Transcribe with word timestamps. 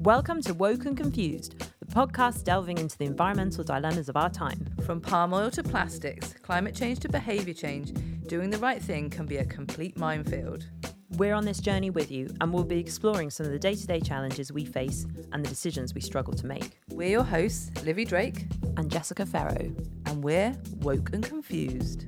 Welcome 0.00 0.40
to 0.42 0.54
Woke 0.54 0.86
and 0.86 0.96
Confused, 0.96 1.58
the 1.78 1.84
podcast 1.84 2.44
delving 2.44 2.78
into 2.78 2.96
the 2.96 3.04
environmental 3.04 3.62
dilemmas 3.62 4.08
of 4.08 4.16
our 4.16 4.30
time. 4.30 4.64
From 4.86 4.98
palm 4.98 5.34
oil 5.34 5.50
to 5.50 5.62
plastics, 5.62 6.32
climate 6.42 6.74
change 6.74 7.00
to 7.00 7.08
behaviour 7.10 7.52
change, 7.52 7.92
doing 8.26 8.48
the 8.48 8.56
right 8.56 8.80
thing 8.82 9.10
can 9.10 9.26
be 9.26 9.36
a 9.36 9.44
complete 9.44 9.98
minefield. 9.98 10.66
We're 11.18 11.34
on 11.34 11.44
this 11.44 11.58
journey 11.60 11.90
with 11.90 12.10
you, 12.10 12.34
and 12.40 12.50
we'll 12.50 12.64
be 12.64 12.78
exploring 12.78 13.28
some 13.28 13.44
of 13.44 13.52
the 13.52 13.58
day 13.58 13.74
to 13.74 13.86
day 13.86 14.00
challenges 14.00 14.50
we 14.50 14.64
face 14.64 15.04
and 15.32 15.44
the 15.44 15.50
decisions 15.50 15.92
we 15.92 16.00
struggle 16.00 16.32
to 16.32 16.46
make. 16.46 16.78
We're 16.88 17.10
your 17.10 17.24
hosts, 17.24 17.70
Livy 17.84 18.06
Drake, 18.06 18.46
And 18.78 18.90
Jessica 18.90 19.26
Farrow. 19.26 19.70
and 20.06 20.24
we're 20.24 20.56
woke 20.80 21.10
and 21.12 21.22
confused. 21.22 22.06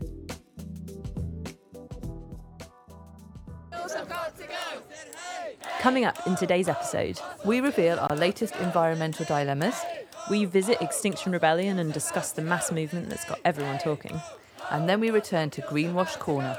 Coming 5.83 6.05
up 6.05 6.25
in 6.29 6.37
today's 6.37 6.69
episode, 6.69 7.21
We 7.45 7.61
reveal 7.61 7.99
our 7.99 8.17
latest 8.17 8.55
environmental 8.55 9.25
dilemmas, 9.25 9.75
we 10.31 10.45
visit 10.45 10.81
Extinction 10.81 11.33
Rebellion 11.33 11.81
and 11.81 11.93
discuss 11.93 12.31
the 12.31 12.41
mass 12.41 12.71
movement 12.71 13.09
that's 13.09 13.25
got 13.25 13.41
everyone 13.45 13.79
talking. 13.79 14.23
and 14.71 14.89
then 14.89 15.01
we 15.01 15.11
return 15.11 15.51
to 15.51 15.61
Greenwash 15.63 16.17
Corner. 16.21 16.57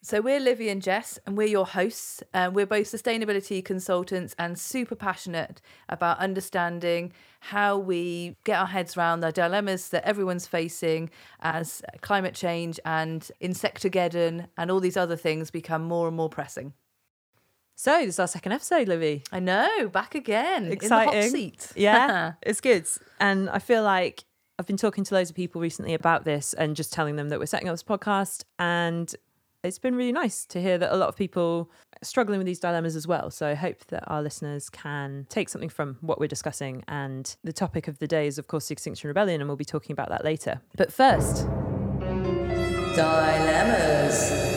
So 0.00 0.20
we're 0.20 0.40
Livy 0.40 0.68
and 0.68 0.82
Jess, 0.82 1.20
and 1.24 1.36
we're 1.36 1.46
your 1.46 1.64
hosts. 1.64 2.24
Uh, 2.34 2.50
we're 2.52 2.66
both 2.66 2.90
sustainability 2.90 3.64
consultants 3.64 4.34
and 4.36 4.58
super 4.58 4.96
passionate 4.96 5.60
about 5.88 6.18
understanding 6.18 7.12
how 7.38 7.78
we 7.78 8.34
get 8.42 8.58
our 8.58 8.66
heads 8.66 8.96
around 8.96 9.20
the 9.20 9.30
dilemmas 9.30 9.90
that 9.90 10.04
everyone's 10.04 10.48
facing 10.48 11.08
as 11.38 11.82
climate 12.00 12.34
change 12.34 12.80
and 12.84 13.30
insectageddon 13.40 14.48
and 14.58 14.72
all 14.72 14.80
these 14.80 14.96
other 14.96 15.16
things 15.16 15.52
become 15.52 15.84
more 15.84 16.08
and 16.08 16.16
more 16.16 16.28
pressing. 16.28 16.72
So, 17.74 17.98
this 18.00 18.10
is 18.14 18.18
our 18.20 18.28
second 18.28 18.52
episode, 18.52 18.86
Livy. 18.88 19.22
I 19.32 19.40
know, 19.40 19.88
back 19.88 20.14
again 20.14 20.64
in 20.64 20.68
the 20.68 20.74
Exciting. 20.74 21.22
hot 21.22 21.30
seat. 21.30 21.72
Yeah, 21.76 22.34
it's 22.42 22.60
good. 22.60 22.86
And 23.18 23.50
I 23.50 23.58
feel 23.58 23.82
like 23.82 24.24
I've 24.58 24.66
been 24.66 24.76
talking 24.76 25.02
to 25.04 25.14
loads 25.14 25.30
of 25.30 25.36
people 25.36 25.60
recently 25.60 25.94
about 25.94 26.24
this 26.24 26.52
and 26.54 26.76
just 26.76 26.92
telling 26.92 27.16
them 27.16 27.30
that 27.30 27.38
we're 27.40 27.46
setting 27.46 27.68
up 27.68 27.72
this 27.72 27.82
podcast. 27.82 28.44
And 28.58 29.12
it's 29.64 29.78
been 29.78 29.94
really 29.96 30.12
nice 30.12 30.44
to 30.46 30.60
hear 30.60 30.76
that 30.78 30.92
a 30.92 30.96
lot 30.96 31.08
of 31.08 31.16
people 31.16 31.70
are 32.00 32.04
struggling 32.04 32.38
with 32.38 32.46
these 32.46 32.60
dilemmas 32.60 32.94
as 32.94 33.06
well. 33.08 33.30
So 33.30 33.46
I 33.48 33.54
hope 33.54 33.86
that 33.86 34.04
our 34.08 34.22
listeners 34.22 34.68
can 34.70 35.26
take 35.28 35.48
something 35.48 35.70
from 35.70 35.96
what 36.02 36.20
we're 36.20 36.28
discussing. 36.28 36.84
And 36.88 37.34
the 37.42 37.52
topic 37.52 37.88
of 37.88 37.98
the 37.98 38.06
day 38.06 38.26
is, 38.26 38.38
of 38.38 38.46
course, 38.48 38.68
the 38.68 38.72
Extinction 38.74 39.08
Rebellion, 39.08 39.40
and 39.40 39.48
we'll 39.48 39.56
be 39.56 39.64
talking 39.64 39.92
about 39.94 40.10
that 40.10 40.24
later. 40.24 40.60
But 40.76 40.92
first, 40.92 41.46
Dilemmas. 42.94 44.51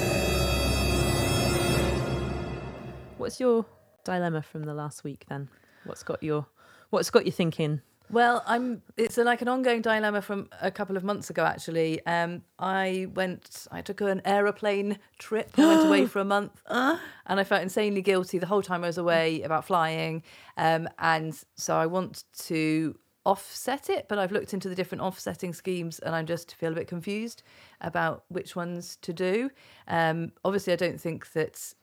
What's 3.26 3.40
your 3.40 3.66
dilemma 4.04 4.40
from 4.40 4.66
the 4.66 4.74
last 4.76 5.04
week 5.04 5.26
then? 5.30 5.50
What's 5.86 6.04
got 6.04 6.22
your 6.22 6.46
what's 6.92 7.10
got 7.10 7.26
you 7.26 7.32
thinking? 7.32 7.82
Well, 8.12 8.44
I'm. 8.46 8.84
It's 8.98 9.18
like 9.18 9.42
an 9.42 9.48
ongoing 9.48 9.82
dilemma 9.82 10.22
from 10.22 10.48
a 10.62 10.70
couple 10.70 10.96
of 10.96 11.04
months 11.04 11.32
ago. 11.32 11.44
Actually, 11.44 12.06
um, 12.06 12.44
I 12.60 13.08
went. 13.16 13.66
I 13.72 13.82
took 13.82 14.02
an 14.02 14.22
aeroplane 14.26 15.00
trip. 15.18 15.50
I 15.58 15.66
went 15.66 15.88
away 15.88 16.06
for 16.14 16.20
a 16.20 16.26
month, 16.26 16.62
and 16.70 17.00
I 17.40 17.44
felt 17.44 17.64
insanely 17.64 18.04
guilty 18.04 18.38
the 18.38 18.46
whole 18.46 18.62
time 18.62 18.84
I 18.84 18.88
was 18.88 19.00
away 19.00 19.42
about 19.42 19.66
flying. 19.66 20.22
Um, 20.56 20.88
and 21.00 21.36
so 21.56 21.76
I 21.78 21.88
want 21.88 22.26
to 22.44 22.96
offset 23.26 23.90
it, 23.90 24.06
but 24.08 24.20
I've 24.20 24.32
looked 24.32 24.54
into 24.54 24.70
the 24.70 24.76
different 24.76 25.02
offsetting 25.02 25.52
schemes, 25.52 25.98
and 25.98 26.14
I 26.14 26.22
just 26.22 26.54
feel 26.54 26.74
a 26.74 26.76
bit 26.76 26.88
confused 26.88 27.42
about 27.82 28.26
which 28.28 28.56
ones 28.56 29.00
to 29.02 29.14
do. 29.14 29.50
Um, 29.88 30.32
obviously, 30.44 30.74
I 30.74 30.76
don't 30.76 31.02
think 31.02 31.34
that 31.34 31.74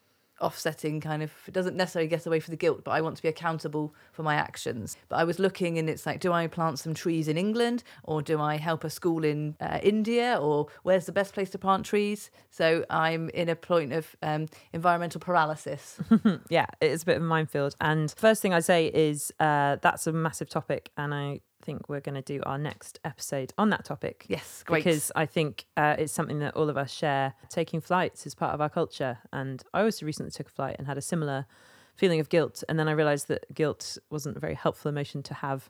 offsetting 0.42 1.00
kind 1.00 1.22
of 1.22 1.32
it 1.46 1.54
doesn't 1.54 1.76
necessarily 1.76 2.08
get 2.08 2.26
away 2.26 2.40
from 2.40 2.52
the 2.52 2.56
guilt 2.56 2.82
but 2.84 2.90
i 2.90 3.00
want 3.00 3.16
to 3.16 3.22
be 3.22 3.28
accountable 3.28 3.94
for 4.12 4.22
my 4.22 4.34
actions. 4.34 4.96
But 5.08 5.16
i 5.16 5.24
was 5.24 5.38
looking 5.38 5.78
and 5.78 5.88
it's 5.88 6.04
like 6.06 6.20
do 6.20 6.32
i 6.32 6.46
plant 6.46 6.78
some 6.78 6.94
trees 6.94 7.28
in 7.28 7.38
england 7.38 7.82
or 8.04 8.22
do 8.22 8.40
i 8.40 8.56
help 8.56 8.84
a 8.84 8.90
school 8.90 9.24
in 9.24 9.56
uh, 9.60 9.78
india 9.82 10.38
or 10.40 10.66
where's 10.82 11.06
the 11.06 11.12
best 11.12 11.34
place 11.34 11.50
to 11.50 11.58
plant 11.58 11.86
trees? 11.86 12.30
So 12.50 12.84
i'm 12.90 13.30
in 13.30 13.48
a 13.48 13.56
point 13.56 13.92
of 13.92 14.14
um, 14.22 14.48
environmental 14.72 15.20
paralysis. 15.20 15.98
Yeah, 16.48 16.66
it 16.80 16.90
is 16.90 17.02
a 17.02 17.06
bit 17.06 17.16
of 17.16 17.22
a 17.22 17.26
minefield. 17.26 17.74
And 17.80 18.12
first 18.16 18.42
thing 18.42 18.52
I 18.52 18.60
say 18.60 18.86
is 18.86 19.32
uh, 19.40 19.76
that's 19.80 20.06
a 20.06 20.12
massive 20.12 20.48
topic, 20.48 20.90
and 20.96 21.14
I 21.14 21.40
think 21.62 21.88
we're 21.88 22.00
going 22.00 22.14
to 22.14 22.22
do 22.22 22.42
our 22.44 22.58
next 22.58 22.98
episode 23.04 23.52
on 23.56 23.70
that 23.70 23.84
topic. 23.84 24.26
yes 24.28 24.62
great 24.66 24.84
Because 24.84 25.10
I 25.16 25.26
think 25.26 25.64
uh, 25.76 25.96
it's 25.98 26.12
something 26.12 26.40
that 26.40 26.54
all 26.56 26.68
of 26.68 26.76
us 26.76 26.92
share. 26.92 27.34
Taking 27.48 27.80
flights 27.80 28.26
is 28.26 28.34
part 28.34 28.52
of 28.54 28.60
our 28.60 28.68
culture. 28.68 29.18
And 29.32 29.62
I 29.72 29.82
also 29.82 30.04
recently 30.06 30.30
took 30.30 30.48
a 30.48 30.50
flight 30.50 30.76
and 30.78 30.86
had 30.86 30.98
a 30.98 31.02
similar 31.02 31.46
feeling 31.94 32.20
of 32.20 32.28
guilt. 32.28 32.64
And 32.68 32.78
then 32.78 32.88
I 32.88 32.92
realized 32.92 33.28
that 33.28 33.52
guilt 33.54 33.98
wasn't 34.10 34.36
a 34.36 34.40
very 34.40 34.54
helpful 34.54 34.88
emotion 34.88 35.22
to 35.24 35.34
have. 35.34 35.68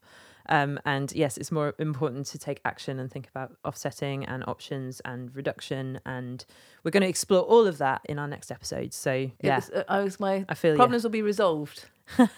Um, 0.48 0.80
and 0.84 1.12
yes, 1.12 1.36
it's 1.36 1.52
more 1.52 1.74
important 1.78 2.26
to 2.26 2.38
take 2.38 2.60
action 2.64 2.98
and 2.98 3.10
think 3.10 3.28
about 3.28 3.52
offsetting 3.64 4.24
and 4.24 4.42
options 4.48 5.00
and 5.04 5.34
reduction. 5.36 6.00
And 6.04 6.44
we're 6.82 6.90
going 6.90 7.02
to 7.02 7.08
explore 7.08 7.42
all 7.42 7.66
of 7.66 7.78
that 7.78 8.00
in 8.04 8.18
our 8.18 8.26
next 8.28 8.50
episode. 8.50 8.92
So, 8.92 9.30
yeah. 9.40 9.56
was- 9.56 9.70
uh, 9.70 9.84
I 9.88 10.00
was 10.00 10.18
my 10.18 10.44
I 10.48 10.54
feel 10.54 10.74
problems 10.76 11.04
will 11.04 11.10
be 11.10 11.22
resolved 11.22 11.86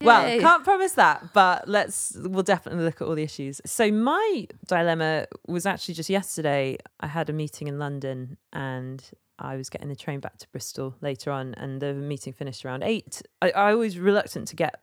Well, 0.00 0.28
Yay. 0.28 0.38
can't 0.38 0.64
promise 0.64 0.92
that, 0.92 1.32
but 1.32 1.68
let's 1.68 2.16
we'll 2.16 2.44
definitely 2.44 2.84
look 2.84 3.00
at 3.00 3.08
all 3.08 3.14
the 3.14 3.22
issues. 3.22 3.60
So 3.66 3.90
my 3.90 4.46
dilemma 4.66 5.26
was 5.46 5.66
actually 5.66 5.94
just 5.94 6.08
yesterday. 6.08 6.78
I 7.00 7.08
had 7.08 7.28
a 7.28 7.32
meeting 7.32 7.66
in 7.66 7.78
London 7.78 8.36
and 8.52 9.02
I 9.38 9.56
was 9.56 9.68
getting 9.68 9.88
the 9.88 9.96
train 9.96 10.20
back 10.20 10.38
to 10.38 10.48
Bristol 10.50 10.94
later 11.00 11.32
on 11.32 11.54
and 11.54 11.80
the 11.80 11.94
meeting 11.94 12.32
finished 12.32 12.64
around 12.64 12.84
eight. 12.84 13.22
I, 13.42 13.50
I 13.50 13.74
was 13.74 13.98
reluctant 13.98 14.48
to 14.48 14.56
get 14.56 14.80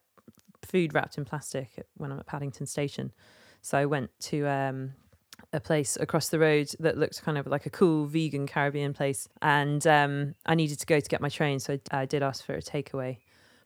food 0.64 0.94
wrapped 0.94 1.18
in 1.18 1.24
plastic 1.26 1.86
when 1.96 2.12
I'm 2.12 2.20
at 2.20 2.26
Paddington 2.26 2.66
Station. 2.66 3.14
So 3.62 3.78
I 3.78 3.86
went 3.86 4.12
to 4.22 4.46
um 4.48 4.92
a 5.54 5.60
place 5.60 5.98
across 6.00 6.30
the 6.30 6.40
road 6.40 6.70
that 6.80 6.98
looked 6.98 7.24
kind 7.24 7.38
of 7.38 7.48
like 7.48 7.66
a 7.66 7.70
cool 7.70 8.06
vegan 8.06 8.48
Caribbean 8.48 8.94
place, 8.94 9.28
and 9.42 9.86
um, 9.88 10.36
I 10.46 10.56
needed 10.56 10.80
to 10.80 10.86
go 10.86 11.00
to 11.00 11.10
get 11.10 11.22
my 11.22 11.30
train, 11.30 11.60
so 11.60 11.80
I, 11.92 12.02
I 12.02 12.06
did 12.06 12.24
ask 12.24 12.46
for 12.46 12.54
a 12.54 12.62
takeaway. 12.62 13.18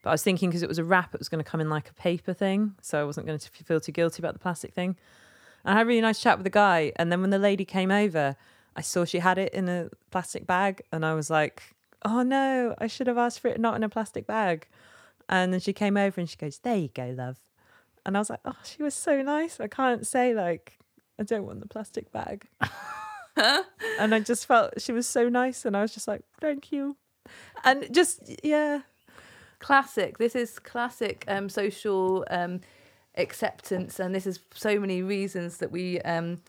But 0.01 0.11
I 0.11 0.13
was 0.13 0.23
thinking 0.23 0.49
because 0.49 0.63
it 0.63 0.69
was 0.69 0.77
a 0.77 0.83
wrap, 0.83 1.13
it 1.13 1.19
was 1.19 1.29
going 1.29 1.43
to 1.43 1.49
come 1.49 1.59
in 1.59 1.69
like 1.69 1.89
a 1.89 1.93
paper 1.93 2.33
thing, 2.33 2.75
so 2.81 3.01
I 3.01 3.03
wasn't 3.03 3.27
going 3.27 3.39
to 3.39 3.49
feel 3.49 3.79
too 3.79 3.91
guilty 3.91 4.21
about 4.21 4.33
the 4.33 4.39
plastic 4.39 4.73
thing. 4.73 4.95
And 5.65 5.73
I 5.73 5.77
had 5.77 5.85
a 5.85 5.87
really 5.87 6.01
nice 6.01 6.21
chat 6.21 6.37
with 6.37 6.45
the 6.45 6.49
guy, 6.49 6.93
and 6.95 7.11
then 7.11 7.21
when 7.21 7.29
the 7.31 7.39
lady 7.39 7.65
came 7.65 7.91
over, 7.91 8.35
I 8.75 8.81
saw 8.81 9.03
she 9.03 9.19
had 9.19 9.37
it 9.37 9.53
in 9.53 9.67
a 9.67 9.89
plastic 10.11 10.47
bag, 10.47 10.81
and 10.91 11.05
I 11.05 11.13
was 11.13 11.29
like, 11.29 11.75
"Oh 12.03 12.21
no, 12.21 12.75
I 12.77 12.87
should 12.87 13.07
have 13.07 13.17
asked 13.17 13.41
for 13.41 13.49
it 13.49 13.59
not 13.59 13.75
in 13.75 13.83
a 13.83 13.89
plastic 13.89 14.25
bag." 14.25 14.67
And 15.27 15.53
then 15.53 15.59
she 15.59 15.73
came 15.73 15.97
over 15.97 16.19
and 16.19 16.29
she 16.29 16.37
goes, 16.37 16.59
"There 16.59 16.77
you 16.77 16.89
go, 16.89 17.13
love." 17.15 17.39
And 18.05 18.15
I 18.15 18.19
was 18.19 18.29
like, 18.29 18.39
"Oh, 18.45 18.55
she 18.63 18.81
was 18.81 18.95
so 18.95 19.21
nice. 19.21 19.59
I 19.59 19.67
can't 19.67 20.07
say 20.07 20.33
like 20.33 20.79
I 21.19 21.23
don't 21.23 21.45
want 21.45 21.59
the 21.59 21.67
plastic 21.67 22.11
bag." 22.11 22.47
and 23.35 24.15
I 24.15 24.19
just 24.21 24.45
felt 24.45 24.81
she 24.81 24.93
was 24.93 25.07
so 25.07 25.27
nice, 25.27 25.65
and 25.65 25.75
I 25.75 25.81
was 25.81 25.93
just 25.93 26.07
like, 26.07 26.21
"Thank 26.39 26.71
you." 26.71 26.95
And 27.65 27.93
just 27.93 28.21
yeah, 28.43 28.81
classic. 29.59 30.17
This 30.17 30.35
is 30.35 30.59
classic 30.59 31.23
um 31.27 31.49
social 31.49 32.25
um 32.29 32.61
acceptance 33.15 33.99
and 33.99 34.15
this 34.15 34.25
is 34.25 34.39
so 34.53 34.79
many 34.79 35.01
reasons 35.01 35.57
that 35.57 35.71
we 35.71 35.99
um 36.01 36.41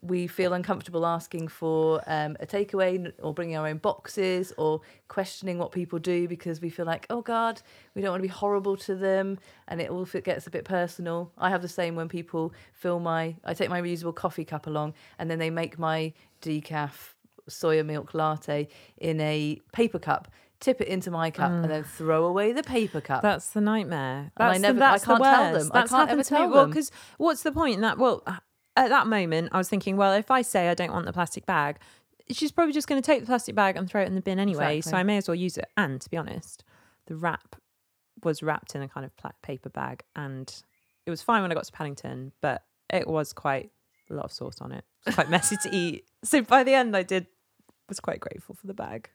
we 0.00 0.26
feel 0.28 0.52
uncomfortable 0.52 1.04
asking 1.04 1.48
for 1.48 2.00
um, 2.06 2.36
a 2.38 2.46
takeaway 2.46 3.12
or 3.20 3.34
bringing 3.34 3.56
our 3.56 3.66
own 3.66 3.78
boxes 3.78 4.52
or 4.56 4.80
questioning 5.08 5.58
what 5.58 5.72
people 5.72 5.98
do 5.98 6.28
because 6.28 6.60
we 6.60 6.70
feel 6.70 6.86
like 6.86 7.04
oh 7.10 7.20
god 7.20 7.60
we 7.94 8.02
don't 8.02 8.12
want 8.12 8.22
to 8.22 8.28
be 8.28 8.32
horrible 8.32 8.76
to 8.76 8.94
them 8.94 9.38
and 9.66 9.80
it 9.80 9.90
all 9.90 10.04
gets 10.04 10.46
a 10.46 10.50
bit 10.50 10.64
personal. 10.64 11.32
I 11.36 11.50
have 11.50 11.62
the 11.62 11.68
same 11.68 11.96
when 11.96 12.08
people 12.08 12.52
fill 12.72 13.00
my 13.00 13.36
i 13.44 13.54
take 13.54 13.70
my 13.70 13.82
reusable 13.82 14.14
coffee 14.14 14.44
cup 14.44 14.66
along 14.66 14.94
and 15.18 15.30
then 15.30 15.38
they 15.38 15.50
make 15.50 15.78
my 15.78 16.12
decaf 16.42 17.14
soya 17.48 17.84
milk 17.84 18.14
latte 18.14 18.68
in 18.98 19.20
a 19.20 19.60
paper 19.72 19.98
cup 19.98 20.28
tip 20.60 20.80
it 20.80 20.88
into 20.88 21.10
my 21.10 21.30
cup 21.30 21.50
and 21.50 21.64
mm. 21.64 21.68
then 21.68 21.84
throw 21.84 22.24
away 22.26 22.52
the 22.52 22.62
paper 22.62 23.00
cup 23.00 23.22
That's 23.22 23.50
the 23.50 23.60
nightmare. 23.60 24.32
And 24.36 24.48
I 24.48 24.48
That's 24.48 24.60
never- 24.60 24.78
the, 24.78 24.84
I 24.84 24.98
can't 24.98 25.18
the 25.18 25.24
tell 25.24 25.52
them. 25.52 25.70
I 25.72 25.78
That's 25.80 25.90
can't 25.90 26.00
happened 26.00 26.10
ever 26.10 26.22
to 26.24 26.34
me. 26.34 26.38
tell 26.38 26.50
Well, 26.50 26.66
because 26.66 26.90
what's 27.16 27.42
the 27.42 27.52
point 27.52 27.76
in 27.76 27.80
that? 27.82 27.98
Well, 27.98 28.24
at 28.76 28.88
that 28.88 29.06
moment, 29.06 29.50
I 29.52 29.58
was 29.58 29.68
thinking, 29.68 29.96
well, 29.96 30.12
if 30.12 30.30
I 30.30 30.42
say 30.42 30.68
I 30.68 30.74
don't 30.74 30.92
want 30.92 31.06
the 31.06 31.12
plastic 31.12 31.46
bag, 31.46 31.78
she's 32.30 32.52
probably 32.52 32.72
just 32.72 32.88
going 32.88 33.00
to 33.00 33.06
take 33.06 33.20
the 33.20 33.26
plastic 33.26 33.54
bag 33.54 33.76
and 33.76 33.88
throw 33.88 34.02
it 34.02 34.06
in 34.06 34.14
the 34.14 34.20
bin 34.20 34.38
anyway. 34.38 34.80
So 34.80 34.96
I 34.96 35.02
may 35.02 35.16
as 35.16 35.28
well 35.28 35.34
use 35.34 35.56
it. 35.56 35.66
And 35.76 36.00
to 36.00 36.10
be 36.10 36.16
honest, 36.16 36.64
the 37.06 37.16
wrap 37.16 37.56
was 38.24 38.42
wrapped 38.42 38.74
in 38.74 38.82
a 38.82 38.88
kind 38.88 39.04
of 39.06 39.16
pla- 39.16 39.30
paper 39.42 39.68
bag, 39.68 40.02
and 40.16 40.52
it 41.06 41.10
was 41.10 41.22
fine 41.22 41.42
when 41.42 41.50
I 41.50 41.54
got 41.54 41.64
to 41.64 41.72
Paddington, 41.72 42.32
but 42.40 42.64
it 42.92 43.06
was 43.06 43.32
quite 43.32 43.70
a 44.10 44.14
lot 44.14 44.24
of 44.24 44.32
sauce 44.32 44.60
on 44.60 44.72
it. 44.72 44.84
It 45.02 45.06
was 45.06 45.14
quite 45.14 45.30
messy 45.30 45.56
to 45.62 45.70
eat. 45.72 46.04
So 46.24 46.42
by 46.42 46.64
the 46.64 46.74
end, 46.74 46.96
I 46.96 47.02
did 47.02 47.26
was 47.88 48.00
quite 48.00 48.20
grateful 48.20 48.54
for 48.54 48.66
the 48.66 48.74
bag. 48.74 49.08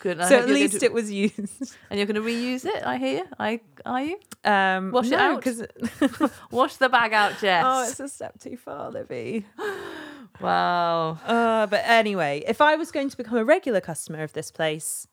Good. 0.00 0.18
So 0.24 0.38
at 0.38 0.48
least 0.48 0.80
to- 0.80 0.86
it 0.86 0.92
was 0.92 1.10
used. 1.10 1.36
and 1.90 1.98
you're 1.98 2.06
going 2.06 2.14
to 2.14 2.20
reuse 2.20 2.64
it. 2.64 2.82
I 2.84 2.98
hear. 2.98 3.24
I 3.38 3.60
are 3.84 4.02
you? 4.02 4.18
Um, 4.44 4.92
Wash 4.92 5.06
it 5.06 5.10
no, 5.12 5.18
out? 5.18 5.42
'cause- 5.42 6.30
Wash 6.50 6.76
the 6.76 6.88
bag 6.88 7.12
out, 7.12 7.38
Jess. 7.40 7.64
Oh, 7.66 7.88
it's 7.88 8.00
a 8.00 8.08
step 8.08 8.38
too 8.38 8.56
far, 8.56 8.90
Livy. 8.90 9.44
wow. 10.40 11.18
Uh, 11.26 11.66
but 11.66 11.82
anyway, 11.84 12.42
if 12.46 12.60
I 12.60 12.76
was 12.76 12.90
going 12.92 13.08
to 13.10 13.16
become 13.16 13.38
a 13.38 13.44
regular 13.44 13.80
customer 13.80 14.22
of 14.22 14.32
this 14.32 14.50
place, 14.50 15.06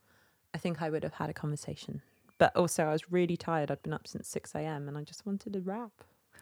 I 0.54 0.58
think 0.58 0.82
I 0.82 0.90
would 0.90 1.04
have 1.04 1.14
had 1.16 1.30
a 1.30 1.34
conversation 1.34 2.02
But 2.38 2.56
also, 2.56 2.84
I 2.86 2.92
was 2.92 3.12
really 3.12 3.38
tired. 3.38 3.72
I'd 3.72 3.82
been 3.84 3.94
up 3.94 4.08
since 4.08 4.28
6 4.30 4.54
a.m. 4.56 4.88
and 4.88 4.98
I 4.98 5.04
just 5.04 5.26
wanted 5.26 5.56
a 5.56 5.60
wrap. 5.62 5.92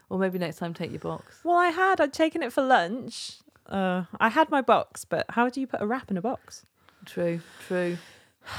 Or 0.10 0.20
maybe 0.20 0.38
next 0.38 0.58
time 0.58 0.74
take 0.74 0.92
your 0.92 1.00
box. 1.00 1.40
Well, 1.44 1.56
I 1.58 1.70
had. 1.70 2.00
I'd 2.02 2.14
taken 2.14 2.44
it 2.44 2.52
for 2.54 2.62
lunch. 2.62 3.38
Uh, 3.66 4.04
I 4.20 4.30
had 4.30 4.52
my 4.52 4.62
box, 4.62 5.06
but 5.06 5.26
how 5.30 5.50
do 5.50 5.62
you 5.62 5.68
put 5.68 5.82
a 5.82 5.88
wrap 5.88 6.12
in 6.12 6.18
a 6.18 6.22
box? 6.22 6.66
True, 7.06 7.40
true. 7.68 7.98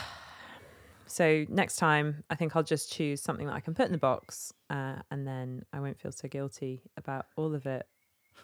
So 1.06 1.44
next 1.48 1.76
time, 1.76 2.24
I 2.28 2.34
think 2.34 2.56
I'll 2.56 2.64
just 2.64 2.90
choose 2.90 3.22
something 3.22 3.46
that 3.46 3.52
I 3.52 3.60
can 3.60 3.72
put 3.72 3.86
in 3.86 3.92
the 3.92 3.98
box, 3.98 4.52
uh, 4.68 4.96
and 5.12 5.24
then 5.24 5.64
I 5.72 5.78
won't 5.78 6.00
feel 6.00 6.10
so 6.10 6.26
guilty 6.26 6.82
about 6.96 7.26
all 7.36 7.54
of 7.54 7.66
it. 7.66 7.86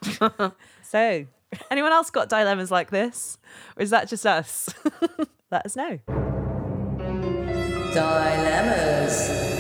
so, 0.85 1.27
anyone 1.69 1.91
else 1.91 2.11
got 2.11 2.29
dilemmas 2.29 2.71
like 2.71 2.91
this, 2.91 3.39
or 3.77 3.83
is 3.83 3.91
that 3.91 4.09
just 4.09 4.25
us? 4.25 4.69
Let 5.51 5.67
us 5.67 5.75
know. 5.75 5.99
Dilemmas. 7.93 9.51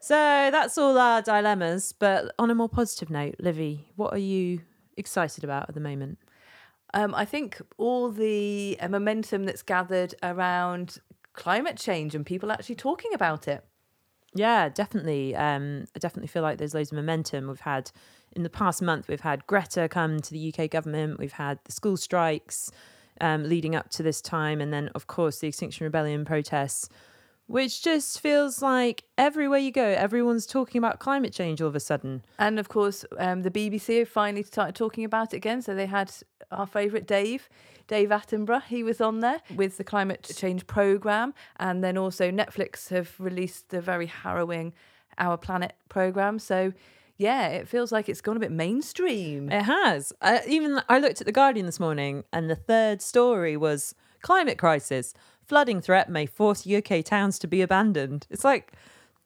So 0.00 0.48
that's 0.50 0.76
all 0.76 0.98
our 0.98 1.22
dilemmas. 1.22 1.94
But 1.96 2.34
on 2.36 2.50
a 2.50 2.54
more 2.56 2.68
positive 2.68 3.08
note, 3.08 3.36
Livy, 3.38 3.92
what 3.94 4.12
are 4.12 4.18
you 4.18 4.62
excited 4.96 5.44
about 5.44 5.68
at 5.68 5.76
the 5.76 5.80
moment? 5.80 6.18
Um, 6.94 7.14
I 7.14 7.24
think 7.24 7.60
all 7.78 8.10
the 8.10 8.76
uh, 8.80 8.88
momentum 8.88 9.44
that's 9.44 9.62
gathered 9.62 10.14
around 10.22 10.98
climate 11.32 11.76
change 11.76 12.14
and 12.14 12.26
people 12.26 12.52
actually 12.52 12.74
talking 12.74 13.12
about 13.14 13.48
it. 13.48 13.64
Yeah, 14.34 14.68
definitely. 14.68 15.34
Um, 15.36 15.86
I 15.94 15.98
definitely 15.98 16.28
feel 16.28 16.42
like 16.42 16.58
there's 16.58 16.74
loads 16.74 16.90
of 16.90 16.96
momentum. 16.96 17.48
We've 17.48 17.60
had 17.60 17.90
in 18.34 18.42
the 18.42 18.50
past 18.50 18.80
month, 18.80 19.08
we've 19.08 19.20
had 19.20 19.46
Greta 19.46 19.88
come 19.88 20.20
to 20.20 20.30
the 20.30 20.54
UK 20.54 20.70
government. 20.70 21.18
We've 21.18 21.32
had 21.32 21.58
the 21.64 21.72
school 21.72 21.96
strikes 21.96 22.70
um, 23.20 23.44
leading 23.44 23.76
up 23.76 23.90
to 23.90 24.02
this 24.02 24.20
time, 24.20 24.60
and 24.60 24.72
then 24.72 24.88
of 24.94 25.06
course 25.06 25.38
the 25.38 25.48
Extinction 25.48 25.84
Rebellion 25.84 26.24
protests, 26.24 26.88
which 27.46 27.82
just 27.82 28.20
feels 28.20 28.62
like 28.62 29.04
everywhere 29.18 29.58
you 29.58 29.70
go, 29.70 29.84
everyone's 29.84 30.46
talking 30.46 30.78
about 30.78 30.98
climate 30.98 31.34
change 31.34 31.60
all 31.60 31.68
of 31.68 31.76
a 31.76 31.80
sudden. 31.80 32.24
And 32.38 32.58
of 32.58 32.70
course, 32.70 33.04
um, 33.18 33.42
the 33.42 33.50
BBC 33.50 33.98
have 33.98 34.08
finally 34.08 34.42
started 34.44 34.74
talking 34.74 35.04
about 35.04 35.34
it 35.34 35.36
again. 35.36 35.60
So 35.60 35.74
they 35.74 35.86
had 35.86 36.10
our 36.52 36.66
favourite 36.66 37.06
Dave, 37.06 37.48
Dave 37.86 38.10
Attenborough. 38.10 38.62
He 38.64 38.82
was 38.82 39.00
on 39.00 39.20
there 39.20 39.40
with 39.54 39.76
the 39.76 39.84
climate 39.84 40.30
change 40.36 40.66
programme. 40.66 41.34
And 41.56 41.82
then 41.82 41.98
also 41.98 42.30
Netflix 42.30 42.88
have 42.88 43.14
released 43.18 43.70
the 43.70 43.80
very 43.80 44.06
harrowing 44.06 44.72
Our 45.18 45.36
Planet 45.36 45.74
programme. 45.88 46.38
So 46.38 46.72
yeah, 47.18 47.48
it 47.48 47.68
feels 47.68 47.92
like 47.92 48.08
it's 48.08 48.20
gone 48.20 48.36
a 48.36 48.40
bit 48.40 48.50
mainstream. 48.50 49.50
It 49.50 49.62
has. 49.62 50.12
I, 50.20 50.40
even 50.46 50.80
I 50.88 50.98
looked 50.98 51.20
at 51.20 51.26
the 51.26 51.32
Guardian 51.32 51.66
this 51.66 51.78
morning, 51.78 52.24
and 52.32 52.50
the 52.50 52.56
third 52.56 53.00
story 53.00 53.56
was 53.56 53.94
climate 54.22 54.58
crisis. 54.58 55.14
Flooding 55.44 55.80
threat 55.80 56.10
may 56.10 56.26
force 56.26 56.66
UK 56.66 57.04
towns 57.04 57.38
to 57.40 57.46
be 57.46 57.62
abandoned. 57.62 58.26
It's 58.30 58.44
like 58.44 58.72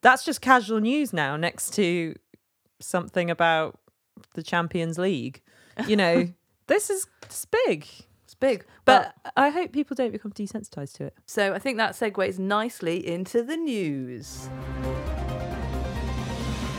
that's 0.01 0.23
just 0.23 0.41
casual 0.41 0.79
news 0.79 1.13
now, 1.13 1.37
next 1.37 1.73
to 1.73 2.15
something 2.79 3.31
about 3.31 3.79
the 4.33 4.43
Champions 4.43 4.97
League. 4.97 5.41
You 5.87 5.95
know, 5.95 6.33
this 6.67 6.89
is 6.89 7.07
it's 7.23 7.45
big. 7.45 7.87
It's 8.25 8.35
big. 8.35 8.65
But 8.85 9.15
I 9.35 9.49
hope 9.49 9.71
people 9.71 9.95
don't 9.95 10.11
become 10.11 10.31
desensitized 10.31 10.93
to 10.97 11.05
it. 11.05 11.15
So 11.25 11.53
I 11.53 11.59
think 11.59 11.77
that 11.77 11.93
segues 11.93 12.37
nicely 12.37 13.05
into 13.05 13.41
the 13.41 13.57
news. 13.57 14.49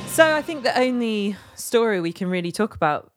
So 0.09 0.35
I 0.35 0.43
think 0.43 0.63
the 0.63 0.79
only 0.79 1.37
story 1.55 2.01
we 2.01 2.13
can 2.13 2.29
really 2.29 2.53
talk 2.53 2.75
about 2.75 3.13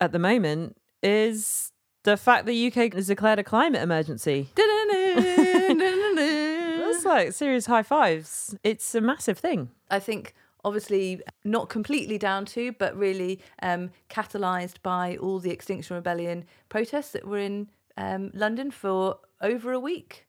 at 0.00 0.12
the 0.12 0.18
moment 0.18 0.76
is 1.02 1.72
the 2.04 2.16
fact 2.16 2.46
that 2.46 2.52
the 2.52 2.66
UK 2.68 2.94
has 2.94 3.08
declared 3.08 3.38
a 3.38 3.44
climate 3.44 3.82
emergency. 3.82 4.48
That's 4.54 4.64
like 7.04 7.32
serious 7.32 7.66
high 7.66 7.82
fives. 7.82 8.54
It's 8.62 8.94
a 8.94 9.00
massive 9.00 9.38
thing. 9.38 9.70
I 9.90 9.98
think 9.98 10.34
obviously 10.64 11.20
not 11.44 11.68
completely 11.68 12.18
down 12.18 12.44
to, 12.46 12.72
but 12.72 12.96
really 12.96 13.40
um, 13.62 13.90
catalysed 14.08 14.82
by 14.82 15.16
all 15.16 15.38
the 15.38 15.50
Extinction 15.50 15.96
Rebellion 15.96 16.44
protests 16.68 17.10
that 17.12 17.26
were 17.26 17.38
in 17.38 17.68
um, 17.96 18.30
London 18.34 18.70
for 18.70 19.18
over 19.40 19.72
a 19.72 19.80
week. 19.80 20.26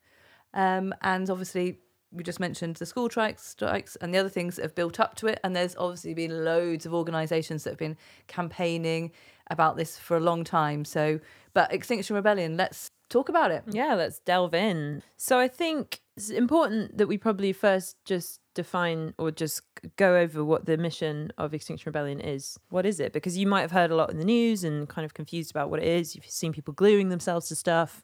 Um, 0.53 0.93
and 1.01 1.29
obviously, 1.29 1.79
we 2.11 2.23
just 2.23 2.39
mentioned 2.39 2.77
the 2.77 2.85
school 2.85 3.09
strikes, 3.09 3.45
strikes 3.45 3.95
and 3.97 4.13
the 4.13 4.17
other 4.17 4.29
things 4.29 4.55
that 4.55 4.63
have 4.63 4.75
built 4.75 4.99
up 4.99 5.15
to 5.15 5.27
it. 5.27 5.39
And 5.43 5.55
there's 5.55 5.75
obviously 5.75 6.13
been 6.13 6.45
loads 6.45 6.85
of 6.85 6.93
organisations 6.93 7.63
that 7.63 7.71
have 7.71 7.79
been 7.79 7.97
campaigning 8.27 9.11
about 9.51 9.75
this 9.75 9.97
for 9.97 10.17
a 10.17 10.21
long 10.21 10.43
time. 10.43 10.85
So, 10.85 11.19
but 11.53 11.73
Extinction 11.73 12.15
Rebellion, 12.15 12.57
let's 12.57 12.89
talk 13.09 13.29
about 13.29 13.51
it. 13.51 13.63
Yeah, 13.69 13.95
let's 13.95 14.19
delve 14.19 14.53
in. 14.53 15.03
So 15.17 15.37
I 15.39 15.47
think 15.47 15.99
it's 16.15 16.29
important 16.29 16.97
that 16.97 17.07
we 17.07 17.17
probably 17.17 17.53
first 17.53 17.97
just 18.05 18.39
define 18.55 19.13
or 19.17 19.29
just 19.29 19.61
go 19.97 20.17
over 20.17 20.43
what 20.43 20.65
the 20.65 20.77
mission 20.77 21.31
of 21.37 21.53
Extinction 21.53 21.89
Rebellion 21.89 22.19
is. 22.19 22.57
What 22.69 22.85
is 22.85 22.99
it? 22.99 23.13
Because 23.13 23.37
you 23.37 23.45
might 23.45 23.61
have 23.61 23.71
heard 23.71 23.91
a 23.91 23.95
lot 23.95 24.09
in 24.09 24.17
the 24.17 24.25
news 24.25 24.63
and 24.63 24.89
kind 24.89 25.05
of 25.05 25.13
confused 25.13 25.51
about 25.51 25.69
what 25.69 25.79
it 25.79 25.87
is. 25.87 26.15
You've 26.15 26.29
seen 26.29 26.53
people 26.53 26.73
gluing 26.73 27.09
themselves 27.09 27.47
to 27.49 27.55
stuff. 27.55 28.03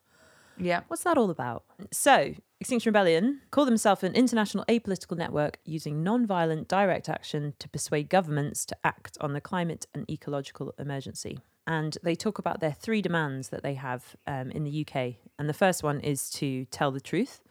Yeah. 0.57 0.81
What's 0.87 1.03
that 1.03 1.17
all 1.17 1.31
about? 1.31 1.63
So, 1.91 2.35
Extinction 2.59 2.89
Rebellion 2.89 3.41
call 3.49 3.65
themselves 3.65 4.03
an 4.03 4.13
international 4.13 4.63
apolitical 4.69 5.17
network 5.17 5.57
using 5.65 6.03
non-violent 6.03 6.67
direct 6.67 7.09
action 7.09 7.55
to 7.57 7.67
persuade 7.67 8.09
governments 8.09 8.65
to 8.67 8.77
act 8.83 9.17
on 9.19 9.33
the 9.33 9.41
climate 9.41 9.87
and 9.95 10.07
ecological 10.07 10.73
emergency. 10.77 11.39
And 11.65 11.97
they 12.03 12.15
talk 12.15 12.37
about 12.37 12.59
their 12.59 12.73
three 12.73 13.01
demands 13.01 13.49
that 13.49 13.63
they 13.63 13.75
have 13.75 14.15
um, 14.27 14.51
in 14.51 14.63
the 14.63 14.85
UK. 14.85 15.15
And 15.39 15.49
the 15.49 15.53
first 15.53 15.83
one 15.83 15.99
is 16.01 16.29
to 16.31 16.65
tell 16.65 16.91
the 16.91 17.01
truth. 17.01 17.41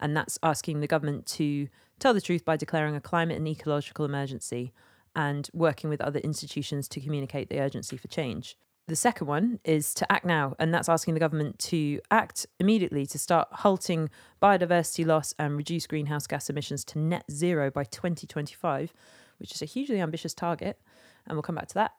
And 0.00 0.16
that's 0.16 0.38
asking 0.42 0.80
the 0.80 0.86
government 0.86 1.26
to 1.26 1.68
tell 1.98 2.14
the 2.14 2.20
truth 2.20 2.44
by 2.44 2.56
declaring 2.56 2.94
a 2.94 3.00
climate 3.00 3.38
and 3.38 3.48
ecological 3.48 4.04
emergency 4.04 4.72
and 5.14 5.48
working 5.52 5.88
with 5.88 6.00
other 6.00 6.18
institutions 6.20 6.88
to 6.88 7.00
communicate 7.00 7.48
the 7.48 7.60
urgency 7.60 7.96
for 7.96 8.08
change. 8.08 8.56
The 8.88 8.94
second 8.94 9.26
one 9.26 9.58
is 9.64 9.94
to 9.94 10.12
act 10.12 10.24
now, 10.24 10.54
and 10.60 10.72
that's 10.72 10.88
asking 10.88 11.14
the 11.14 11.20
government 11.20 11.58
to 11.60 12.00
act 12.12 12.46
immediately 12.60 13.04
to 13.06 13.18
start 13.18 13.48
halting 13.50 14.10
biodiversity 14.40 15.04
loss 15.04 15.34
and 15.40 15.56
reduce 15.56 15.88
greenhouse 15.88 16.28
gas 16.28 16.48
emissions 16.48 16.84
to 16.84 17.00
net 17.00 17.24
zero 17.28 17.68
by 17.68 17.82
2025, 17.82 18.92
which 19.38 19.52
is 19.52 19.60
a 19.60 19.64
hugely 19.64 20.00
ambitious 20.00 20.34
target. 20.34 20.80
And 21.26 21.34
we'll 21.34 21.42
come 21.42 21.56
back 21.56 21.66
to 21.68 21.74
that. 21.74 21.94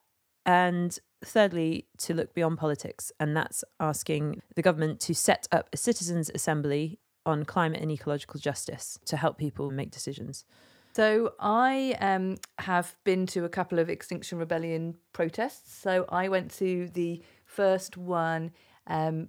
And 0.45 0.97
thirdly, 1.25 1.88
to 1.97 2.13
look 2.13 2.33
beyond 2.33 2.57
politics, 2.57 3.11
and 3.19 3.35
that's 3.35 3.65
asking 3.81 4.41
the 4.55 4.61
government 4.61 5.01
to 5.01 5.13
set 5.13 5.45
up 5.51 5.67
a 5.73 5.77
citizens' 5.77 6.31
assembly 6.33 6.99
on 7.27 7.45
climate 7.45 7.81
and 7.81 7.91
ecological 7.91 8.39
justice 8.39 9.00
to 9.06 9.18
help 9.18 9.38
people 9.38 9.69
make 9.71 9.91
decisions. 9.91 10.45
So 10.94 11.33
I 11.40 11.95
um, 11.99 12.37
have 12.57 12.95
been 13.04 13.28
to 13.28 13.45
a 13.45 13.49
couple 13.49 13.78
of 13.78 13.87
Extinction 13.87 14.40
Rebellion 14.40 14.95
protests. 15.13 15.71
So 15.75 16.06
I 16.09 16.28
went 16.28 16.49
to 16.56 16.87
the 16.87 17.21
first 17.45 17.97
one 17.97 18.52
um, 18.87 19.28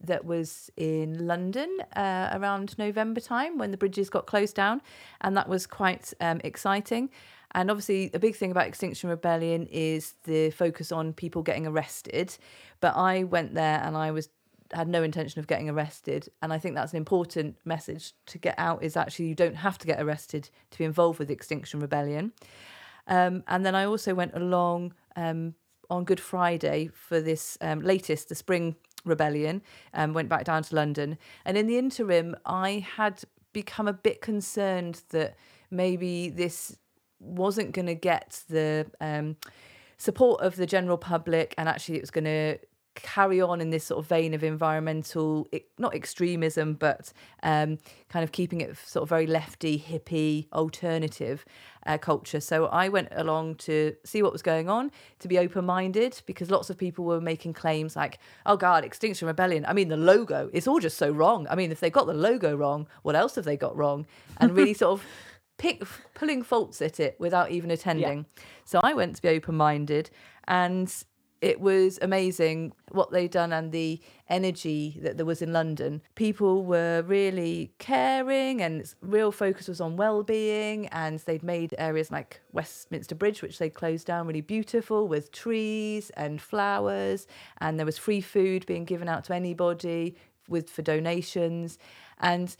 that 0.00 0.24
was 0.24 0.70
in 0.76 1.26
London 1.26 1.78
uh, 1.94 2.30
around 2.32 2.76
November 2.78 3.20
time 3.20 3.58
when 3.58 3.70
the 3.70 3.76
bridges 3.76 4.10
got 4.10 4.26
closed 4.26 4.56
down, 4.56 4.82
and 5.20 5.36
that 5.36 5.48
was 5.48 5.66
quite 5.66 6.12
um, 6.20 6.40
exciting. 6.42 7.10
And 7.52 7.70
obviously, 7.70 8.10
a 8.12 8.18
big 8.18 8.34
thing 8.34 8.50
about 8.50 8.66
Extinction 8.66 9.08
Rebellion 9.08 9.68
is 9.70 10.14
the 10.24 10.50
focus 10.50 10.90
on 10.90 11.12
people 11.12 11.42
getting 11.42 11.68
arrested. 11.68 12.36
But 12.80 12.96
I 12.96 13.22
went 13.22 13.54
there 13.54 13.80
and 13.84 13.96
I 13.96 14.10
was 14.10 14.28
had 14.74 14.88
no 14.88 15.02
intention 15.02 15.40
of 15.40 15.46
getting 15.46 15.68
arrested. 15.68 16.28
And 16.42 16.52
i 16.52 16.58
think 16.58 16.74
that's 16.74 16.92
an 16.92 16.98
important 16.98 17.56
message 17.64 18.12
to 18.26 18.38
get 18.38 18.54
out 18.58 18.82
is 18.82 18.96
actually 18.96 19.26
you 19.26 19.34
don't 19.34 19.56
have 19.56 19.78
to 19.78 19.86
get 19.86 20.00
arrested 20.00 20.50
to 20.70 20.78
be 20.78 20.84
involved 20.84 21.18
with 21.18 21.28
the 21.28 21.34
extinction 21.34 21.80
rebellion. 21.80 22.32
Um, 23.06 23.44
and 23.48 23.64
then 23.64 23.74
i 23.74 23.84
also 23.84 24.14
went 24.14 24.34
along 24.34 24.94
um, 25.16 25.54
on 25.90 26.04
good 26.04 26.20
friday 26.20 26.90
for 26.92 27.20
this 27.20 27.58
um, 27.60 27.80
latest 27.80 28.28
the 28.28 28.34
spring 28.34 28.76
rebellion 29.04 29.60
and 29.92 30.14
went 30.14 30.28
back 30.28 30.44
down 30.44 30.62
to 30.62 30.74
london. 30.74 31.18
And 31.44 31.56
in 31.56 31.66
the 31.66 31.78
interim 31.78 32.36
i 32.46 32.86
had 32.96 33.22
become 33.52 33.88
a 33.88 33.92
bit 33.92 34.20
concerned 34.20 35.02
that 35.10 35.36
maybe 35.70 36.28
this 36.28 36.76
wasn't 37.20 37.72
going 37.72 37.86
to 37.86 37.94
get 37.94 38.42
the 38.48 38.86
um, 39.00 39.36
support 39.96 40.40
of 40.42 40.56
the 40.56 40.66
general 40.66 40.98
public 40.98 41.54
and 41.56 41.68
actually 41.68 41.96
it 41.96 42.02
was 42.02 42.10
going 42.10 42.24
to 42.24 42.58
carry 42.94 43.40
on 43.40 43.60
in 43.60 43.70
this 43.70 43.84
sort 43.84 43.98
of 43.98 44.06
vein 44.06 44.34
of 44.34 44.44
environmental 44.44 45.48
not 45.78 45.94
extremism 45.94 46.74
but 46.74 47.12
um, 47.42 47.78
kind 48.08 48.22
of 48.22 48.32
keeping 48.32 48.60
it 48.60 48.76
sort 48.78 49.02
of 49.02 49.08
very 49.08 49.26
lefty 49.26 49.78
hippie 49.78 50.46
alternative 50.52 51.44
uh, 51.86 51.98
culture 51.98 52.40
so 52.40 52.66
i 52.66 52.88
went 52.88 53.08
along 53.12 53.54
to 53.56 53.94
see 54.04 54.22
what 54.22 54.32
was 54.32 54.42
going 54.42 54.68
on 54.68 54.90
to 55.18 55.28
be 55.28 55.38
open-minded 55.38 56.22
because 56.26 56.50
lots 56.50 56.70
of 56.70 56.78
people 56.78 57.04
were 57.04 57.20
making 57.20 57.52
claims 57.52 57.96
like 57.96 58.18
oh 58.46 58.56
god 58.56 58.84
extinction 58.84 59.26
rebellion 59.26 59.64
i 59.66 59.72
mean 59.72 59.88
the 59.88 59.96
logo 59.96 60.48
it's 60.52 60.68
all 60.68 60.78
just 60.78 60.96
so 60.96 61.10
wrong 61.10 61.46
i 61.50 61.54
mean 61.54 61.72
if 61.72 61.80
they 61.80 61.90
got 61.90 62.06
the 62.06 62.14
logo 62.14 62.54
wrong 62.54 62.86
what 63.02 63.16
else 63.16 63.34
have 63.34 63.44
they 63.44 63.56
got 63.56 63.76
wrong 63.76 64.06
and 64.40 64.54
really 64.56 64.74
sort 64.74 64.92
of 64.92 65.06
pick 65.58 65.82
pulling 66.14 66.42
faults 66.42 66.82
at 66.82 66.98
it 67.00 67.16
without 67.18 67.50
even 67.50 67.70
attending. 67.70 68.18
Yeah. 68.18 68.42
So 68.64 68.80
I 68.82 68.94
went 68.94 69.16
to 69.16 69.22
be 69.22 69.28
open 69.28 69.54
minded 69.54 70.10
and 70.46 70.92
it 71.44 71.60
was 71.60 71.98
amazing 72.00 72.72
what 72.92 73.10
they'd 73.10 73.30
done 73.30 73.52
and 73.52 73.70
the 73.70 74.00
energy 74.30 74.98
that 75.02 75.18
there 75.18 75.26
was 75.26 75.42
in 75.42 75.52
London. 75.52 76.00
People 76.14 76.64
were 76.64 77.02
really 77.02 77.70
caring 77.78 78.62
and 78.62 78.94
real 79.02 79.30
focus 79.30 79.68
was 79.68 79.78
on 79.78 79.94
well-being 79.96 80.86
and 80.86 81.18
they'd 81.18 81.42
made 81.42 81.74
areas 81.76 82.10
like 82.10 82.40
Westminster 82.52 83.14
Bridge 83.14 83.42
which 83.42 83.58
they 83.58 83.68
closed 83.68 84.06
down 84.06 84.26
really 84.26 84.40
beautiful 84.40 85.06
with 85.06 85.32
trees 85.32 86.08
and 86.16 86.40
flowers 86.40 87.26
and 87.58 87.78
there 87.78 87.84
was 87.84 87.98
free 87.98 88.22
food 88.22 88.64
being 88.64 88.86
given 88.86 89.06
out 89.06 89.24
to 89.24 89.34
anybody 89.34 90.16
with 90.48 90.70
for 90.70 90.80
donations 90.80 91.78
and 92.20 92.56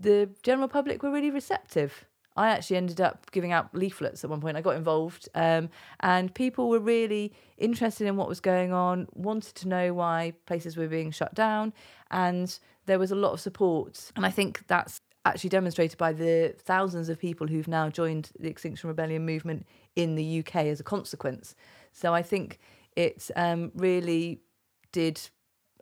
the 0.00 0.28
general 0.42 0.66
public 0.66 1.04
were 1.04 1.12
really 1.12 1.30
receptive. 1.30 2.06
I 2.40 2.48
actually 2.48 2.78
ended 2.78 3.02
up 3.02 3.30
giving 3.32 3.52
out 3.52 3.74
leaflets 3.74 4.24
at 4.24 4.30
one 4.30 4.40
point. 4.40 4.56
I 4.56 4.62
got 4.62 4.74
involved, 4.74 5.28
um, 5.34 5.68
and 6.00 6.34
people 6.34 6.70
were 6.70 6.78
really 6.80 7.34
interested 7.58 8.06
in 8.06 8.16
what 8.16 8.28
was 8.28 8.40
going 8.40 8.72
on, 8.72 9.08
wanted 9.12 9.54
to 9.56 9.68
know 9.68 9.92
why 9.92 10.32
places 10.46 10.74
were 10.74 10.88
being 10.88 11.10
shut 11.10 11.34
down, 11.34 11.74
and 12.10 12.58
there 12.86 12.98
was 12.98 13.10
a 13.10 13.14
lot 13.14 13.34
of 13.34 13.40
support. 13.42 14.10
And 14.16 14.24
I 14.24 14.30
think 14.30 14.66
that's 14.68 15.02
actually 15.26 15.50
demonstrated 15.50 15.98
by 15.98 16.14
the 16.14 16.54
thousands 16.56 17.10
of 17.10 17.18
people 17.18 17.46
who've 17.46 17.68
now 17.68 17.90
joined 17.90 18.30
the 18.40 18.48
Extinction 18.48 18.88
Rebellion 18.88 19.26
movement 19.26 19.66
in 19.94 20.14
the 20.14 20.38
UK 20.38 20.56
as 20.64 20.80
a 20.80 20.84
consequence. 20.84 21.54
So 21.92 22.14
I 22.14 22.22
think 22.22 22.58
it 22.96 23.30
um, 23.36 23.70
really 23.74 24.40
did 24.92 25.20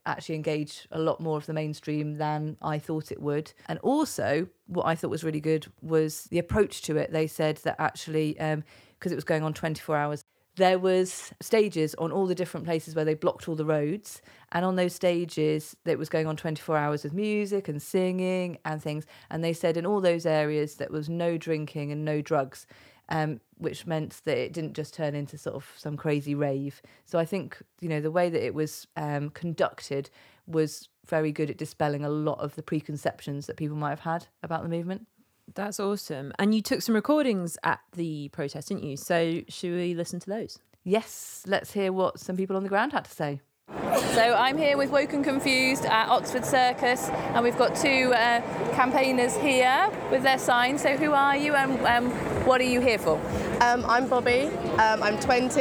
actually 0.08 0.34
engage 0.34 0.86
a 0.90 0.98
lot 0.98 1.20
more 1.20 1.36
of 1.36 1.46
the 1.46 1.52
mainstream 1.52 2.16
than 2.16 2.56
I 2.62 2.78
thought 2.78 3.12
it 3.12 3.20
would. 3.20 3.52
And 3.66 3.78
also, 3.80 4.48
what 4.66 4.86
I 4.86 4.94
thought 4.94 5.10
was 5.10 5.24
really 5.24 5.40
good 5.40 5.66
was 5.82 6.24
the 6.24 6.38
approach 6.38 6.82
to 6.82 6.96
it. 6.96 7.12
They 7.12 7.26
said 7.26 7.58
that 7.58 7.76
actually, 7.78 8.32
because 8.32 8.54
um, 8.54 9.12
it 9.12 9.14
was 9.14 9.24
going 9.24 9.42
on 9.42 9.54
24 9.54 9.96
hours, 9.96 10.24
there 10.58 10.78
was 10.78 11.32
stages 11.40 11.94
on 11.94 12.10
all 12.10 12.26
the 12.26 12.34
different 12.34 12.66
places 12.66 12.94
where 12.94 13.04
they 13.04 13.14
blocked 13.14 13.48
all 13.48 13.54
the 13.54 13.64
roads 13.64 14.20
and 14.50 14.64
on 14.64 14.74
those 14.74 14.92
stages 14.92 15.76
it 15.84 15.98
was 15.98 16.08
going 16.08 16.26
on 16.26 16.36
24 16.36 16.76
hours 16.76 17.04
with 17.04 17.14
music 17.14 17.68
and 17.68 17.80
singing 17.80 18.58
and 18.64 18.82
things 18.82 19.06
and 19.30 19.44
they 19.44 19.52
said 19.52 19.76
in 19.76 19.86
all 19.86 20.00
those 20.00 20.26
areas 20.26 20.74
there 20.74 20.88
was 20.90 21.08
no 21.08 21.38
drinking 21.38 21.92
and 21.92 22.04
no 22.04 22.20
drugs 22.20 22.66
um, 23.08 23.40
which 23.56 23.86
meant 23.86 24.20
that 24.24 24.38
it 24.38 24.52
didn't 24.52 24.74
just 24.74 24.94
turn 24.94 25.14
into 25.14 25.38
sort 25.38 25.56
of 25.56 25.70
some 25.76 25.96
crazy 25.96 26.34
rave. 26.34 26.82
So 27.04 27.18
I 27.18 27.24
think 27.24 27.60
you 27.80 27.88
know 27.88 28.00
the 28.00 28.10
way 28.10 28.30
that 28.30 28.44
it 28.44 28.54
was 28.54 28.86
um, 28.96 29.30
conducted 29.30 30.10
was 30.46 30.88
very 31.06 31.32
good 31.32 31.50
at 31.50 31.56
dispelling 31.56 32.04
a 32.04 32.08
lot 32.08 32.38
of 32.40 32.54
the 32.54 32.62
preconceptions 32.62 33.46
that 33.46 33.56
people 33.56 33.76
might 33.76 33.90
have 33.90 34.00
had 34.00 34.26
about 34.42 34.62
the 34.62 34.68
movement. 34.68 35.06
That's 35.54 35.80
awesome. 35.80 36.32
And 36.38 36.54
you 36.54 36.60
took 36.60 36.82
some 36.82 36.94
recordings 36.94 37.56
at 37.62 37.80
the 37.92 38.28
protest, 38.28 38.68
didn't 38.68 38.84
you? 38.84 38.96
So 38.96 39.42
should 39.48 39.72
we 39.72 39.94
listen 39.94 40.20
to 40.20 40.28
those? 40.28 40.58
Yes, 40.84 41.42
let's 41.46 41.72
hear 41.72 41.92
what 41.92 42.20
some 42.20 42.36
people 42.36 42.56
on 42.56 42.62
the 42.62 42.68
ground 42.68 42.92
had 42.92 43.04
to 43.04 43.10
say. 43.10 43.40
So 43.70 44.34
I'm 44.34 44.56
here 44.56 44.78
with 44.78 44.90
Woke 44.90 45.12
and 45.12 45.22
Confused 45.22 45.84
at 45.84 46.08
Oxford 46.08 46.46
Circus, 46.46 47.10
and 47.10 47.44
we've 47.44 47.58
got 47.58 47.76
two 47.76 48.14
uh, 48.14 48.40
campaigners 48.74 49.36
here 49.36 49.90
with 50.10 50.22
their 50.22 50.38
signs. 50.38 50.80
So 50.82 50.96
who 50.96 51.12
are 51.12 51.36
you, 51.36 51.54
and 51.54 51.78
um, 51.86 52.10
what 52.46 52.62
are 52.62 52.64
you 52.64 52.80
here 52.80 52.98
for? 52.98 53.20
Um, 53.60 53.84
I'm 53.86 54.08
Bobby. 54.08 54.46
Um, 54.78 55.02
I'm 55.02 55.20
20, 55.20 55.60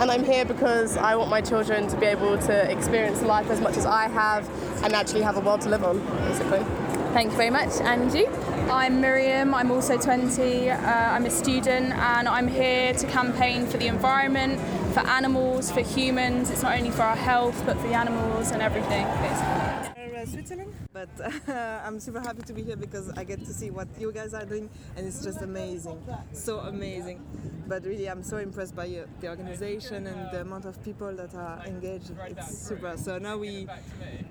and 0.00 0.10
I'm 0.10 0.24
here 0.24 0.46
because 0.46 0.96
I 0.96 1.16
want 1.16 1.28
my 1.28 1.42
children 1.42 1.86
to 1.88 1.96
be 1.98 2.06
able 2.06 2.38
to 2.38 2.70
experience 2.70 3.20
life 3.20 3.50
as 3.50 3.60
much 3.60 3.76
as 3.76 3.84
I 3.84 4.08
have, 4.08 4.48
and 4.82 4.94
actually 4.94 5.20
have 5.20 5.36
a 5.36 5.40
world 5.40 5.60
to 5.62 5.68
live 5.68 5.84
on, 5.84 5.98
basically. 6.26 6.64
Thank 7.12 7.30
you 7.30 7.36
very 7.36 7.50
much. 7.50 7.80
And 7.82 8.12
you? 8.12 8.26
I'm 8.70 9.00
Miriam, 9.00 9.54
I'm 9.54 9.70
also 9.70 9.98
20, 9.98 10.70
uh, 10.70 10.76
I'm 10.76 11.26
a 11.26 11.30
student, 11.30 11.92
and 11.92 12.26
I'm 12.26 12.48
here 12.48 12.94
to 12.94 13.06
campaign 13.06 13.66
for 13.66 13.76
the 13.76 13.86
environment, 13.86 14.58
for 14.94 15.00
animals, 15.00 15.72
for 15.72 15.80
humans. 15.80 16.50
It's 16.50 16.62
not 16.62 16.78
only 16.78 16.90
for 16.90 17.02
our 17.02 17.16
health, 17.16 17.60
but 17.66 17.76
for 17.78 17.88
the 17.88 17.94
animals 17.94 18.52
and 18.52 18.62
everything. 18.62 19.04
Uh, 19.04 20.24
Switzerland, 20.26 20.72
but 20.92 21.08
uh, 21.48 21.80
I'm 21.84 22.00
super 22.00 22.20
happy 22.20 22.42
to 22.42 22.52
be 22.52 22.62
here 22.62 22.76
because 22.76 23.10
I 23.10 23.24
get 23.24 23.40
to 23.44 23.52
see 23.52 23.70
what 23.70 23.88
you 23.98 24.10
guys 24.10 24.32
are 24.32 24.44
doing, 24.46 24.70
and 24.96 25.06
it's 25.06 25.22
just 25.22 25.42
amazing, 25.42 26.02
so 26.32 26.60
amazing. 26.60 27.20
But 27.66 27.84
really, 27.84 28.08
I'm 28.08 28.22
so 28.22 28.38
impressed 28.38 28.74
by 28.74 28.86
uh, 28.86 29.06
the 29.20 29.28
organization 29.28 30.06
and 30.06 30.30
the 30.30 30.40
amount 30.40 30.64
of 30.64 30.82
people 30.82 31.12
that 31.14 31.34
are 31.34 31.62
engaged. 31.66 32.12
It's 32.26 32.58
super. 32.58 32.96
So 32.96 33.18
now 33.18 33.36
we, 33.36 33.66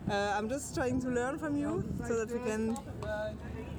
uh, 0.10 0.14
I'm 0.36 0.50
just 0.50 0.74
trying 0.74 1.00
to 1.02 1.10
learn 1.10 1.38
from 1.38 1.56
you 1.56 1.84
so 2.08 2.26
that 2.26 2.32
we 2.32 2.40
can 2.50 2.76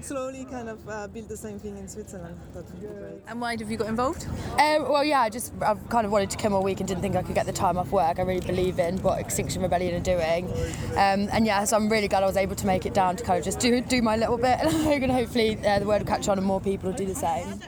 slowly 0.04 0.44
kind 0.44 0.68
of 0.68 0.88
uh, 0.88 1.08
build 1.08 1.28
the 1.28 1.36
same 1.36 1.58
thing 1.58 1.78
in 1.78 1.88
Switzerland. 1.88 2.38
That 2.52 2.64
would 2.64 2.80
be 2.80 2.86
great. 2.86 3.22
And 3.26 3.40
why 3.40 3.56
have 3.58 3.70
you 3.70 3.76
got 3.76 3.88
involved? 3.88 4.26
Um, 4.52 4.88
well, 4.88 5.04
yeah, 5.04 5.20
I 5.20 5.30
just 5.30 5.52
I've 5.62 5.88
kind 5.88 6.04
of 6.04 6.12
wanted 6.12 6.30
to 6.30 6.36
come 6.36 6.52
all 6.52 6.62
week 6.62 6.80
and 6.80 6.88
didn't 6.88 7.02
think 7.02 7.16
I 7.16 7.22
could 7.22 7.34
get 7.34 7.46
the 7.46 7.52
time 7.52 7.78
off 7.78 7.90
work. 7.90 8.18
I 8.18 8.22
really 8.22 8.46
believe 8.46 8.78
in 8.78 8.98
what 8.98 9.18
Extinction 9.18 9.62
Rebellion 9.62 9.94
are 9.94 10.04
doing, 10.04 10.50
um, 10.92 11.28
and 11.32 11.46
yeah, 11.46 11.64
so 11.64 11.76
I'm 11.76 11.88
really 11.88 12.08
glad 12.08 12.22
I 12.22 12.26
was 12.26 12.36
able 12.36 12.56
to 12.56 12.66
make 12.66 12.86
it 12.86 12.94
down 12.94 13.16
to 13.16 13.24
kind 13.24 13.38
of 13.38 13.44
just 13.44 13.58
do 13.60 13.80
do 13.80 14.02
my 14.02 14.16
little 14.16 14.36
bit, 14.36 14.60
and 14.60 15.12
hopefully 15.12 15.58
uh, 15.66 15.78
the 15.78 15.86
word 15.86 16.02
will 16.02 16.08
catch 16.08 16.28
on 16.28 16.38
and 16.38 16.46
more 16.46 16.60
people 16.60 16.90
will 16.90 16.96
do 16.96 17.06
the 17.06 17.14
same. 17.14 17.60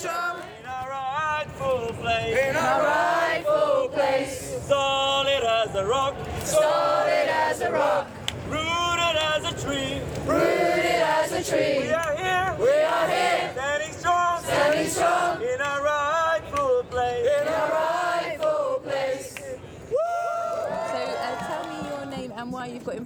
Standing 0.00 0.40
strong 0.40 0.42
in 0.60 0.66
our 0.66 0.88
rightful 0.88 1.94
place. 2.00 2.38
In 2.38 2.56
our 2.56 2.82
rightful 2.82 3.88
place. 3.88 4.58
Solid 4.66 5.44
as 5.44 5.74
a 5.74 5.84
rock. 5.84 6.14
Solid 6.44 7.28
as 7.28 7.60
a 7.60 7.70
rock. 7.70 8.08
Rooted 8.48 9.16
as 9.32 9.44
a 9.44 9.66
tree. 9.66 10.00
Rooted 10.26 11.02
as 11.18 11.32
a 11.32 11.50
tree. 11.50 12.29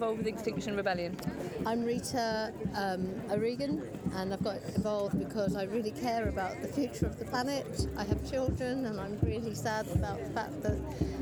Involved 0.05 0.19
with 0.19 0.35
Extinction 0.35 0.77
Rebellion. 0.77 1.17
I'm 1.65 1.83
Rita 1.83 2.53
um, 2.75 3.09
O'Regan, 3.31 3.83
and 4.17 4.35
I've 4.35 4.45
got 4.45 4.57
involved 4.77 5.19
because 5.19 5.57
I 5.57 5.63
really 5.63 5.93
care 5.93 6.29
about 6.29 6.61
the 6.61 6.69
future 6.69 7.07
of 7.07 7.19
the 7.19 7.25
planet. 7.25 7.87
I 7.97 8.05
have 8.05 8.31
children, 8.31 8.85
and 8.85 9.01
I'm 9.01 9.19
really 9.23 9.55
sad 9.55 9.87
about 9.95 10.23
the 10.23 10.29
fact 10.29 10.63
that 10.63 10.79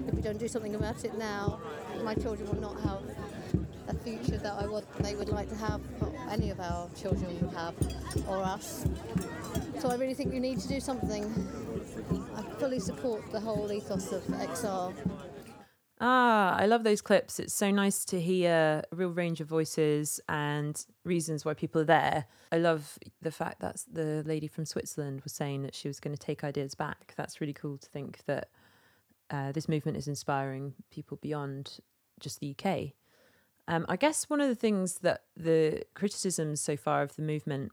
if 0.08 0.14
we 0.14 0.20
don't 0.20 0.38
do 0.38 0.48
something 0.48 0.74
about 0.74 1.04
it 1.04 1.16
now, 1.16 1.60
my 2.02 2.16
children 2.16 2.48
will 2.48 2.60
not 2.60 2.80
have 2.80 3.02
a 3.86 3.94
future 4.02 4.38
that 4.38 4.54
I 4.54 4.66
would 4.66 4.84
they 4.98 5.14
would 5.14 5.28
like 5.28 5.48
to 5.50 5.56
have, 5.56 5.80
or 6.00 6.12
any 6.28 6.50
of 6.50 6.58
our 6.58 6.90
children 7.00 7.38
would 7.40 7.54
have, 7.54 7.74
or 8.26 8.42
us. 8.42 8.84
So 9.78 9.90
I 9.90 9.94
really 9.94 10.14
think 10.14 10.32
we 10.32 10.40
need 10.40 10.58
to 10.58 10.66
do 10.66 10.80
something. 10.80 11.24
I 12.34 12.42
fully 12.58 12.80
support 12.80 13.30
the 13.30 13.38
whole 13.38 13.70
ethos 13.70 14.10
of 14.10 14.24
XR. 14.24 14.92
Ah, 16.04 16.56
I 16.56 16.66
love 16.66 16.82
those 16.82 17.00
clips. 17.00 17.38
It's 17.38 17.54
so 17.54 17.70
nice 17.70 18.04
to 18.06 18.20
hear 18.20 18.82
a 18.90 18.96
real 18.96 19.10
range 19.10 19.40
of 19.40 19.46
voices 19.46 20.20
and 20.28 20.84
reasons 21.04 21.44
why 21.44 21.54
people 21.54 21.80
are 21.80 21.84
there. 21.84 22.24
I 22.50 22.58
love 22.58 22.98
the 23.20 23.30
fact 23.30 23.60
that 23.60 23.84
the 23.90 24.24
lady 24.26 24.48
from 24.48 24.64
Switzerland 24.64 25.20
was 25.22 25.32
saying 25.32 25.62
that 25.62 25.76
she 25.76 25.86
was 25.86 26.00
going 26.00 26.12
to 26.12 26.20
take 26.20 26.42
ideas 26.42 26.74
back. 26.74 27.14
That's 27.16 27.40
really 27.40 27.52
cool 27.52 27.78
to 27.78 27.88
think 27.88 28.18
that 28.26 28.48
uh, 29.30 29.52
this 29.52 29.68
movement 29.68 29.96
is 29.96 30.08
inspiring 30.08 30.74
people 30.90 31.18
beyond 31.22 31.78
just 32.18 32.40
the 32.40 32.56
UK. 32.58 32.94
Um, 33.68 33.86
I 33.88 33.94
guess 33.94 34.28
one 34.28 34.40
of 34.40 34.48
the 34.48 34.56
things 34.56 34.98
that 35.02 35.22
the 35.36 35.84
criticisms 35.94 36.60
so 36.60 36.76
far 36.76 37.02
of 37.02 37.14
the 37.14 37.22
movement 37.22 37.70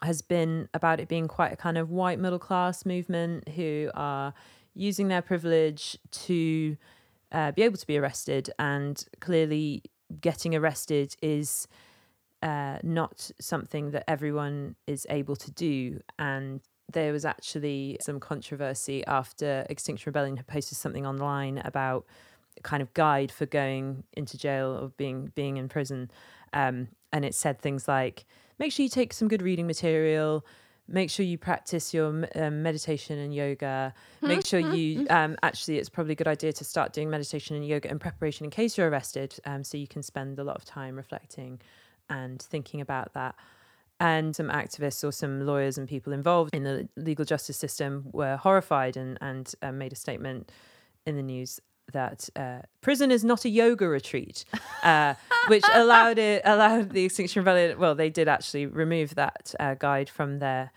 has 0.00 0.22
been 0.22 0.70
about 0.72 0.98
it 0.98 1.08
being 1.08 1.28
quite 1.28 1.52
a 1.52 1.56
kind 1.56 1.76
of 1.76 1.90
white 1.90 2.18
middle 2.18 2.38
class 2.38 2.86
movement 2.86 3.50
who 3.50 3.90
are 3.92 4.32
using 4.74 5.08
their 5.08 5.22
privilege 5.22 5.98
to 6.10 6.78
uh, 7.34 7.50
be 7.52 7.62
able 7.62 7.76
to 7.76 7.86
be 7.86 7.98
arrested, 7.98 8.50
and 8.58 9.04
clearly 9.20 9.82
getting 10.20 10.54
arrested 10.54 11.16
is 11.20 11.66
uh, 12.42 12.78
not 12.82 13.30
something 13.40 13.90
that 13.90 14.04
everyone 14.08 14.76
is 14.86 15.06
able 15.10 15.34
to 15.34 15.50
do. 15.50 16.00
And 16.18 16.60
there 16.92 17.12
was 17.12 17.24
actually 17.24 17.98
some 18.00 18.20
controversy 18.20 19.04
after 19.06 19.66
Extinction 19.68 20.10
Rebellion 20.10 20.36
had 20.36 20.46
posted 20.46 20.78
something 20.78 21.06
online 21.06 21.58
about 21.58 22.06
a 22.56 22.62
kind 22.62 22.82
of 22.82 22.94
guide 22.94 23.32
for 23.32 23.46
going 23.46 24.04
into 24.12 24.38
jail 24.38 24.78
or 24.80 24.88
being 24.96 25.32
being 25.34 25.56
in 25.56 25.68
prison, 25.68 26.10
um, 26.52 26.88
and 27.12 27.24
it 27.24 27.34
said 27.34 27.60
things 27.60 27.88
like, 27.88 28.26
"Make 28.60 28.70
sure 28.70 28.84
you 28.84 28.90
take 28.90 29.12
some 29.12 29.26
good 29.26 29.42
reading 29.42 29.66
material." 29.66 30.46
Make 30.86 31.10
sure 31.10 31.24
you 31.24 31.38
practice 31.38 31.94
your 31.94 32.26
um, 32.34 32.62
meditation 32.62 33.18
and 33.18 33.34
yoga. 33.34 33.94
Make 34.20 34.46
sure 34.46 34.60
you 34.60 35.06
um, 35.10 35.36
actually 35.42 35.78
it's 35.78 35.88
probably 35.88 36.12
a 36.12 36.16
good 36.16 36.28
idea 36.28 36.52
to 36.52 36.64
start 36.64 36.92
doing 36.92 37.10
meditation 37.10 37.56
and 37.56 37.66
yoga 37.66 37.90
in 37.90 37.98
preparation 37.98 38.44
in 38.44 38.50
case 38.50 38.76
you're 38.76 38.88
arrested 38.88 39.34
um, 39.44 39.64
so 39.64 39.78
you 39.78 39.88
can 39.88 40.02
spend 40.02 40.38
a 40.38 40.44
lot 40.44 40.56
of 40.56 40.64
time 40.64 40.96
reflecting 40.96 41.60
and 42.10 42.40
thinking 42.40 42.80
about 42.80 43.14
that. 43.14 43.34
And 44.00 44.34
some 44.34 44.48
activists 44.48 45.06
or 45.06 45.12
some 45.12 45.46
lawyers 45.46 45.78
and 45.78 45.88
people 45.88 46.12
involved 46.12 46.54
in 46.54 46.64
the 46.64 46.88
legal 46.96 47.24
justice 47.24 47.56
system 47.56 48.06
were 48.12 48.36
horrified 48.36 48.96
and, 48.96 49.16
and 49.20 49.54
uh, 49.62 49.72
made 49.72 49.92
a 49.92 49.96
statement 49.96 50.50
in 51.06 51.16
the 51.16 51.22
news 51.22 51.60
that 51.92 52.28
uh, 52.36 52.60
prison 52.80 53.10
is 53.10 53.24
not 53.24 53.44
a 53.44 53.48
yoga 53.48 53.88
retreat, 53.88 54.44
uh, 54.82 55.14
which 55.48 55.64
allowed 55.72 56.18
it 56.18 56.42
allowed 56.44 56.90
the 56.90 57.04
Extinction 57.04 57.40
Rebellion. 57.40 57.78
Well, 57.78 57.94
they 57.94 58.10
did 58.10 58.28
actually 58.28 58.66
remove 58.66 59.14
that 59.14 59.54
uh, 59.60 59.74
guide 59.74 60.08
from 60.08 60.38
their 60.38 60.70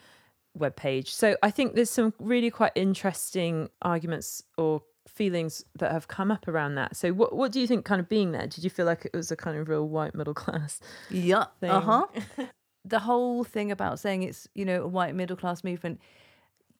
webpage. 0.57 1.07
So 1.07 1.37
I 1.41 1.51
think 1.51 1.75
there's 1.75 1.89
some 1.89 2.13
really 2.19 2.49
quite 2.49 2.71
interesting 2.75 3.69
arguments 3.81 4.43
or 4.57 4.81
feelings 5.07 5.63
that 5.75 5.91
have 5.91 6.07
come 6.07 6.31
up 6.31 6.47
around 6.47 6.75
that. 6.75 6.95
So 6.95 7.11
what 7.11 7.35
what 7.35 7.51
do 7.51 7.59
you 7.59 7.67
think 7.67 7.85
kind 7.85 7.99
of 7.99 8.09
being 8.09 8.31
there? 8.31 8.47
Did 8.47 8.63
you 8.63 8.69
feel 8.69 8.85
like 8.85 9.05
it 9.05 9.15
was 9.15 9.31
a 9.31 9.35
kind 9.35 9.57
of 9.57 9.67
real 9.67 9.87
white 9.87 10.15
middle 10.15 10.33
class? 10.33 10.79
Yeah. 11.09 11.45
Uh 11.61 11.79
huh. 11.79 12.05
the 12.85 12.99
whole 12.99 13.43
thing 13.43 13.71
about 13.71 13.99
saying 13.99 14.23
it's 14.23 14.47
you 14.53 14.65
know 14.65 14.83
a 14.83 14.87
white 14.87 15.15
middle 15.15 15.37
class 15.37 15.63
movement. 15.63 15.99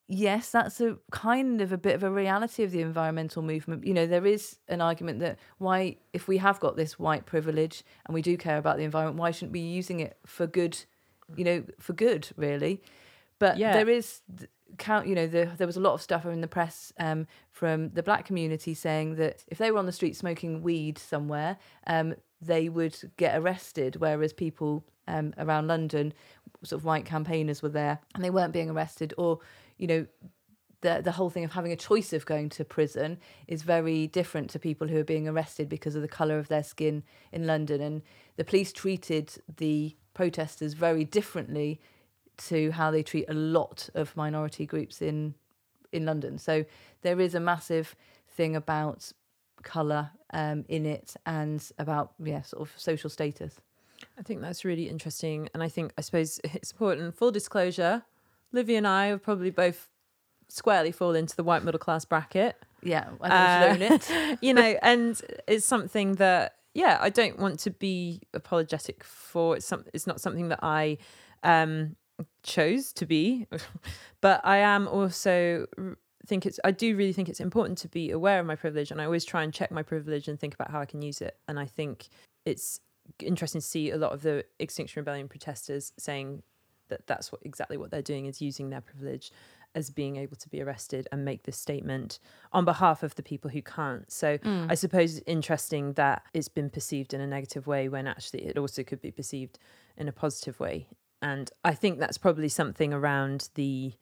Yes, 0.10 0.52
that's 0.52 0.80
a 0.80 0.98
kind 1.12 1.60
of 1.60 1.74
a 1.74 1.78
bit 1.78 1.94
of 1.96 2.04
a 2.04 2.10
reality 2.10 2.64
of 2.64 2.72
the 2.72 2.82
environmental 2.82 3.42
movement. 3.42 3.86
You 3.86 3.94
know, 3.94 4.08
there 4.08 4.26
is 4.26 4.58
an 4.70 4.80
argument 4.80 5.20
that 5.20 5.38
why, 5.58 5.98
if 6.14 6.30
we 6.30 6.38
have 6.38 6.62
got 6.62 6.78
this 6.78 6.98
white 6.98 7.26
privilege 7.26 7.84
and 8.06 8.14
we 8.14 8.22
do 8.22 8.38
care 8.38 8.58
about 8.58 8.78
the 8.78 8.84
environment, 8.84 9.18
why 9.20 9.32
shouldn't 9.32 9.52
we 9.52 9.60
be 9.62 9.68
using 9.68 10.00
it 10.00 10.18
for 10.26 10.48
good? 10.48 10.78
You 11.36 11.44
know, 11.44 11.64
for 11.80 11.92
good, 11.92 12.30
really. 12.38 12.82
But 13.38 13.58
Yeah. 13.58 13.74
there 13.74 13.90
is 13.90 14.22
count. 14.78 15.08
You 15.08 15.16
know, 15.16 15.28
the, 15.28 15.52
there 15.58 15.68
was 15.68 15.76
a 15.76 15.82
lot 15.82 15.94
of 15.94 16.02
stuff 16.02 16.26
in 16.26 16.40
the 16.40 16.48
press 16.48 16.94
um, 17.00 17.28
from 17.52 17.90
the 17.90 18.02
black 18.02 18.24
community 18.24 18.74
saying 18.74 19.16
that 19.16 19.44
if 19.48 19.58
they 19.58 19.72
were 19.72 19.78
on 19.78 19.88
the 19.88 19.92
street 19.92 20.16
smoking 20.16 20.62
weed 20.62 20.98
somewhere, 20.98 21.58
um, 21.86 22.16
they 22.42 22.70
would 22.70 22.98
get 23.18 23.38
arrested. 23.38 23.98
Whereas 23.98 24.32
people 24.32 24.86
um, 25.10 25.34
around 25.38 25.68
London, 25.68 26.14
sort 26.64 26.80
of 26.80 26.86
white 26.86 27.04
campaigners, 27.04 27.62
were 27.62 27.70
there 27.70 28.00
and 28.16 28.24
they 28.24 28.30
weren't 28.30 28.54
being 28.54 28.70
arrested. 28.70 29.14
Or, 29.18 29.40
you 29.78 29.88
know, 29.88 30.06
the 30.82 31.02
the 31.04 31.14
whole 31.14 31.30
thing 31.30 31.44
of 31.44 31.52
having 31.52 31.72
a 31.72 31.76
choice 31.76 32.14
of 32.14 32.26
going 32.26 32.50
to 32.50 32.64
prison 32.64 33.18
is 33.48 33.64
very 33.64 34.08
different 34.08 34.50
to 34.52 34.60
people 34.60 34.88
who 34.88 35.00
are 35.00 35.04
being 35.04 35.28
arrested 35.28 35.70
because 35.70 35.96
of 35.96 36.02
the 36.02 36.08
color 36.08 36.38
of 36.38 36.48
their 36.48 36.64
skin 36.64 37.04
in 37.32 37.48
London. 37.48 37.82
And 37.82 38.02
the 38.36 38.44
police 38.44 38.72
treated 38.72 39.34
the 39.58 39.96
protesters 40.14 40.74
very 40.74 41.04
differently 41.04 41.80
to 42.38 42.72
how 42.72 42.92
they 42.92 43.04
treat 43.04 43.26
a 43.28 43.34
lot 43.34 43.90
of 43.96 44.16
minority 44.16 44.66
groups 44.66 45.02
in 45.02 45.34
in 45.92 46.06
London. 46.06 46.38
So 46.38 46.66
there 47.02 47.20
is 47.20 47.34
a 47.34 47.40
massive 47.40 47.96
thing 48.30 48.56
about 48.56 49.12
color 49.64 50.12
um, 50.32 50.64
in 50.68 50.86
it 50.86 51.16
and 51.26 51.64
about 51.80 52.14
yeah 52.24 52.44
sort 52.44 52.62
of 52.62 52.74
social 52.78 53.10
status. 53.10 53.60
I 54.18 54.22
think 54.22 54.42
that's 54.42 54.64
really 54.64 54.90
interesting. 54.90 55.50
And 55.54 55.64
I 55.64 55.70
think, 55.70 55.94
I 55.98 56.02
suppose 56.02 56.40
it's 56.44 56.72
important. 56.72 57.16
Full 57.16 57.32
disclosure 57.32 58.04
Livy 58.52 58.76
and 58.76 58.88
I 58.88 59.08
have 59.08 59.24
probably 59.24 59.52
both 59.52 59.90
squarely 60.50 60.92
fall 60.92 61.16
into 61.16 61.36
the 61.36 61.44
white 61.44 61.64
middle 61.64 61.80
class 61.80 62.06
bracket. 62.06 62.56
Yeah, 62.84 63.10
I 63.22 63.76
think 63.76 63.82
should 63.82 64.12
own 64.12 64.28
it. 64.32 64.40
you 64.42 64.54
know, 64.54 64.78
and 64.82 65.20
it's 65.48 65.66
something 65.66 66.16
that, 66.16 66.56
yeah, 66.74 66.98
I 67.02 67.10
don't 67.10 67.40
want 67.40 67.60
to 67.62 67.72
be 67.72 68.22
apologetic 68.34 69.04
for. 69.04 69.58
It's, 69.58 69.66
some, 69.66 69.86
it's 69.94 70.08
not 70.08 70.22
something 70.22 70.50
that 70.50 70.60
I 70.62 70.98
um, 71.44 71.96
chose 72.44 72.94
to 72.94 73.06
be, 73.06 73.48
but 74.22 74.42
I 74.46 74.58
am 74.58 74.88
also 74.88 75.68
think 76.28 76.46
it's 76.46 76.60
I 76.64 76.72
do 76.72 76.96
really 76.96 77.14
think 77.14 77.30
it's 77.30 77.40
important 77.40 77.78
to 77.80 77.88
be 77.88 78.12
aware 78.12 78.40
of 78.40 78.46
my 78.46 78.56
privilege 78.56 78.92
and 78.92 79.02
I 79.02 79.06
always 79.06 79.24
try 79.24 79.44
and 79.44 79.54
check 79.54 79.72
my 79.72 79.82
privilege 79.82 80.28
and 80.28 80.38
think 80.38 80.54
about 80.54 80.70
how 80.70 80.82
I 80.82 80.86
can 80.86 81.02
use 81.02 81.22
it 81.22 81.38
and 81.48 81.58
I 81.58 81.66
think 81.66 82.10
it's 82.46 82.82
interesting 83.20 83.62
to 83.62 83.68
see 83.68 83.92
a 83.92 83.98
lot 83.98 84.12
of 84.12 84.22
the 84.22 84.44
Extinction 84.60 85.00
Rebellion 85.00 85.30
protesters 85.30 85.94
saying 85.98 86.44
that 86.90 87.08
that's 87.08 87.32
what 87.32 87.42
exactly 87.44 87.78
what 87.78 87.92
they're 87.92 88.02
doing 88.02 88.26
is 88.26 88.42
using 88.42 88.70
their 88.70 88.82
privilege 88.82 89.32
as 89.76 89.90
being 89.90 90.16
able 90.16 90.36
to 90.36 90.50
be 90.50 90.62
arrested 90.62 91.08
and 91.12 91.24
make 91.24 91.44
this 91.44 91.58
statement 91.58 92.20
on 92.52 92.66
behalf 92.66 93.04
of 93.04 93.14
the 93.16 93.22
people 93.22 93.52
who 93.52 93.62
can't. 93.62 94.12
So 94.12 94.40
I 94.70 94.76
suppose 94.76 95.18
it's 95.18 95.24
interesting 95.28 95.94
that 95.94 96.24
it's 96.34 96.48
been 96.48 96.70
perceived 96.70 97.14
in 97.14 97.22
a 97.22 97.28
negative 97.28 97.68
way 97.68 97.88
when 97.90 98.08
actually 98.08 98.46
it 98.46 98.58
also 98.58 98.84
could 98.84 99.02
be 99.02 99.12
perceived 99.12 99.60
in 99.98 100.08
a 100.08 100.12
positive 100.12 100.60
way. 100.60 100.88
And 101.22 101.52
I 101.64 101.74
think 101.74 102.00
that's 102.00 102.18
probably 102.18 102.50
something 102.50 102.94
around 102.94 103.50
the 103.56 103.94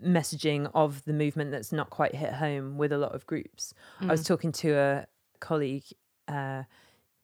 messaging 0.00 0.70
of 0.74 1.04
the 1.06 1.12
movement 1.12 1.50
that's 1.50 1.72
not 1.72 1.90
quite 1.90 2.14
hit 2.14 2.34
home 2.34 2.76
with 2.76 2.92
a 2.92 2.98
lot 2.98 3.14
of 3.14 3.26
groups. 3.26 3.74
I 4.00 4.06
was 4.06 4.24
talking 4.24 4.52
to 4.52 4.76
a 4.76 5.06
colleague 5.40 5.86
uh, 6.28 6.64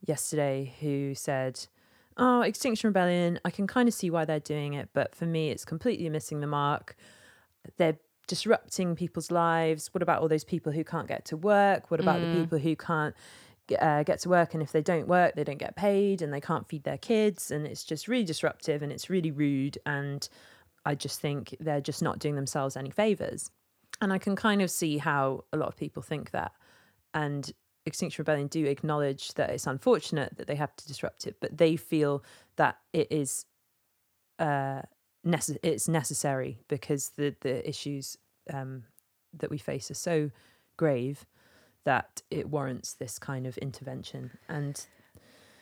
yesterday 0.00 0.74
who 0.80 1.14
said, 1.14 1.68
Oh, 2.16 2.42
Extinction 2.42 2.88
Rebellion, 2.88 3.40
I 3.44 3.50
can 3.50 3.66
kind 3.66 3.88
of 3.88 3.94
see 3.94 4.08
why 4.08 4.24
they're 4.24 4.38
doing 4.40 4.74
it, 4.74 4.88
but 4.92 5.14
for 5.14 5.26
me, 5.26 5.50
it's 5.50 5.64
completely 5.64 6.08
missing 6.08 6.40
the 6.40 6.46
mark. 6.46 6.96
They're 7.76 7.98
disrupting 8.26 8.96
people's 8.96 9.30
lives. 9.30 9.92
What 9.92 10.02
about 10.02 10.22
all 10.22 10.28
those 10.28 10.44
people 10.44 10.72
who 10.72 10.84
can't 10.84 11.08
get 11.08 11.24
to 11.26 11.36
work? 11.36 11.90
What 11.90 12.00
about 12.00 12.20
the 12.20 12.40
people 12.40 12.58
who 12.58 12.76
can't 12.76 13.14
get, 13.66 13.82
uh, 13.82 14.02
get 14.04 14.20
to 14.20 14.28
work? 14.28 14.54
And 14.54 14.62
if 14.62 14.72
they 14.72 14.80
don't 14.80 15.08
work, 15.08 15.34
they 15.34 15.44
don't 15.44 15.58
get 15.58 15.76
paid 15.76 16.22
and 16.22 16.32
they 16.32 16.40
can't 16.40 16.68
feed 16.68 16.84
their 16.84 16.98
kids. 16.98 17.50
And 17.50 17.66
it's 17.66 17.84
just 17.84 18.08
really 18.08 18.24
disruptive 18.24 18.82
and 18.82 18.92
it's 18.92 19.10
really 19.10 19.30
rude. 19.30 19.78
And 19.84 20.26
I 20.86 20.94
just 20.94 21.20
think 21.20 21.56
they're 21.60 21.80
just 21.80 22.02
not 22.02 22.18
doing 22.18 22.36
themselves 22.36 22.76
any 22.76 22.90
favors. 22.90 23.50
And 24.00 24.12
I 24.12 24.18
can 24.18 24.36
kind 24.36 24.62
of 24.62 24.70
see 24.70 24.98
how 24.98 25.44
a 25.52 25.56
lot 25.56 25.68
of 25.68 25.76
people 25.76 26.02
think 26.02 26.30
that. 26.30 26.52
And 27.12 27.50
Extinction 27.86 28.22
Rebellion 28.22 28.48
do 28.48 28.64
acknowledge 28.66 29.34
that 29.34 29.50
it's 29.50 29.66
unfortunate 29.66 30.36
that 30.36 30.46
they 30.46 30.54
have 30.54 30.74
to 30.76 30.88
disrupt 30.88 31.26
it, 31.26 31.36
but 31.40 31.56
they 31.58 31.76
feel 31.76 32.24
that 32.56 32.78
it 32.92 33.08
is 33.10 33.44
uh, 34.38 34.82
nece- 35.26 35.58
it's 35.62 35.88
necessary 35.88 36.58
because 36.68 37.10
the 37.16 37.34
the 37.40 37.66
issues 37.68 38.16
um, 38.52 38.84
that 39.32 39.50
we 39.50 39.58
face 39.58 39.90
are 39.90 39.94
so 39.94 40.30
grave 40.76 41.26
that 41.84 42.22
it 42.30 42.48
warrants 42.48 42.94
this 42.94 43.18
kind 43.18 43.46
of 43.46 43.58
intervention. 43.58 44.30
And 44.48 44.84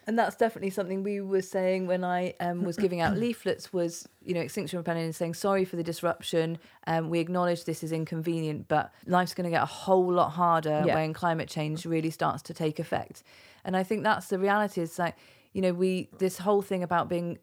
And 0.06 0.18
that's 0.18 0.36
definitely 0.36 0.70
something 0.70 1.02
we 1.02 1.20
were 1.20 1.42
saying 1.42 1.86
when 1.86 2.02
I 2.02 2.34
um, 2.40 2.64
was 2.64 2.76
giving 2.76 3.00
out 3.00 3.16
leaflets 3.24 3.72
was, 3.72 4.08
you 4.22 4.34
know, 4.34 4.40
Extinction 4.40 4.78
Rebellion 4.78 5.08
is 5.08 5.16
saying 5.16 5.34
sorry 5.34 5.64
for 5.64 5.76
the 5.76 5.84
disruption. 5.84 6.58
Um, 6.86 7.08
we 7.08 7.20
acknowledge 7.20 7.64
this 7.64 7.84
is 7.84 7.92
inconvenient, 7.92 8.66
but 8.68 8.92
life's 9.06 9.34
going 9.34 9.44
to 9.44 9.50
get 9.50 9.62
a 9.62 9.66
whole 9.66 10.12
lot 10.12 10.30
harder 10.30 10.82
Yeah. 10.86 10.94
when 10.94 11.12
climate 11.12 11.48
change 11.48 11.86
really 11.86 12.10
starts 12.10 12.42
to 12.44 12.54
take 12.54 12.78
effect. 12.78 13.22
And 13.64 13.76
I 13.76 13.82
think 13.84 14.02
that's 14.02 14.26
the 14.28 14.38
reality. 14.38 14.80
It's 14.80 14.98
like, 14.98 15.14
you 15.52 15.62
know, 15.62 15.72
we 15.72 16.08
this 16.18 16.38
whole 16.38 16.62
thing 16.62 16.82
about 16.82 17.08
being 17.08 17.38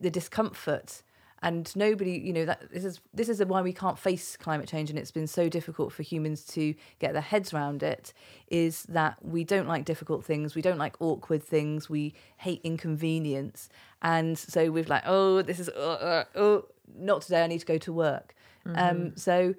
the 0.00 0.10
discomfort 0.10 1.02
and 1.46 1.76
nobody 1.76 2.18
you 2.18 2.32
know 2.32 2.44
that 2.44 2.60
this 2.72 2.84
is 2.84 3.00
this 3.14 3.28
is 3.28 3.42
why 3.44 3.62
we 3.62 3.72
can't 3.72 3.98
face 3.98 4.36
climate 4.36 4.68
change 4.68 4.90
and 4.90 4.98
it's 4.98 5.12
been 5.12 5.28
so 5.28 5.48
difficult 5.48 5.92
for 5.92 6.02
humans 6.02 6.44
to 6.44 6.74
get 6.98 7.12
their 7.12 7.22
heads 7.22 7.54
around 7.54 7.84
it 7.84 8.12
is 8.48 8.82
that 8.88 9.16
we 9.22 9.44
don't 9.44 9.68
like 9.68 9.84
difficult 9.84 10.24
things. 10.24 10.56
We 10.56 10.62
don't 10.62 10.78
like 10.78 10.96
awkward 11.00 11.44
things. 11.44 11.88
We 11.88 12.14
hate 12.38 12.60
inconvenience. 12.64 13.68
And 14.02 14.36
so 14.36 14.70
we've 14.72 14.88
like 14.88 15.04
oh 15.06 15.42
this 15.42 15.60
is 15.60 15.68
uh, 15.68 15.80
uh, 16.10 16.24
oh 16.34 16.64
not 16.98 17.22
today. 17.22 17.44
I 17.44 17.46
need 17.46 17.60
to 17.60 17.66
go 17.66 17.78
to 17.78 17.92
work. 17.92 18.34
Um 18.74 19.16
so 19.16 19.54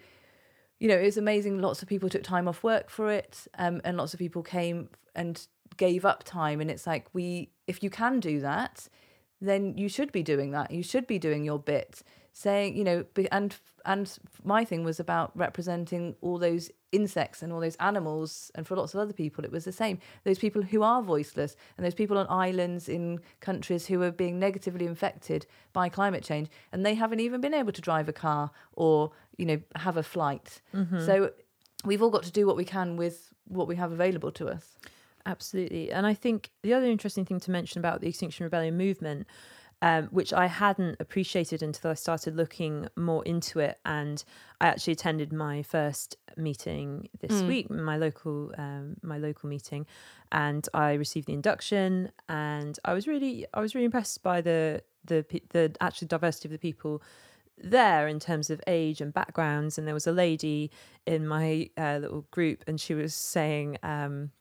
you 0.79 0.87
know, 0.89 0.95
it 0.95 1.05
was 1.05 1.17
amazing. 1.17 1.59
Lots 1.59 1.81
of 1.81 1.87
people 1.87 2.09
took 2.09 2.23
time 2.23 2.47
off 2.47 2.63
work 2.63 2.89
for 2.89 3.09
it, 3.09 3.47
um, 3.57 3.81
and 3.83 3.97
lots 3.97 4.13
of 4.13 4.19
people 4.19 4.43
came 4.43 4.89
and 5.15 5.47
gave 5.77 6.05
up 6.05 6.23
time. 6.23 6.61
And 6.61 6.69
it's 6.69 6.85
like, 6.85 7.07
we, 7.13 7.49
if 7.65 7.81
you 7.81 7.89
can 7.89 8.19
do 8.19 8.39
that, 8.41 8.87
then 9.41 9.77
you 9.77 9.89
should 9.89 10.11
be 10.11 10.23
doing 10.23 10.51
that. 10.51 10.71
You 10.71 10.83
should 10.83 11.07
be 11.07 11.19
doing 11.19 11.43
your 11.43 11.59
bit, 11.59 12.01
saying, 12.33 12.75
you 12.75 12.83
know, 12.83 13.05
and 13.31 13.55
and 13.85 14.17
my 14.43 14.65
thing 14.65 14.83
was 14.83 14.99
about 14.99 15.31
representing 15.35 16.15
all 16.21 16.37
those 16.37 16.69
insects 16.91 17.41
and 17.41 17.51
all 17.51 17.59
those 17.59 17.75
animals, 17.77 18.51
and 18.55 18.67
for 18.67 18.75
lots 18.75 18.93
of 18.93 18.99
other 18.99 19.13
people, 19.13 19.43
it 19.43 19.51
was 19.51 19.65
the 19.65 19.71
same. 19.71 19.99
Those 20.23 20.39
people 20.39 20.61
who 20.61 20.83
are 20.83 21.01
voiceless, 21.01 21.55
and 21.77 21.85
those 21.85 21.95
people 21.95 22.17
on 22.17 22.27
islands 22.29 22.89
in 22.89 23.19
countries 23.39 23.87
who 23.87 24.01
are 24.01 24.11
being 24.11 24.39
negatively 24.39 24.85
infected 24.85 25.45
by 25.73 25.89
climate 25.89 26.23
change, 26.23 26.49
and 26.71 26.85
they 26.85 26.95
haven't 26.95 27.19
even 27.19 27.41
been 27.41 27.53
able 27.53 27.71
to 27.71 27.81
drive 27.81 28.09
a 28.09 28.13
car 28.13 28.51
or 28.73 29.11
you 29.37 29.45
know 29.45 29.59
have 29.75 29.97
a 29.97 30.03
flight. 30.03 30.61
Mm-hmm. 30.73 31.05
So 31.05 31.31
we've 31.85 32.01
all 32.01 32.09
got 32.09 32.23
to 32.23 32.31
do 32.31 32.45
what 32.45 32.57
we 32.57 32.65
can 32.65 32.97
with 32.97 33.33
what 33.45 33.67
we 33.67 33.75
have 33.75 33.91
available 33.91 34.31
to 34.31 34.47
us. 34.47 34.77
Absolutely. 35.27 35.91
And 35.91 36.07
I 36.07 36.13
think 36.13 36.51
the 36.63 36.73
other 36.73 36.85
interesting 36.85 37.25
thing 37.25 37.41
to 37.41 37.51
mention 37.51 37.79
about 37.79 37.99
the 37.99 38.07
Extinction 38.07 38.45
Rebellion 38.45 38.77
movement, 38.77 39.27
um, 39.81 40.05
which 40.05 40.31
I 40.31 40.47
hadn't 40.47 40.95
appreciated 41.01 41.61
until 41.61 41.91
I 41.91 41.95
started 41.95 42.35
looking 42.37 42.87
more 42.95 43.25
into 43.25 43.59
it, 43.59 43.77
and 43.85 44.23
I 44.61 44.67
actually 44.67 44.93
attended 44.93 45.33
my 45.33 45.63
first 45.63 46.15
meeting 46.37 47.09
this 47.19 47.41
week, 47.41 47.69
my 47.69 47.97
local 47.97 48.53
um, 48.57 48.95
my 49.03 49.17
local 49.17 49.49
meeting, 49.49 49.85
and 50.31 50.67
I 50.73 50.93
received 50.93 51.27
the 51.27 51.33
induction, 51.33 52.09
and 52.29 52.79
I 52.85 52.93
was 52.93 53.05
really 53.05 53.45
I 53.53 53.59
was 53.59 53.75
really 53.75 53.85
impressed 53.85 54.23
by 54.23 54.39
the 54.39 54.81
the 55.03 55.25
the 55.49 55.75
actual 55.81 56.07
diversity 56.07 56.47
of 56.47 56.53
the 56.53 56.57
people 56.57 57.03
there 57.57 58.07
in 58.07 58.19
terms 58.19 58.49
of 58.49 58.61
age 58.65 59.01
and 59.01 59.13
backgrounds. 59.13 59.77
And 59.77 59.85
there 59.85 59.93
was 59.93 60.07
a 60.07 60.11
lady 60.11 60.71
in 61.05 61.27
my 61.27 61.69
uh, 61.77 61.97
little 62.01 62.25
group, 62.31 62.63
and 62.65 62.79
she 62.79 62.93
was 62.93 63.13
saying. 63.13 63.77
Um, 63.83 64.31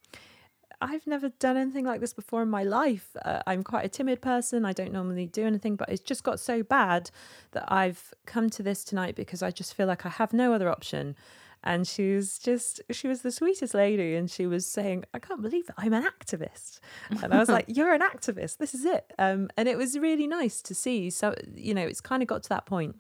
I've 0.81 1.07
never 1.07 1.31
done 1.31 1.57
anything 1.57 1.85
like 1.85 2.01
this 2.01 2.12
before 2.12 2.43
in 2.43 2.49
my 2.49 2.62
life. 2.62 3.17
Uh, 3.25 3.43
I'm 3.47 3.62
quite 3.62 3.85
a 3.85 3.89
timid 3.89 4.21
person. 4.21 4.65
I 4.65 4.73
don't 4.73 4.93
normally 4.93 5.27
do 5.27 5.45
anything, 5.47 5.77
but 5.77 5.89
it's 5.89 6.03
just 6.03 6.23
got 6.23 6.41
so 6.41 6.62
bad 6.62 7.11
that 7.53 7.65
I've 7.73 8.12
come 8.27 8.51
to 8.51 8.62
this 8.62 8.85
tonight 8.85 9.15
because 9.17 9.43
I 9.43 9.51
just 9.51 9.75
feel 9.75 9.87
like 9.87 10.05
I 10.05 10.11
have 10.11 10.33
no 10.33 10.53
other 10.53 10.69
option. 10.69 11.17
and 11.65 11.87
she 11.87 12.15
was 12.15 12.39
just 12.39 12.81
she 12.91 13.09
was 13.09 13.23
the 13.23 13.33
sweetest 13.33 13.75
lady 13.75 14.15
and 14.15 14.31
she 14.31 14.47
was 14.47 14.67
saying 14.67 15.05
i 15.12 15.19
can't 15.19 15.43
believe 15.43 15.69
it 15.69 15.75
i'm 15.79 15.93
an 15.93 16.05
activist 16.05 16.81
and 17.23 17.33
i 17.35 17.39
was 17.39 17.49
like 17.49 17.65
you're 17.77 17.93
an 17.93 18.03
activist 18.03 18.59
this 18.59 18.75
is 18.75 18.85
it 18.85 19.12
um, 19.19 19.49
and 19.57 19.69
it 19.69 19.77
was 19.77 19.99
really 19.99 20.27
nice 20.27 20.62
to 20.62 20.75
see 20.75 21.11
so 21.11 21.35
you 21.55 21.75
know 21.75 21.83
it's 21.83 22.01
kind 22.01 22.23
of 22.23 22.29
got 22.29 22.43
to 22.43 22.49
that 22.49 22.67
point 22.67 22.95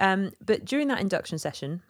um, 0.00 0.30
but 0.44 0.64
during 0.64 0.88
that 0.88 1.00
induction 1.00 1.38
session 1.38 1.82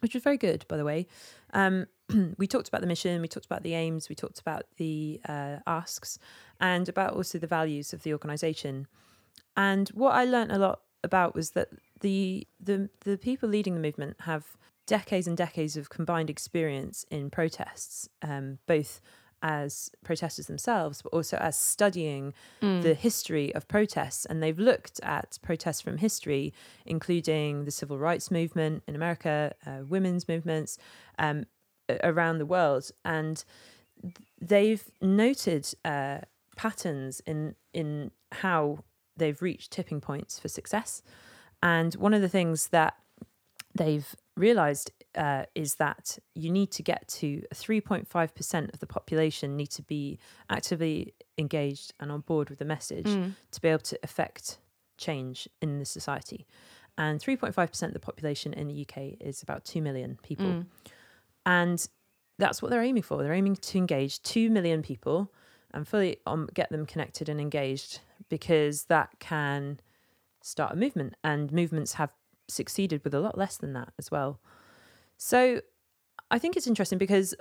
which 0.00 0.14
was 0.14 0.22
very 0.22 0.36
good 0.36 0.64
by 0.68 0.76
the 0.76 0.84
way 0.84 1.06
um, 1.52 1.86
we 2.38 2.46
talked 2.46 2.68
about 2.68 2.80
the 2.80 2.86
mission 2.86 3.20
we 3.20 3.28
talked 3.28 3.46
about 3.46 3.62
the 3.62 3.74
aims 3.74 4.08
we 4.08 4.14
talked 4.14 4.38
about 4.38 4.64
the 4.76 5.20
uh, 5.28 5.56
asks 5.66 6.18
and 6.60 6.88
about 6.88 7.14
also 7.14 7.38
the 7.38 7.46
values 7.46 7.92
of 7.92 8.02
the 8.02 8.12
organization 8.12 8.86
and 9.56 9.88
what 9.90 10.12
i 10.14 10.24
learned 10.24 10.52
a 10.52 10.58
lot 10.58 10.80
about 11.02 11.34
was 11.34 11.50
that 11.50 11.68
the 12.00 12.46
the 12.60 12.88
the 13.00 13.16
people 13.16 13.48
leading 13.48 13.74
the 13.74 13.80
movement 13.80 14.16
have 14.20 14.56
decades 14.86 15.26
and 15.26 15.36
decades 15.36 15.76
of 15.76 15.90
combined 15.90 16.30
experience 16.30 17.04
in 17.10 17.30
protests, 17.30 18.08
um, 18.22 18.58
both 18.66 19.00
as 19.42 19.90
protesters 20.02 20.46
themselves, 20.46 21.02
but 21.02 21.12
also 21.12 21.36
as 21.36 21.58
studying 21.58 22.32
the 22.82 22.94
history 22.94 23.54
of 23.54 23.68
protests. 23.68 24.24
And 24.24 24.42
they've 24.42 24.58
looked 24.58 24.98
at 25.02 25.38
protests 25.42 25.82
from 25.82 25.98
history, 25.98 26.54
including 26.86 27.64
the 27.64 27.70
civil 27.70 27.98
rights 27.98 28.30
movement 28.30 28.82
in 28.88 28.96
America, 28.96 29.54
uh, 29.66 29.84
women's 29.86 30.26
movements 30.26 30.78
um, 31.18 31.44
around 32.02 32.38
the 32.38 32.46
world, 32.46 32.90
and 33.04 33.44
they've 34.40 34.84
noted 35.00 35.72
uh, 35.84 36.18
patterns 36.56 37.20
in 37.26 37.54
in 37.72 38.10
how 38.32 38.78
they've 39.16 39.40
reached 39.40 39.72
tipping 39.72 40.00
points 40.00 40.38
for 40.38 40.48
success. 40.48 41.02
And 41.62 41.94
one 41.94 42.12
of 42.14 42.20
the 42.20 42.28
things 42.28 42.68
that 42.68 42.94
they've 43.74 44.14
realized 44.36 44.90
uh, 45.14 45.44
is 45.54 45.76
that 45.76 46.18
you 46.34 46.50
need 46.50 46.70
to 46.72 46.82
get 46.82 47.08
to 47.08 47.42
3.5% 47.54 48.72
of 48.74 48.80
the 48.80 48.86
population 48.86 49.56
need 49.56 49.70
to 49.70 49.82
be 49.82 50.18
actively 50.50 51.14
engaged 51.38 51.94
and 51.98 52.12
on 52.12 52.20
board 52.20 52.50
with 52.50 52.58
the 52.58 52.64
message 52.64 53.06
to 53.50 53.60
be 53.60 53.68
able 53.68 53.78
to 53.80 53.98
affect 54.02 54.58
change 54.98 55.48
in 55.62 55.78
the 55.78 55.84
society. 55.86 56.46
And 56.98 57.20
3.5% 57.20 57.82
of 57.82 57.92
the 57.92 57.98
population 57.98 58.52
in 58.52 58.68
the 58.68 58.86
UK 58.86 59.16
is 59.20 59.42
about 59.42 59.64
2 59.64 59.80
million 59.82 60.18
people. 60.22 60.64
And 61.46 61.86
that's 62.38 62.60
what 62.60 62.70
they're 62.70 62.82
aiming 62.82 63.04
for. 63.04 63.22
They're 63.22 63.32
aiming 63.32 63.56
to 63.56 63.78
engage 63.78 64.22
2 64.22 64.50
million 64.50 64.82
people 64.82 65.32
and 65.72 65.88
fully 65.88 66.18
um, 66.26 66.48
get 66.52 66.70
them 66.70 66.84
connected 66.84 67.28
and 67.28 67.40
engaged 67.40 68.00
because 68.28 68.84
that 68.84 69.10
can 69.20 69.80
start 70.42 70.72
a 70.72 70.76
movement. 70.76 71.14
And 71.24 71.52
movements 71.52 71.94
have 71.94 72.10
succeeded 72.48 73.02
with 73.04 73.14
a 73.14 73.20
lot 73.20 73.38
less 73.38 73.56
than 73.56 73.72
that 73.72 73.92
as 73.98 74.10
well. 74.10 74.40
So 75.16 75.62
I 76.30 76.38
think 76.38 76.56
it's 76.56 76.66
interesting 76.66 76.98
because 76.98 77.34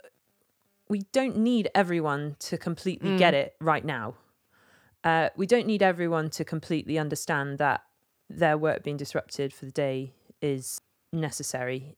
we 0.87 1.01
don't 1.11 1.37
need 1.37 1.69
everyone 1.73 2.35
to 2.39 2.57
completely 2.57 3.17
get 3.17 3.33
it 3.33 3.55
right 3.59 3.83
now. 3.83 4.13
Uh, 5.03 5.29
we 5.35 5.45
don't 5.45 5.67
need 5.67 5.83
everyone 5.83 6.29
to 6.31 6.45
completely 6.45 6.97
understand 6.97 7.57
that 7.57 7.81
their 8.29 8.57
work 8.57 8.83
being 8.83 8.97
disrupted 8.97 9.53
for 9.53 9.65
the 9.65 9.71
day 9.71 10.13
is 10.41 10.79
necessary 11.11 11.95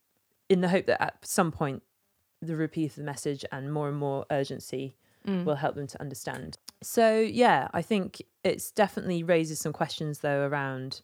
in 0.50 0.62
the 0.62 0.70
hope 0.70 0.86
that 0.86 1.02
at 1.02 1.26
some 1.26 1.52
point 1.52 1.84
the 2.42 2.56
repeat 2.56 2.92
of 2.92 2.96
the 2.96 3.04
message 3.04 3.44
and 3.52 3.72
more 3.74 3.88
and 3.90 3.98
more 3.98 4.26
urgency 4.32 4.96
will 5.46 5.56
help 5.56 5.76
them 5.76 5.88
to 5.88 6.00
understand. 6.00 6.58
So 6.82 7.20
yeah, 7.20 7.68
I 7.74 7.82
think 7.82 8.22
it's 8.46 8.72
definitely 8.72 9.24
raises 9.24 9.60
some 9.60 9.74
questions 9.74 10.20
though 10.20 10.48
around 10.48 11.02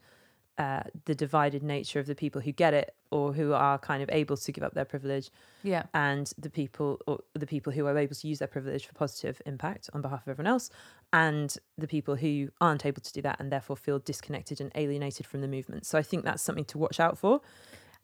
uh, 0.57 0.83
the 1.05 1.13
divided 1.15 1.61
nature 1.61 1.99
of 1.99 2.05
the 2.05 2.15
people 2.15 2.39
who 2.39 2.53
get 2.53 2.73
it 2.73 2.95
or 3.11 3.33
who 3.33 3.51
are 3.51 3.77
kind 3.79 4.01
of 4.01 4.09
able 4.13 4.37
to 4.37 4.51
give 4.53 4.63
up 4.63 4.73
their 4.75 4.85
privilege 4.85 5.29
Yeah. 5.63 5.83
and 5.93 6.31
the 6.37 6.49
people 6.49 6.99
or 7.07 7.19
the 7.33 7.47
people 7.47 7.73
who 7.73 7.85
are 7.87 7.97
able 7.97 8.15
to 8.15 8.27
use 8.27 8.39
their 8.39 8.47
privilege 8.47 8.85
for 8.85 8.93
positive 8.93 9.41
impact 9.45 9.89
on 9.93 10.01
behalf 10.01 10.21
of 10.21 10.27
everyone 10.29 10.49
else 10.53 10.69
and 11.11 11.57
the 11.77 11.87
people 11.87 12.15
who 12.15 12.49
aren't 12.61 12.85
able 12.85 13.01
to 13.01 13.11
do 13.11 13.21
that 13.23 13.39
and 13.41 13.51
therefore 13.51 13.75
feel 13.75 13.99
disconnected 13.99 14.61
and 14.61 14.71
alienated 14.75 15.25
from 15.25 15.41
the 15.41 15.47
movement 15.47 15.85
so 15.87 15.97
i 15.97 16.03
think 16.03 16.23
that's 16.23 16.41
something 16.43 16.65
to 16.65 16.77
watch 16.77 16.99
out 16.99 17.17
for 17.17 17.41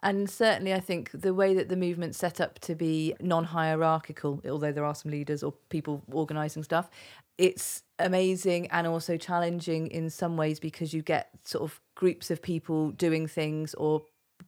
And 0.01 0.29
certainly, 0.29 0.73
I 0.73 0.79
think 0.79 1.11
the 1.11 1.33
way 1.33 1.53
that 1.53 1.69
the 1.69 1.75
movement's 1.75 2.17
set 2.17 2.39
up 2.39 2.59
to 2.59 2.75
be 2.75 3.15
non 3.19 3.45
hierarchical, 3.45 4.41
although 4.49 4.71
there 4.71 4.85
are 4.85 4.95
some 4.95 5.11
leaders 5.11 5.43
or 5.43 5.53
people 5.69 6.03
organising 6.11 6.63
stuff, 6.63 6.89
it's 7.37 7.83
amazing 7.99 8.67
and 8.67 8.87
also 8.87 9.17
challenging 9.17 9.87
in 9.87 10.09
some 10.09 10.37
ways 10.37 10.59
because 10.59 10.93
you 10.93 11.01
get 11.01 11.29
sort 11.43 11.63
of 11.63 11.81
groups 11.95 12.31
of 12.31 12.41
people 12.41 12.91
doing 12.91 13.27
things 13.27 13.73
or 13.75 14.03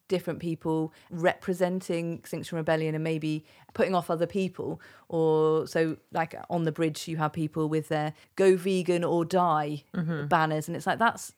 different 0.08 0.40
people 0.40 0.94
representing 1.10 2.16
Extinction 2.16 2.58
Rebellion 2.58 2.96
and 2.96 3.04
maybe 3.04 3.46
putting 3.74 3.96
off 3.96 4.10
other 4.10 4.28
people. 4.28 4.82
Or 5.10 5.68
so, 5.68 5.98
like 6.12 6.36
on 6.50 6.66
the 6.66 6.72
bridge, 6.72 7.08
you 7.08 7.18
have 7.18 7.34
people 7.34 7.70
with 7.70 7.88
their 7.88 8.14
go 8.36 8.56
vegan 8.58 9.04
or 9.04 9.26
die 9.26 9.84
mm-hmm. 9.96 10.28
banners. 10.28 10.68
And 10.68 10.76
it's 10.76 10.86
like, 10.86 11.00
that's 11.00 11.34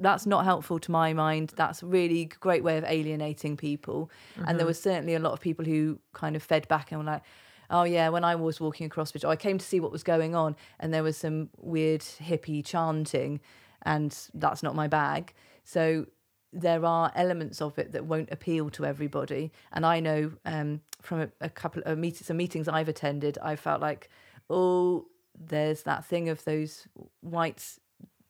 that's 0.00 0.26
not 0.26 0.44
helpful 0.44 0.78
to 0.78 0.90
my 0.90 1.12
mind. 1.12 1.52
That's 1.56 1.82
a 1.82 1.86
really 1.86 2.26
great 2.26 2.62
way 2.62 2.78
of 2.78 2.84
alienating 2.84 3.56
people. 3.56 4.10
And 4.46 4.58
there 4.58 4.66
was 4.66 4.80
certainly 4.80 5.14
a 5.14 5.18
lot 5.18 5.32
of 5.32 5.40
people 5.40 5.64
who 5.64 5.98
kind 6.12 6.36
of 6.36 6.42
fed 6.42 6.68
back 6.68 6.92
and 6.92 7.00
were 7.00 7.06
like, 7.06 7.22
oh 7.70 7.84
yeah, 7.84 8.08
when 8.08 8.24
I 8.24 8.34
was 8.34 8.60
walking 8.60 8.86
across 8.86 9.12
Bridge, 9.12 9.24
I 9.24 9.36
came 9.36 9.58
to 9.58 9.64
see 9.64 9.80
what 9.80 9.92
was 9.92 10.02
going 10.02 10.34
on, 10.34 10.56
and 10.80 10.92
there 10.92 11.02
was 11.02 11.16
some 11.16 11.50
weird 11.58 12.00
hippie 12.00 12.64
chanting, 12.64 13.40
and 13.82 14.16
that's 14.34 14.62
not 14.62 14.74
my 14.74 14.88
bag. 14.88 15.34
So 15.64 16.06
there 16.52 16.84
are 16.84 17.12
elements 17.14 17.60
of 17.60 17.78
it 17.78 17.92
that 17.92 18.06
won't 18.06 18.30
appeal 18.32 18.70
to 18.70 18.86
everybody. 18.86 19.52
And 19.72 19.84
I 19.84 20.00
know 20.00 20.32
um, 20.46 20.80
from 21.02 21.20
a, 21.20 21.28
a 21.42 21.50
couple 21.50 21.82
of 21.84 21.98
meetings, 21.98 22.26
some 22.26 22.38
meetings 22.38 22.68
I've 22.68 22.88
attended, 22.88 23.36
I 23.42 23.54
felt 23.56 23.82
like, 23.82 24.08
oh, 24.48 25.06
there's 25.38 25.82
that 25.82 26.06
thing 26.06 26.30
of 26.30 26.44
those 26.44 26.88
whites 27.20 27.78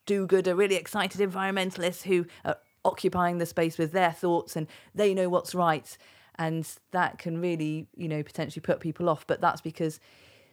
do-gooder, 0.08 0.54
really 0.54 0.74
excited 0.74 1.20
environmentalists 1.20 2.02
who 2.02 2.26
are 2.44 2.56
occupying 2.82 3.36
the 3.38 3.46
space 3.46 3.76
with 3.76 3.92
their 3.92 4.12
thoughts 4.12 4.56
and 4.56 4.66
they 4.94 5.12
know 5.12 5.28
what's 5.28 5.54
right. 5.54 5.96
And 6.36 6.66
that 6.92 7.18
can 7.18 7.40
really, 7.40 7.86
you 7.94 8.08
know, 8.08 8.22
potentially 8.22 8.62
put 8.62 8.80
people 8.80 9.08
off. 9.08 9.26
But 9.26 9.40
that's 9.40 9.60
because 9.60 10.00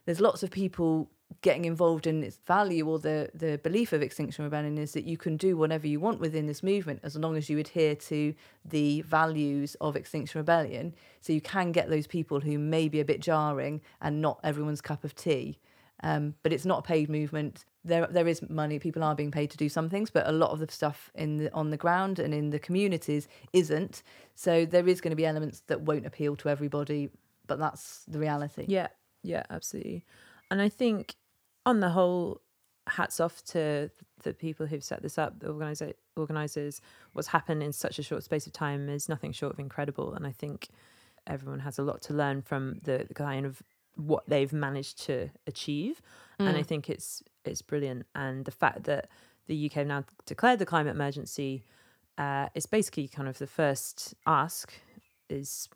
there's 0.05 0.19
lots 0.19 0.43
of 0.43 0.51
people 0.51 1.09
getting 1.41 1.65
involved 1.65 2.05
in 2.05 2.23
its 2.23 2.37
value 2.45 2.87
or 2.87 2.99
the 2.99 3.29
the 3.33 3.57
belief 3.63 3.93
of 3.93 4.01
Extinction 4.01 4.43
Rebellion 4.43 4.77
is 4.77 4.91
that 4.91 5.05
you 5.05 5.17
can 5.17 5.37
do 5.37 5.57
whatever 5.57 5.87
you 5.87 5.99
want 5.99 6.19
within 6.19 6.45
this 6.47 6.61
movement 6.61 6.99
as 7.01 7.15
long 7.15 7.35
as 7.35 7.49
you 7.49 7.57
adhere 7.57 7.95
to 7.95 8.33
the 8.63 9.01
values 9.01 9.75
of 9.79 9.95
Extinction 9.95 10.39
Rebellion. 10.39 10.93
So 11.21 11.33
you 11.33 11.41
can 11.41 11.71
get 11.71 11.89
those 11.89 12.07
people 12.07 12.41
who 12.41 12.59
may 12.59 12.89
be 12.89 12.99
a 12.99 13.05
bit 13.05 13.21
jarring 13.21 13.81
and 14.01 14.21
not 14.21 14.39
everyone's 14.43 14.81
cup 14.81 15.03
of 15.03 15.15
tea. 15.15 15.59
Um, 16.03 16.35
but 16.43 16.51
it's 16.51 16.65
not 16.65 16.79
a 16.79 16.87
paid 16.87 17.09
movement. 17.09 17.65
There, 17.85 18.07
there 18.07 18.27
is 18.27 18.47
money. 18.49 18.79
People 18.79 19.03
are 19.03 19.15
being 19.15 19.31
paid 19.31 19.51
to 19.51 19.57
do 19.57 19.69
some 19.69 19.89
things, 19.89 20.09
but 20.09 20.27
a 20.27 20.31
lot 20.31 20.51
of 20.51 20.59
the 20.59 20.67
stuff 20.69 21.11
in 21.13 21.37
the 21.37 21.53
on 21.53 21.69
the 21.69 21.77
ground 21.77 22.19
and 22.19 22.33
in 22.33 22.49
the 22.49 22.59
communities 22.59 23.27
isn't. 23.53 24.03
So 24.33 24.65
there 24.65 24.87
is 24.87 25.01
going 25.01 25.11
to 25.11 25.15
be 25.15 25.25
elements 25.25 25.61
that 25.67 25.81
won't 25.81 26.05
appeal 26.05 26.35
to 26.37 26.49
everybody, 26.49 27.09
but 27.47 27.59
that's 27.59 28.03
the 28.07 28.19
reality. 28.19 28.65
Yeah, 28.67 28.87
yeah, 29.23 29.43
absolutely. 29.49 30.03
And 30.49 30.61
I 30.61 30.69
think 30.69 31.15
on 31.65 31.79
the 31.79 31.89
whole, 31.89 32.41
hats 32.87 33.19
off 33.19 33.43
to 33.43 33.89
the 34.23 34.33
people 34.33 34.65
who've 34.65 34.83
set 34.83 35.01
this 35.01 35.17
up, 35.17 35.39
the 35.39 35.47
organizer, 35.47 35.93
organizers. 36.15 36.81
What's 37.13 37.27
happened 37.29 37.63
in 37.63 37.73
such 37.73 37.99
a 37.99 38.03
short 38.03 38.23
space 38.23 38.45
of 38.47 38.53
time 38.53 38.89
is 38.89 39.09
nothing 39.09 39.31
short 39.31 39.53
of 39.53 39.59
incredible. 39.59 40.13
And 40.13 40.25
I 40.27 40.31
think 40.31 40.69
everyone 41.27 41.59
has 41.59 41.79
a 41.79 41.83
lot 41.83 42.01
to 42.03 42.13
learn 42.13 42.41
from 42.41 42.79
the, 42.83 43.05
the 43.07 43.13
kind 43.13 43.45
of 43.45 43.61
what 43.95 44.23
they've 44.27 44.53
managed 44.53 45.03
to 45.05 45.29
achieve. 45.47 46.01
And 46.37 46.49
I 46.49 46.61
mm. 46.61 46.65
think 46.65 46.89
it's 46.89 47.23
it's 47.47 47.61
brilliant. 47.61 48.05
And 48.15 48.45
the 48.45 48.51
fact 48.51 48.83
that 48.83 49.09
the 49.47 49.69
UK 49.69 49.85
now 49.85 50.05
declared 50.25 50.59
the 50.59 50.65
climate 50.65 50.95
emergency 50.95 51.63
uh, 52.17 52.47
is 52.55 52.65
basically 52.65 53.07
kind 53.07 53.27
of 53.27 53.37
the 53.37 53.47
first 53.47 54.13
ask 54.25 54.73
is 55.29 55.69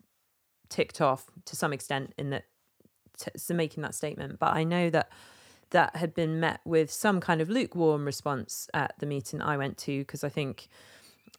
ticked 0.68 1.00
off 1.00 1.26
to 1.44 1.56
some 1.56 1.72
extent 1.72 2.14
in 2.16 2.30
that 2.30 2.44
t- 3.18 3.30
so 3.36 3.54
making 3.54 3.82
that 3.82 3.94
statement. 3.94 4.38
But 4.38 4.54
I 4.54 4.64
know 4.64 4.90
that 4.90 5.10
that 5.70 5.96
had 5.96 6.14
been 6.14 6.40
met 6.40 6.60
with 6.64 6.90
some 6.90 7.20
kind 7.20 7.40
of 7.40 7.48
lukewarm 7.48 8.04
response 8.04 8.68
at 8.74 8.94
the 8.98 9.06
meeting 9.06 9.40
I 9.40 9.56
went 9.56 9.78
to 9.78 10.00
because 10.00 10.24
I 10.24 10.28
think 10.28 10.68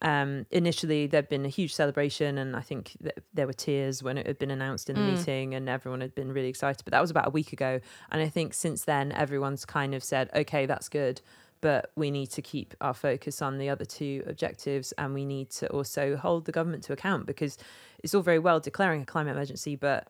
um, 0.02 0.46
initially 0.50 1.06
there'd 1.06 1.28
been 1.28 1.44
a 1.46 1.48
huge 1.48 1.72
celebration 1.72 2.36
and 2.36 2.56
I 2.56 2.60
think 2.60 2.96
that 3.00 3.22
there 3.32 3.46
were 3.46 3.52
tears 3.52 4.02
when 4.02 4.18
it 4.18 4.26
had 4.26 4.38
been 4.38 4.50
announced 4.50 4.90
in 4.90 4.96
the 4.96 5.02
meeting 5.02 5.54
and 5.54 5.68
everyone 5.68 6.00
had 6.00 6.14
been 6.14 6.32
really 6.32 6.48
excited. 6.48 6.82
But 6.84 6.90
that 6.90 7.00
was 7.00 7.10
about 7.10 7.28
a 7.28 7.30
week 7.30 7.52
ago, 7.52 7.80
and 8.10 8.20
I 8.20 8.28
think 8.28 8.52
since 8.52 8.84
then 8.84 9.12
everyone's 9.12 9.64
kind 9.64 9.94
of 9.94 10.02
said, 10.02 10.28
"Okay, 10.34 10.66
that's 10.66 10.88
good." 10.88 11.20
But 11.60 11.92
we 11.94 12.10
need 12.10 12.26
to 12.32 12.42
keep 12.42 12.74
our 12.80 12.92
focus 12.92 13.40
on 13.40 13.58
the 13.58 13.68
other 13.68 13.84
two 13.84 14.24
objectives, 14.26 14.92
and 14.98 15.14
we 15.14 15.24
need 15.24 15.50
to 15.50 15.68
also 15.68 16.16
hold 16.16 16.44
the 16.44 16.52
government 16.52 16.82
to 16.84 16.92
account 16.92 17.24
because 17.24 17.56
it's 18.02 18.14
all 18.14 18.22
very 18.22 18.40
well 18.40 18.58
declaring 18.58 19.02
a 19.02 19.06
climate 19.06 19.36
emergency, 19.36 19.76
but 19.76 20.08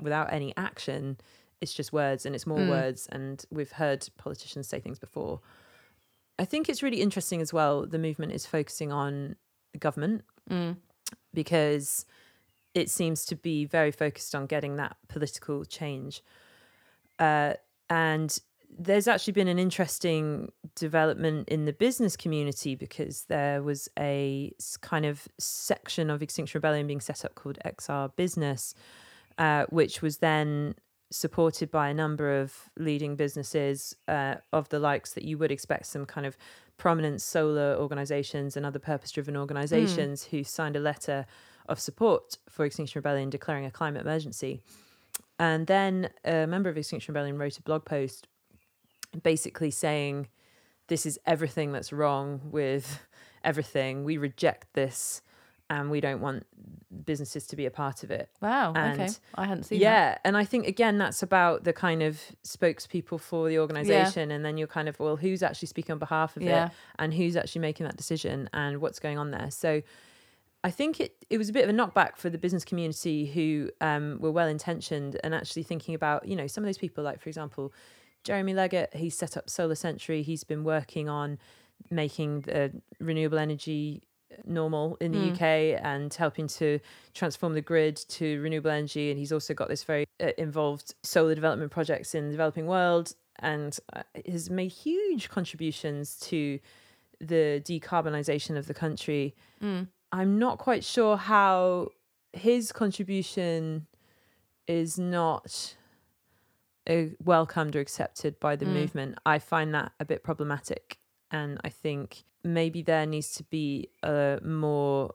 without 0.00 0.32
any 0.32 0.54
action, 0.56 1.16
it's 1.60 1.74
just 1.74 1.92
words 1.92 2.26
and 2.26 2.34
it's 2.34 2.46
more 2.46 2.64
words. 2.68 3.08
And 3.10 3.44
we've 3.50 3.72
heard 3.72 4.06
politicians 4.18 4.68
say 4.68 4.78
things 4.78 5.00
before. 5.00 5.40
I 6.38 6.44
think 6.44 6.68
it's 6.68 6.82
really 6.82 7.00
interesting 7.00 7.40
as 7.40 7.52
well. 7.52 7.86
The 7.86 7.98
movement 7.98 8.32
is 8.32 8.46
focusing 8.46 8.92
on 8.92 9.36
the 9.72 9.78
government 9.78 10.24
because 11.32 12.04
it 12.74 12.90
seems 12.90 13.24
to 13.26 13.36
be 13.36 13.64
very 13.64 13.90
focused 13.90 14.34
on 14.34 14.46
getting 14.46 14.76
that 14.76 14.96
political 15.08 15.64
change. 15.64 16.22
Uh, 17.18 17.54
and 17.88 18.38
there's 18.78 19.08
actually 19.08 19.32
been 19.32 19.48
an 19.48 19.58
interesting 19.58 20.52
development 20.74 21.48
in 21.48 21.64
the 21.64 21.72
business 21.72 22.16
community 22.16 22.74
because 22.74 23.24
there 23.24 23.62
was 23.62 23.88
a 23.98 24.52
kind 24.82 25.06
of 25.06 25.26
section 25.38 26.10
of 26.10 26.22
Extinction 26.22 26.58
Rebellion 26.58 26.86
being 26.86 27.00
set 27.00 27.24
up 27.24 27.34
called 27.34 27.58
XR 27.64 28.14
Business, 28.16 28.74
uh, 29.38 29.64
which 29.70 30.02
was 30.02 30.18
then 30.18 30.74
supported 31.10 31.70
by 31.70 31.88
a 31.88 31.94
number 31.94 32.40
of 32.40 32.70
leading 32.76 33.16
businesses 33.16 33.94
uh, 34.08 34.36
of 34.52 34.68
the 34.70 34.78
likes 34.78 35.12
that 35.12 35.24
you 35.24 35.38
would 35.38 35.52
expect 35.52 35.86
some 35.86 36.04
kind 36.04 36.26
of 36.26 36.36
prominent 36.78 37.20
solar 37.22 37.76
organizations 37.78 38.56
and 38.56 38.66
other 38.66 38.78
purpose 38.78 39.10
driven 39.10 39.36
organizations 39.36 40.24
who 40.24 40.44
signed 40.44 40.76
a 40.76 40.80
letter 40.80 41.26
of 41.68 41.80
support 41.80 42.36
for 42.48 42.64
Extinction 42.64 42.98
Rebellion 42.98 43.30
declaring 43.30 43.64
a 43.64 43.70
climate 43.70 44.02
emergency. 44.02 44.60
And 45.38 45.66
then 45.66 46.10
a 46.24 46.46
member 46.46 46.68
of 46.68 46.76
Extinction 46.76 47.12
Rebellion 47.12 47.38
wrote 47.38 47.58
a 47.58 47.62
blog 47.62 47.84
post 47.84 48.28
basically 49.22 49.70
saying, 49.70 50.28
This 50.88 51.06
is 51.06 51.18
everything 51.26 51.72
that's 51.72 51.92
wrong 51.92 52.40
with 52.44 53.00
everything. 53.44 54.04
We 54.04 54.16
reject 54.16 54.72
this 54.74 55.22
and 55.68 55.90
we 55.90 56.00
don't 56.00 56.20
want 56.20 56.46
businesses 57.04 57.46
to 57.48 57.56
be 57.56 57.66
a 57.66 57.70
part 57.70 58.02
of 58.02 58.10
it. 58.10 58.28
Wow. 58.40 58.70
okay. 58.70 59.08
I 59.34 59.46
hadn't 59.46 59.64
seen 59.64 59.78
that. 59.80 59.84
Yeah, 59.84 60.18
and 60.24 60.36
I 60.36 60.44
think 60.44 60.66
again 60.66 60.98
that's 60.98 61.22
about 61.22 61.64
the 61.64 61.72
kind 61.72 62.02
of 62.02 62.20
spokespeople 62.44 63.20
for 63.20 63.48
the 63.48 63.58
organization, 63.58 64.30
and 64.30 64.44
then 64.44 64.56
you're 64.56 64.66
kind 64.68 64.88
of 64.88 64.98
well, 65.00 65.16
who's 65.16 65.42
actually 65.42 65.68
speaking 65.68 65.92
on 65.92 65.98
behalf 65.98 66.36
of 66.36 66.42
Yeah. 66.42 66.66
it, 66.66 66.72
and 66.98 67.14
who's 67.14 67.36
actually 67.36 67.60
making 67.62 67.86
that 67.86 67.96
decision, 67.96 68.48
and 68.52 68.80
what's 68.80 68.98
going 68.98 69.18
on 69.18 69.30
there. 69.30 69.50
So, 69.50 69.82
I 70.64 70.70
think 70.70 71.00
it 71.00 71.24
it 71.30 71.38
was 71.38 71.48
a 71.48 71.52
bit 71.52 71.68
of 71.68 71.70
a 71.70 71.72
knockback 71.78 72.16
for 72.16 72.30
the 72.30 72.38
business 72.38 72.64
community 72.64 73.26
who 73.26 73.70
um, 73.80 74.18
were 74.20 74.32
well 74.32 74.48
intentioned 74.48 75.18
and 75.22 75.34
actually 75.34 75.62
thinking 75.64 75.94
about 75.94 76.26
you 76.26 76.36
know 76.36 76.46
some 76.46 76.64
of 76.64 76.66
those 76.66 76.78
people, 76.78 77.04
like 77.04 77.20
for 77.20 77.28
example, 77.28 77.72
Jeremy 78.24 78.54
Leggett. 78.54 78.94
He 78.94 79.10
set 79.10 79.36
up 79.36 79.50
Solar 79.50 79.74
Century. 79.74 80.22
He's 80.22 80.44
been 80.44 80.64
working 80.64 81.08
on 81.08 81.38
making 81.90 82.40
the 82.42 82.72
renewable 83.00 83.38
energy 83.38 84.02
normal 84.44 84.96
in 85.00 85.12
the 85.12 85.18
Mm. 85.18 85.32
UK 85.32 85.80
and 85.82 86.12
helping 86.14 86.46
to 86.48 86.78
transform 87.14 87.54
the 87.54 87.60
grid 87.60 87.96
to 87.96 88.40
renewable 88.40 88.70
energy. 88.70 89.10
And 89.10 89.18
he's 89.18 89.32
also 89.32 89.54
got 89.54 89.68
this 89.68 89.84
very 89.84 90.06
uh, 90.20 90.30
involved 90.38 90.94
solar 91.02 91.34
development 91.34 91.70
projects 91.72 92.14
in 92.14 92.26
the 92.26 92.30
developing 92.30 92.66
world 92.66 93.14
and 93.40 93.78
uh, 93.92 94.02
has 94.30 94.48
made 94.50 94.72
huge 94.72 95.28
contributions 95.28 96.18
to 96.20 96.58
the 97.20 97.62
decarbonisation 97.64 98.56
of 98.56 98.66
the 98.66 98.74
country. 98.74 99.34
Mm. 99.62 99.88
I'm 100.12 100.38
not 100.38 100.58
quite 100.58 100.84
sure 100.84 101.16
how 101.16 101.88
his 102.32 102.72
contribution 102.72 103.86
is 104.66 104.98
not 104.98 105.76
uh, 106.88 107.06
welcomed 107.24 107.74
or 107.74 107.80
accepted 107.80 108.38
by 108.38 108.54
the 108.56 108.64
Mm. 108.66 108.72
movement. 108.74 109.18
I 109.26 109.38
find 109.38 109.74
that 109.74 109.92
a 109.98 110.04
bit 110.04 110.22
problematic. 110.22 110.98
And 111.32 111.60
I 111.64 111.68
think 111.68 112.22
maybe 112.46 112.82
there 112.82 113.06
needs 113.06 113.34
to 113.34 113.44
be 113.44 113.88
a 114.02 114.38
more 114.44 115.14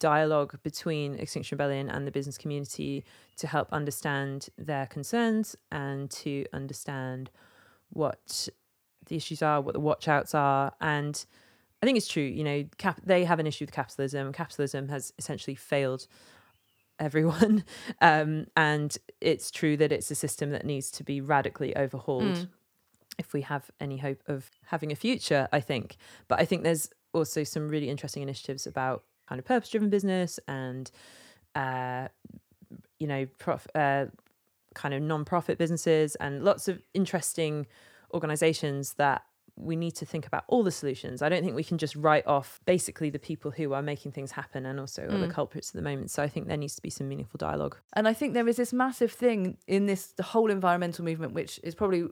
dialogue 0.00 0.58
between 0.62 1.14
Extinction 1.14 1.56
Rebellion 1.56 1.88
and 1.88 2.06
the 2.06 2.10
business 2.10 2.36
community 2.36 3.04
to 3.36 3.46
help 3.46 3.68
understand 3.72 4.48
their 4.58 4.86
concerns 4.86 5.56
and 5.70 6.10
to 6.10 6.44
understand 6.52 7.30
what 7.90 8.48
the 9.06 9.16
issues 9.16 9.40
are, 9.42 9.60
what 9.60 9.74
the 9.74 9.80
watchouts 9.80 10.34
are. 10.34 10.72
And 10.80 11.24
I 11.82 11.86
think 11.86 11.96
it's 11.96 12.08
true, 12.08 12.22
you 12.24 12.44
know, 12.44 12.64
cap- 12.76 13.00
they 13.04 13.24
have 13.24 13.38
an 13.38 13.46
issue 13.46 13.64
with 13.64 13.72
capitalism. 13.72 14.32
Capitalism 14.32 14.88
has 14.88 15.12
essentially 15.18 15.54
failed 15.54 16.06
everyone. 16.98 17.64
Um, 18.00 18.46
and 18.56 18.96
it's 19.20 19.50
true 19.50 19.76
that 19.76 19.90
it's 19.90 20.10
a 20.10 20.14
system 20.14 20.50
that 20.50 20.64
needs 20.64 20.90
to 20.92 21.02
be 21.04 21.20
radically 21.20 21.74
overhauled 21.76 22.22
Mm. 22.36 22.48
If 23.18 23.32
we 23.32 23.42
have 23.42 23.70
any 23.80 23.98
hope 23.98 24.22
of 24.26 24.50
having 24.66 24.92
a 24.92 24.96
future, 24.96 25.48
I 25.52 25.60
think. 25.60 25.96
But 26.28 26.40
I 26.40 26.44
think 26.44 26.62
there's 26.62 26.88
also 27.12 27.44
some 27.44 27.68
really 27.68 27.88
interesting 27.90 28.22
initiatives 28.22 28.66
about 28.66 29.04
kind 29.28 29.38
of 29.38 29.44
purpose 29.44 29.68
driven 29.70 29.90
business 29.90 30.38
and, 30.48 30.90
uh, 31.54 32.08
you 32.98 33.06
know, 33.06 33.26
prof- 33.38 33.66
uh, 33.74 34.06
kind 34.74 34.94
of 34.94 35.02
non 35.02 35.24
profit 35.24 35.58
businesses 35.58 36.14
and 36.16 36.44
lots 36.44 36.68
of 36.68 36.80
interesting 36.94 37.66
organizations 38.14 38.94
that 38.94 39.22
we 39.56 39.74
need 39.74 39.90
to 39.96 40.06
think 40.06 40.24
about 40.24 40.44
all 40.46 40.62
the 40.62 40.70
solutions. 40.70 41.20
I 41.20 41.28
don't 41.28 41.42
think 41.42 41.56
we 41.56 41.64
can 41.64 41.78
just 41.78 41.96
write 41.96 42.24
off 42.28 42.60
basically 42.64 43.10
the 43.10 43.18
people 43.18 43.50
who 43.50 43.72
are 43.72 43.82
making 43.82 44.12
things 44.12 44.30
happen 44.30 44.64
and 44.64 44.78
also 44.78 45.02
are 45.02 45.18
the 45.18 45.26
Mm. 45.26 45.30
culprits 45.32 45.70
at 45.70 45.74
the 45.74 45.82
moment. 45.82 46.12
So 46.12 46.22
I 46.22 46.28
think 46.28 46.46
there 46.46 46.56
needs 46.56 46.76
to 46.76 46.82
be 46.82 46.90
some 46.90 47.08
meaningful 47.08 47.38
dialogue. 47.38 47.76
And 47.94 48.06
I 48.06 48.12
think 48.14 48.34
there 48.34 48.46
is 48.46 48.56
this 48.56 48.72
massive 48.72 49.10
thing 49.10 49.56
in 49.66 49.86
this 49.86 50.12
the 50.12 50.22
whole 50.22 50.48
environmental 50.52 51.04
movement, 51.04 51.32
which 51.32 51.58
is 51.64 51.74
probably 51.74 52.04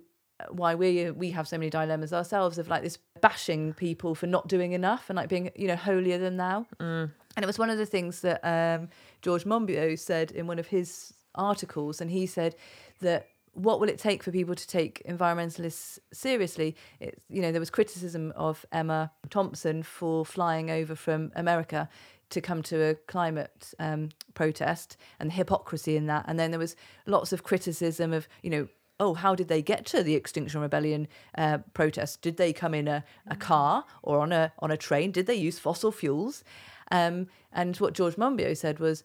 why 0.50 0.74
we 0.74 1.10
we 1.10 1.30
have 1.30 1.48
so 1.48 1.56
many 1.56 1.70
dilemmas 1.70 2.12
ourselves 2.12 2.58
of 2.58 2.68
like 2.68 2.82
this 2.82 2.98
bashing 3.20 3.72
people 3.72 4.14
for 4.14 4.26
not 4.26 4.48
doing 4.48 4.72
enough 4.72 5.08
and 5.08 5.16
like 5.16 5.28
being 5.28 5.50
you 5.56 5.66
know 5.66 5.76
holier 5.76 6.18
than 6.18 6.36
thou. 6.36 6.66
Mm. 6.78 7.10
And 7.36 7.44
it 7.44 7.46
was 7.46 7.58
one 7.58 7.70
of 7.70 7.78
the 7.78 7.86
things 7.86 8.20
that 8.22 8.40
um, 8.42 8.88
George 9.20 9.44
Monbiot 9.44 9.98
said 9.98 10.30
in 10.30 10.46
one 10.46 10.58
of 10.58 10.68
his 10.68 11.12
articles, 11.34 12.00
and 12.00 12.10
he 12.10 12.26
said 12.26 12.54
that 13.00 13.28
what 13.52 13.80
will 13.80 13.88
it 13.88 13.98
take 13.98 14.22
for 14.22 14.30
people 14.30 14.54
to 14.54 14.66
take 14.66 15.02
environmentalists 15.08 15.98
seriously? 16.12 16.76
It, 17.00 17.22
you 17.28 17.40
know, 17.40 17.52
there 17.52 17.60
was 17.60 17.70
criticism 17.70 18.32
of 18.36 18.66
Emma 18.70 19.10
Thompson 19.30 19.82
for 19.82 20.26
flying 20.26 20.70
over 20.70 20.94
from 20.94 21.32
America 21.34 21.88
to 22.28 22.40
come 22.40 22.62
to 22.64 22.82
a 22.82 22.94
climate 22.94 23.72
um, 23.78 24.10
protest 24.34 24.96
and 25.18 25.30
the 25.30 25.34
hypocrisy 25.34 25.96
in 25.96 26.06
that. 26.06 26.24
And 26.28 26.38
then 26.38 26.50
there 26.50 26.60
was 26.60 26.76
lots 27.06 27.32
of 27.32 27.42
criticism 27.44 28.12
of, 28.12 28.28
you 28.42 28.50
know, 28.50 28.68
oh, 28.98 29.14
how 29.14 29.34
did 29.34 29.48
they 29.48 29.62
get 29.62 29.84
to 29.86 30.02
the 30.02 30.14
Extinction 30.14 30.60
Rebellion 30.60 31.08
uh, 31.36 31.58
protest? 31.74 32.22
Did 32.22 32.36
they 32.36 32.52
come 32.52 32.74
in 32.74 32.88
a, 32.88 33.04
a 33.26 33.36
car 33.36 33.84
or 34.02 34.20
on 34.20 34.32
a 34.32 34.52
on 34.58 34.70
a 34.70 34.76
train? 34.76 35.10
Did 35.10 35.26
they 35.26 35.34
use 35.34 35.58
fossil 35.58 35.92
fuels? 35.92 36.44
Um, 36.90 37.28
and 37.52 37.76
what 37.76 37.94
George 37.94 38.16
Monbiot 38.16 38.56
said 38.56 38.78
was, 38.78 39.02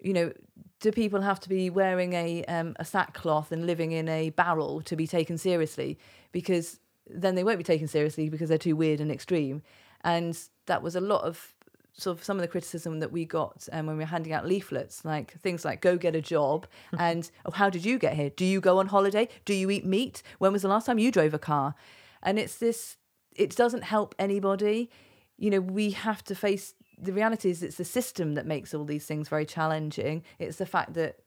you 0.00 0.12
know, 0.12 0.32
do 0.80 0.92
people 0.92 1.22
have 1.22 1.40
to 1.40 1.48
be 1.48 1.70
wearing 1.70 2.12
a 2.12 2.44
um, 2.44 2.76
a 2.78 2.84
sackcloth 2.84 3.52
and 3.52 3.66
living 3.66 3.92
in 3.92 4.08
a 4.08 4.30
barrel 4.30 4.80
to 4.82 4.96
be 4.96 5.06
taken 5.06 5.38
seriously? 5.38 5.98
Because 6.32 6.80
then 7.08 7.34
they 7.34 7.44
won't 7.44 7.58
be 7.58 7.64
taken 7.64 7.88
seriously 7.88 8.28
because 8.28 8.48
they're 8.48 8.58
too 8.58 8.76
weird 8.76 9.00
and 9.00 9.10
extreme. 9.10 9.62
And 10.02 10.38
that 10.66 10.82
was 10.82 10.96
a 10.96 11.00
lot 11.00 11.22
of 11.22 11.54
sort 11.96 12.18
of 12.18 12.24
some 12.24 12.36
of 12.36 12.42
the 12.42 12.48
criticism 12.48 13.00
that 13.00 13.10
we 13.10 13.24
got 13.24 13.68
um, 13.72 13.86
when 13.86 13.96
we 13.96 14.04
were 14.04 14.08
handing 14.08 14.32
out 14.32 14.46
leaflets, 14.46 15.04
like 15.04 15.40
things 15.40 15.64
like 15.64 15.80
"go 15.80 15.96
get 15.96 16.14
a 16.14 16.20
job" 16.20 16.66
and 16.98 17.30
"oh, 17.44 17.52
how 17.52 17.70
did 17.70 17.84
you 17.84 17.98
get 17.98 18.14
here? 18.14 18.30
Do 18.30 18.44
you 18.44 18.60
go 18.60 18.78
on 18.78 18.88
holiday? 18.88 19.28
Do 19.44 19.54
you 19.54 19.70
eat 19.70 19.84
meat? 19.84 20.22
When 20.38 20.52
was 20.52 20.62
the 20.62 20.68
last 20.68 20.86
time 20.86 20.98
you 20.98 21.10
drove 21.10 21.34
a 21.34 21.38
car?" 21.38 21.74
And 22.22 22.38
it's 22.38 22.56
this. 22.56 22.96
It 23.34 23.54
doesn't 23.54 23.84
help 23.84 24.14
anybody. 24.18 24.90
You 25.36 25.50
know, 25.50 25.60
we 25.60 25.90
have 25.90 26.24
to 26.24 26.34
face 26.34 26.74
the 26.98 27.12
reality 27.12 27.50
is 27.50 27.62
it's 27.62 27.76
the 27.76 27.84
system 27.84 28.34
that 28.34 28.46
makes 28.46 28.72
all 28.72 28.84
these 28.84 29.06
things 29.06 29.28
very 29.28 29.44
challenging. 29.44 30.22
It's 30.38 30.56
the 30.56 30.66
fact 30.66 30.94
that 30.94 31.18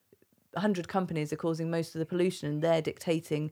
100 0.53 0.87
companies 0.87 1.31
are 1.31 1.37
causing 1.37 1.69
most 1.69 1.93
of 1.93 1.99
the 1.99 2.05
pollution 2.05 2.49
and 2.49 2.61
they're 2.61 2.81
dictating 2.81 3.51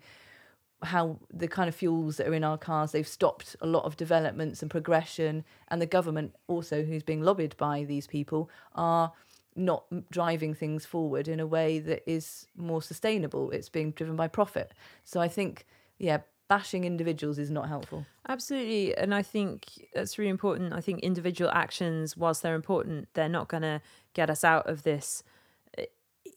how 0.83 1.17
the 1.33 1.47
kind 1.47 1.67
of 1.67 1.75
fuels 1.75 2.17
that 2.17 2.27
are 2.27 2.33
in 2.33 2.43
our 2.43 2.57
cars 2.57 2.91
they've 2.91 3.07
stopped 3.07 3.55
a 3.61 3.67
lot 3.67 3.83
of 3.83 3.97
developments 3.97 4.61
and 4.61 4.69
progression 4.69 5.43
and 5.69 5.81
the 5.81 5.87
government 5.87 6.35
also 6.47 6.83
who's 6.83 7.03
being 7.03 7.21
lobbied 7.21 7.55
by 7.57 7.83
these 7.83 8.05
people 8.07 8.49
are 8.75 9.11
not 9.55 9.85
driving 10.11 10.53
things 10.53 10.85
forward 10.85 11.27
in 11.27 11.39
a 11.39 11.47
way 11.47 11.79
that 11.79 12.07
is 12.09 12.45
more 12.55 12.81
sustainable 12.81 13.49
it's 13.51 13.69
being 13.69 13.91
driven 13.91 14.15
by 14.15 14.27
profit 14.27 14.71
so 15.03 15.19
i 15.19 15.27
think 15.27 15.65
yeah 15.97 16.19
bashing 16.47 16.83
individuals 16.83 17.39
is 17.39 17.49
not 17.49 17.67
helpful 17.67 18.05
Absolutely. 18.29 18.95
And 18.97 19.15
I 19.15 19.21
think 19.21 19.87
that's 19.93 20.17
really 20.17 20.29
important. 20.29 20.73
I 20.73 20.81
think 20.81 20.99
individual 20.99 21.49
actions, 21.51 22.17
whilst 22.17 22.43
they're 22.43 22.55
important, 22.55 23.07
they're 23.13 23.29
not 23.29 23.47
going 23.47 23.63
to 23.63 23.81
get 24.13 24.29
us 24.29 24.43
out 24.43 24.67
of 24.67 24.83
this 24.83 25.23
uh, 25.77 25.83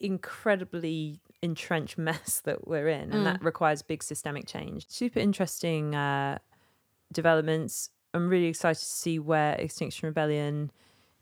incredibly 0.00 1.18
entrenched 1.42 1.98
mess 1.98 2.40
that 2.44 2.66
we're 2.66 2.88
in. 2.88 3.12
And 3.12 3.26
that 3.26 3.42
requires 3.44 3.83
big 3.83 4.03
systemic 4.03 4.46
change. 4.46 4.87
Super 4.88 5.20
interesting 5.20 5.94
uh, 5.94 6.38
developments. 7.12 7.90
I'm 8.12 8.29
really 8.29 8.46
excited 8.46 8.81
to 8.81 8.85
see 8.85 9.18
where 9.18 9.55
Extinction 9.55 10.07
Rebellion 10.07 10.70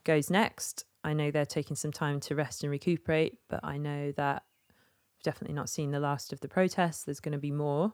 goes 0.05 0.31
next. 0.31 0.85
I 1.05 1.13
know 1.13 1.31
they're 1.31 1.47
taking 1.47 1.77
some 1.77 1.93
time 1.93 2.21
to 2.21 2.35
rest 2.35 2.63
and 2.63 2.71
recuperate, 2.71 3.39
but 3.49 3.61
I 3.63 3.79
know 3.79 4.13
that 4.13 4.43
we've 4.69 5.23
definitely 5.23 5.55
not 5.55 5.69
seen 5.69 5.91
the 5.91 6.01
last 6.01 6.33
of 6.33 6.41
the 6.41 6.49
protests. 6.49 7.05
There's 7.05 7.21
going 7.21 7.33
to 7.33 7.39
be 7.39 7.53
more. 7.53 7.93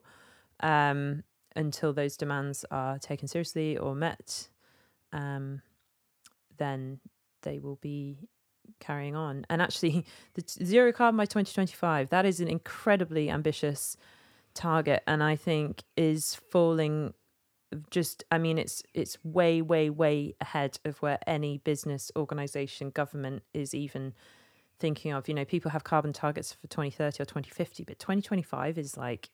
Um, 0.60 1.24
until 1.56 1.92
those 1.92 2.16
demands 2.16 2.64
are 2.70 2.98
taken 2.98 3.28
seriously 3.28 3.76
or 3.76 3.94
met, 3.94 4.48
um, 5.12 5.62
then 6.58 7.00
they 7.42 7.58
will 7.58 7.76
be 7.76 8.28
carrying 8.80 9.16
on. 9.16 9.46
And 9.50 9.62
actually, 9.62 10.04
the 10.34 10.44
zero 10.46 10.92
carbon 10.92 11.16
by 11.16 11.24
2025, 11.24 12.10
that 12.10 12.24
is 12.24 12.40
an 12.40 12.48
incredibly 12.48 13.30
ambitious 13.30 13.96
target. 14.54 15.02
And 15.06 15.22
I 15.22 15.36
think 15.36 15.82
is 15.96 16.34
falling 16.34 17.14
just, 17.90 18.24
I 18.30 18.38
mean, 18.38 18.56
it's, 18.58 18.82
it's 18.94 19.18
way, 19.24 19.60
way, 19.60 19.90
way 19.90 20.34
ahead 20.40 20.78
of 20.84 20.98
where 20.98 21.18
any 21.26 21.58
business 21.58 22.12
organization, 22.14 22.90
government 22.90 23.42
is 23.52 23.74
even 23.74 24.14
thinking 24.78 25.12
of, 25.12 25.28
you 25.28 25.34
know, 25.34 25.44
people 25.44 25.70
have 25.72 25.82
carbon 25.82 26.12
targets 26.12 26.52
for 26.52 26.66
2030 26.68 27.22
or 27.22 27.26
2050, 27.26 27.84
but 27.84 27.98
2025 27.98 28.78
is 28.78 28.96
like 28.96 29.30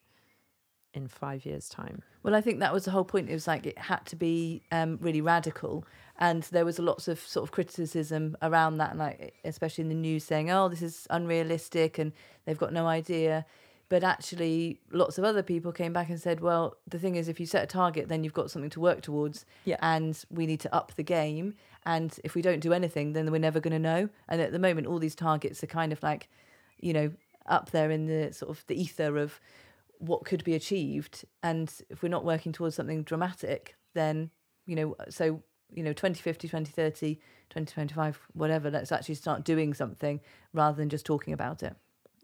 in 0.94 1.06
five 1.06 1.44
years' 1.44 1.68
time. 1.68 2.02
Well, 2.22 2.34
I 2.34 2.40
think 2.40 2.60
that 2.60 2.72
was 2.72 2.84
the 2.84 2.90
whole 2.90 3.04
point. 3.04 3.28
It 3.28 3.34
was 3.34 3.46
like 3.46 3.66
it 3.66 3.78
had 3.78 4.04
to 4.06 4.16
be 4.16 4.62
um, 4.72 4.98
really 5.00 5.20
radical, 5.20 5.84
and 6.20 6.42
there 6.44 6.64
was 6.64 6.78
lots 6.78 7.08
of 7.08 7.18
sort 7.18 7.44
of 7.44 7.50
criticism 7.50 8.36
around 8.42 8.76
that, 8.78 8.90
and 8.90 8.98
like 8.98 9.34
especially 9.44 9.82
in 9.82 9.88
the 9.88 9.94
news 9.94 10.22
saying, 10.24 10.50
"Oh, 10.50 10.68
this 10.68 10.82
is 10.82 11.06
unrealistic," 11.10 11.98
and 11.98 12.12
they've 12.44 12.58
got 12.58 12.72
no 12.72 12.86
idea. 12.86 13.44
But 13.88 14.04
actually, 14.04 14.80
lots 14.92 15.18
of 15.18 15.24
other 15.24 15.42
people 15.42 15.72
came 15.72 15.92
back 15.92 16.10
and 16.10 16.20
said, 16.20 16.40
"Well, 16.40 16.76
the 16.86 16.98
thing 16.98 17.16
is, 17.16 17.26
if 17.28 17.40
you 17.40 17.46
set 17.46 17.64
a 17.64 17.66
target, 17.66 18.08
then 18.08 18.22
you've 18.22 18.34
got 18.34 18.50
something 18.50 18.70
to 18.70 18.80
work 18.80 19.00
towards, 19.02 19.44
Yeah. 19.64 19.78
and 19.80 20.22
we 20.30 20.46
need 20.46 20.60
to 20.60 20.74
up 20.74 20.94
the 20.94 21.02
game. 21.02 21.54
And 21.84 22.16
if 22.22 22.34
we 22.34 22.42
don't 22.42 22.60
do 22.60 22.72
anything, 22.72 23.14
then 23.14 23.32
we're 23.32 23.38
never 23.38 23.58
going 23.58 23.72
to 23.72 23.78
know. 23.78 24.10
And 24.28 24.40
at 24.40 24.52
the 24.52 24.58
moment, 24.58 24.86
all 24.86 24.98
these 24.98 25.14
targets 25.16 25.64
are 25.64 25.66
kind 25.66 25.92
of 25.92 26.02
like, 26.02 26.28
you 26.78 26.92
know, 26.92 27.10
up 27.46 27.70
there 27.70 27.90
in 27.90 28.06
the 28.06 28.32
sort 28.32 28.50
of 28.50 28.64
the 28.66 28.80
ether 28.80 29.16
of 29.16 29.40
what 29.98 30.24
could 30.24 30.44
be 30.44 30.54
achieved 30.54 31.24
and 31.42 31.74
if 31.90 32.02
we're 32.02 32.08
not 32.08 32.24
working 32.24 32.52
towards 32.52 32.74
something 32.74 33.02
dramatic 33.02 33.76
then 33.92 34.30
you 34.64 34.74
know 34.74 34.94
so 35.10 35.42
you 35.74 35.82
know 35.82 35.92
2050 35.92 36.48
2030 36.48 37.14
2025 37.50 38.20
whatever 38.32 38.70
let's 38.70 38.92
actually 38.92 39.14
start 39.14 39.44
doing 39.44 39.74
something 39.74 40.20
rather 40.52 40.76
than 40.76 40.88
just 40.88 41.06
talking 41.06 41.32
about 41.32 41.62
it 41.62 41.74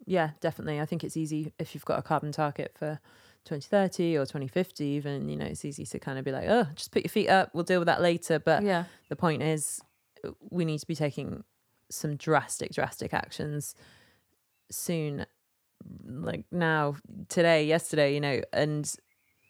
Yeah, 0.04 0.30
definitely. 0.40 0.80
I 0.80 0.86
think 0.86 1.02
it's 1.02 1.16
easy 1.16 1.52
if 1.58 1.74
you've 1.74 1.84
got 1.84 1.98
a 1.98 2.02
carbon 2.02 2.32
target 2.32 2.72
for 2.78 3.00
2030 3.44 4.16
or 4.16 4.26
2050, 4.26 4.84
even, 4.84 5.28
you 5.28 5.36
know, 5.36 5.46
it's 5.46 5.64
easy 5.64 5.84
to 5.86 5.98
kind 5.98 6.18
of 6.18 6.24
be 6.24 6.32
like, 6.32 6.48
oh, 6.48 6.66
just 6.74 6.92
put 6.92 7.02
your 7.02 7.10
feet 7.10 7.28
up. 7.28 7.50
We'll 7.52 7.64
deal 7.64 7.80
with 7.80 7.86
that 7.86 8.02
later. 8.02 8.38
But 8.38 8.62
yeah 8.62 8.84
the 9.08 9.16
point 9.16 9.42
is, 9.42 9.80
we 10.50 10.64
need 10.64 10.78
to 10.78 10.86
be 10.86 10.94
taking 10.94 11.44
some 11.90 12.16
drastic, 12.16 12.72
drastic 12.72 13.14
actions 13.14 13.74
soon, 14.70 15.26
like 16.04 16.44
now, 16.50 16.96
today, 17.28 17.64
yesterday, 17.64 18.14
you 18.14 18.20
know. 18.20 18.40
And 18.52 18.92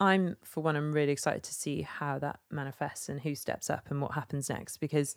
I'm, 0.00 0.36
for 0.42 0.62
one, 0.62 0.76
I'm 0.76 0.92
really 0.92 1.12
excited 1.12 1.42
to 1.44 1.54
see 1.54 1.82
how 1.82 2.18
that 2.18 2.40
manifests 2.50 3.08
and 3.08 3.20
who 3.20 3.34
steps 3.34 3.70
up 3.70 3.86
and 3.90 4.00
what 4.00 4.12
happens 4.12 4.48
next 4.48 4.78
because. 4.78 5.14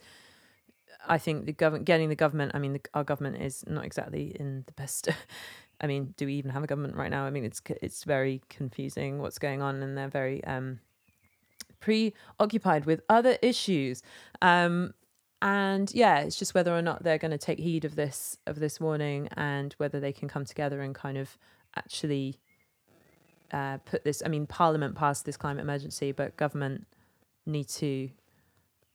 I 1.07 1.19
think 1.19 1.45
the 1.45 1.53
government, 1.53 1.85
getting 1.85 2.09
the 2.09 2.15
government. 2.15 2.53
I 2.55 2.59
mean, 2.59 2.73
the, 2.73 2.81
our 2.95 3.03
government 3.03 3.41
is 3.41 3.63
not 3.67 3.85
exactly 3.85 4.35
in 4.37 4.63
the 4.65 4.73
best. 4.73 5.07
I 5.81 5.87
mean, 5.87 6.13
do 6.17 6.25
we 6.25 6.33
even 6.33 6.51
have 6.51 6.63
a 6.63 6.67
government 6.67 6.95
right 6.95 7.11
now? 7.11 7.25
I 7.25 7.29
mean, 7.29 7.45
it's 7.45 7.61
it's 7.81 8.03
very 8.03 8.41
confusing 8.49 9.19
what's 9.19 9.37
going 9.37 9.61
on, 9.61 9.81
and 9.81 9.97
they're 9.97 10.09
very 10.09 10.43
um, 10.43 10.79
preoccupied 11.79 12.85
with 12.85 13.01
other 13.09 13.37
issues. 13.41 14.01
Um, 14.41 14.93
and 15.41 15.93
yeah, 15.93 16.19
it's 16.19 16.35
just 16.35 16.53
whether 16.53 16.75
or 16.75 16.81
not 16.81 17.03
they're 17.03 17.17
going 17.17 17.31
to 17.31 17.37
take 17.37 17.59
heed 17.59 17.85
of 17.85 17.95
this 17.95 18.37
of 18.45 18.59
this 18.59 18.79
warning, 18.79 19.29
and 19.37 19.73
whether 19.77 19.99
they 19.99 20.11
can 20.11 20.27
come 20.27 20.45
together 20.45 20.81
and 20.81 20.93
kind 20.93 21.17
of 21.17 21.37
actually 21.75 22.39
uh, 23.51 23.77
put 23.79 24.03
this. 24.03 24.21
I 24.25 24.29
mean, 24.29 24.45
Parliament 24.47 24.95
passed 24.95 25.25
this 25.25 25.37
climate 25.37 25.63
emergency, 25.63 26.11
but 26.11 26.37
government 26.37 26.85
need 27.45 27.67
to 27.69 28.09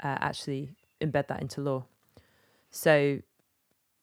uh, 0.02 0.18
actually 0.20 0.70
embed 1.00 1.28
that 1.28 1.40
into 1.40 1.60
law. 1.60 1.84
So 2.70 3.20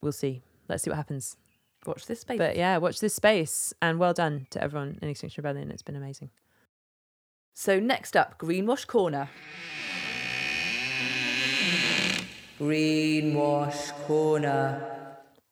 we'll 0.02 0.12
see. 0.12 0.42
Let's 0.68 0.84
see 0.84 0.90
what 0.90 0.98
happens. 0.98 1.38
watch 1.86 2.06
this 2.06 2.22
space 2.22 2.38
But 2.38 2.56
yeah, 2.56 2.78
watch 2.78 3.00
this 3.00 3.14
space, 3.14 3.74
and 3.82 4.00
well 4.00 4.14
done 4.14 4.48
to 4.52 4.64
everyone 4.64 5.00
in 5.02 5.10
Extinction 5.10 5.44
Rebellion. 5.44 5.72
It's 5.72 5.82
been 5.84 5.96
amazing. 5.96 6.30
so 7.54 7.80
next 7.80 8.16
up 8.16 8.38
greenwash 8.40 8.88
corner 8.88 9.30
greenwash 12.60 13.92
corner 14.08 15.02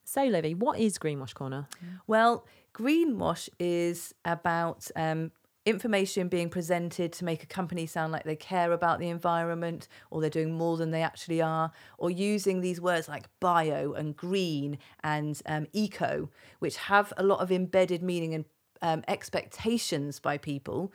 So, 0.06 0.24
Livy, 0.24 0.56
what 0.56 0.80
is 0.80 0.98
Greenwash 0.98 1.36
Corner? 1.36 1.68
Well, 2.08 2.46
greenwash 2.74 3.50
is 3.60 4.14
about 4.26 4.90
um, 4.96 5.32
information 5.66 6.28
being 6.28 6.50
presented 6.50 7.14
to 7.14 7.26
make 7.26 7.44
a 7.44 7.48
company 7.48 7.86
sound 7.86 8.12
like 8.12 8.24
they 8.24 8.36
care 8.36 8.72
about 8.72 9.00
the 9.00 9.10
environment 9.10 9.88
or 10.10 10.22
they're 10.22 10.30
doing 10.30 10.54
more 10.54 10.78
than 10.78 10.92
they 10.92 11.04
actually 11.04 11.42
are, 11.42 11.72
or 11.98 12.10
using 12.10 12.62
these 12.62 12.82
words 12.82 13.08
like 13.08 13.28
bio 13.40 13.94
and 13.94 14.16
green 14.16 14.78
and 15.04 15.42
um, 15.46 15.68
eco, 15.74 16.30
which 16.60 16.78
have 16.78 17.14
a 17.18 17.24
lot 17.24 17.40
of 17.40 17.52
embedded 17.52 18.02
meaning 18.02 18.34
and 18.34 18.46
um, 18.82 19.04
expectations 19.08 20.20
by 20.20 20.38
people. 20.38 20.92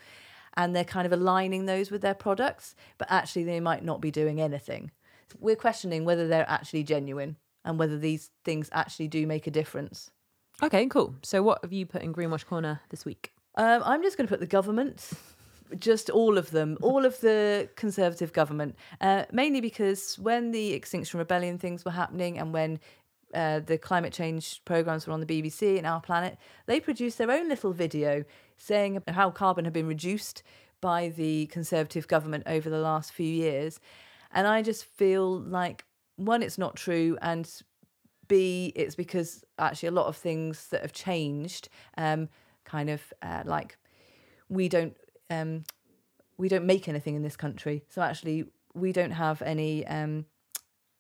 And 0.57 0.75
they're 0.75 0.85
kind 0.85 1.07
of 1.07 1.13
aligning 1.13 1.67
those 1.67 1.91
with 1.91 2.01
their 2.01 2.15
products, 2.15 2.75
but 2.97 3.11
actually 3.11 3.45
they 3.45 3.61
might 3.61 3.85
not 3.85 4.01
be 4.01 4.11
doing 4.11 4.41
anything. 4.41 4.91
We're 5.39 5.57
questioning 5.57 6.05
whether 6.05 6.29
they're 6.29 6.49
actually 6.49 6.85
genuine 6.85 7.37
and 7.65 7.79
whether 7.79 7.99
these 7.99 8.31
things 8.45 8.69
actually 8.73 9.09
do 9.09 9.27
make 9.27 9.47
a 9.47 9.51
difference. 9.51 10.11
Okay, 10.63 10.87
cool. 10.87 11.15
So, 11.23 11.43
what 11.43 11.61
have 11.63 11.73
you 11.73 11.85
put 11.85 12.03
in 12.03 12.13
Greenwash 12.13 12.47
Corner 12.47 12.81
this 12.91 13.05
week? 13.05 13.33
Um, 13.57 13.83
I'm 13.85 14.03
just 14.03 14.17
going 14.17 14.27
to 14.27 14.31
put 14.31 14.41
the 14.41 14.47
government, 14.47 15.11
just 15.79 16.11
all 16.11 16.39
of 16.39 16.51
them, 16.51 16.79
all 16.83 17.05
of 17.05 17.21
the 17.21 17.69
Conservative 17.77 18.33
government, 18.33 18.77
uh, 19.01 19.25
mainly 19.33 19.61
because 19.61 20.19
when 20.19 20.53
the 20.53 20.73
Extinction 20.73 21.19
Rebellion 21.19 21.59
things 21.59 21.85
were 21.85 21.91
happening 21.91 22.39
and 22.39 22.53
when 22.53 22.81
uh, 23.35 23.61
the 23.61 23.77
climate 23.77 24.13
change 24.13 24.65
programs 24.65 25.07
were 25.07 25.13
on 25.13 25.21
the 25.21 25.27
BBC 25.27 25.77
and 25.77 25.87
Our 25.87 26.01
Planet, 26.01 26.39
they 26.67 26.79
produced 26.79 27.19
their 27.19 27.31
own 27.31 27.49
little 27.49 27.73
video 27.73 28.25
saying 28.57 29.03
how 29.09 29.31
carbon 29.31 29.65
had 29.65 29.75
been 29.75 29.89
reduced 29.89 30.43
by 30.81 31.09
the 31.09 31.47
Conservative 31.47 32.07
government 32.07 32.45
over 32.47 32.71
the 32.71 32.79
last 32.79 33.13
few 33.13 33.27
years. 33.27 33.81
And 34.31 34.47
I 34.47 34.63
just 34.63 34.85
feel 34.85 35.41
like, 35.41 35.85
one, 36.17 36.43
it's 36.43 36.59
not 36.59 36.77
true, 36.77 37.19
and 37.23 37.51
B, 38.29 38.73
it's 38.75 38.95
because 38.95 39.45
actually 39.59 39.89
a 39.89 39.93
lot 39.93 40.07
of 40.07 40.17
things 40.17 40.69
that 40.69 40.83
have 40.83 40.93
changed, 40.93 41.69
um, 41.97 42.29
kind 42.65 42.91
of 42.91 43.13
uh, 43.23 43.43
like 43.45 43.77
we 44.49 44.69
don't 44.69 44.97
um, 45.31 45.65
we 46.37 46.49
don't 46.49 46.67
make 46.67 46.89
anything 46.89 47.15
in 47.15 47.23
this 47.23 47.37
country. 47.37 47.85
So 47.89 48.03
actually, 48.03 48.47
we 48.75 48.93
don't 48.93 49.13
have 49.13 49.43
any 49.43 49.87
um, 49.87 50.27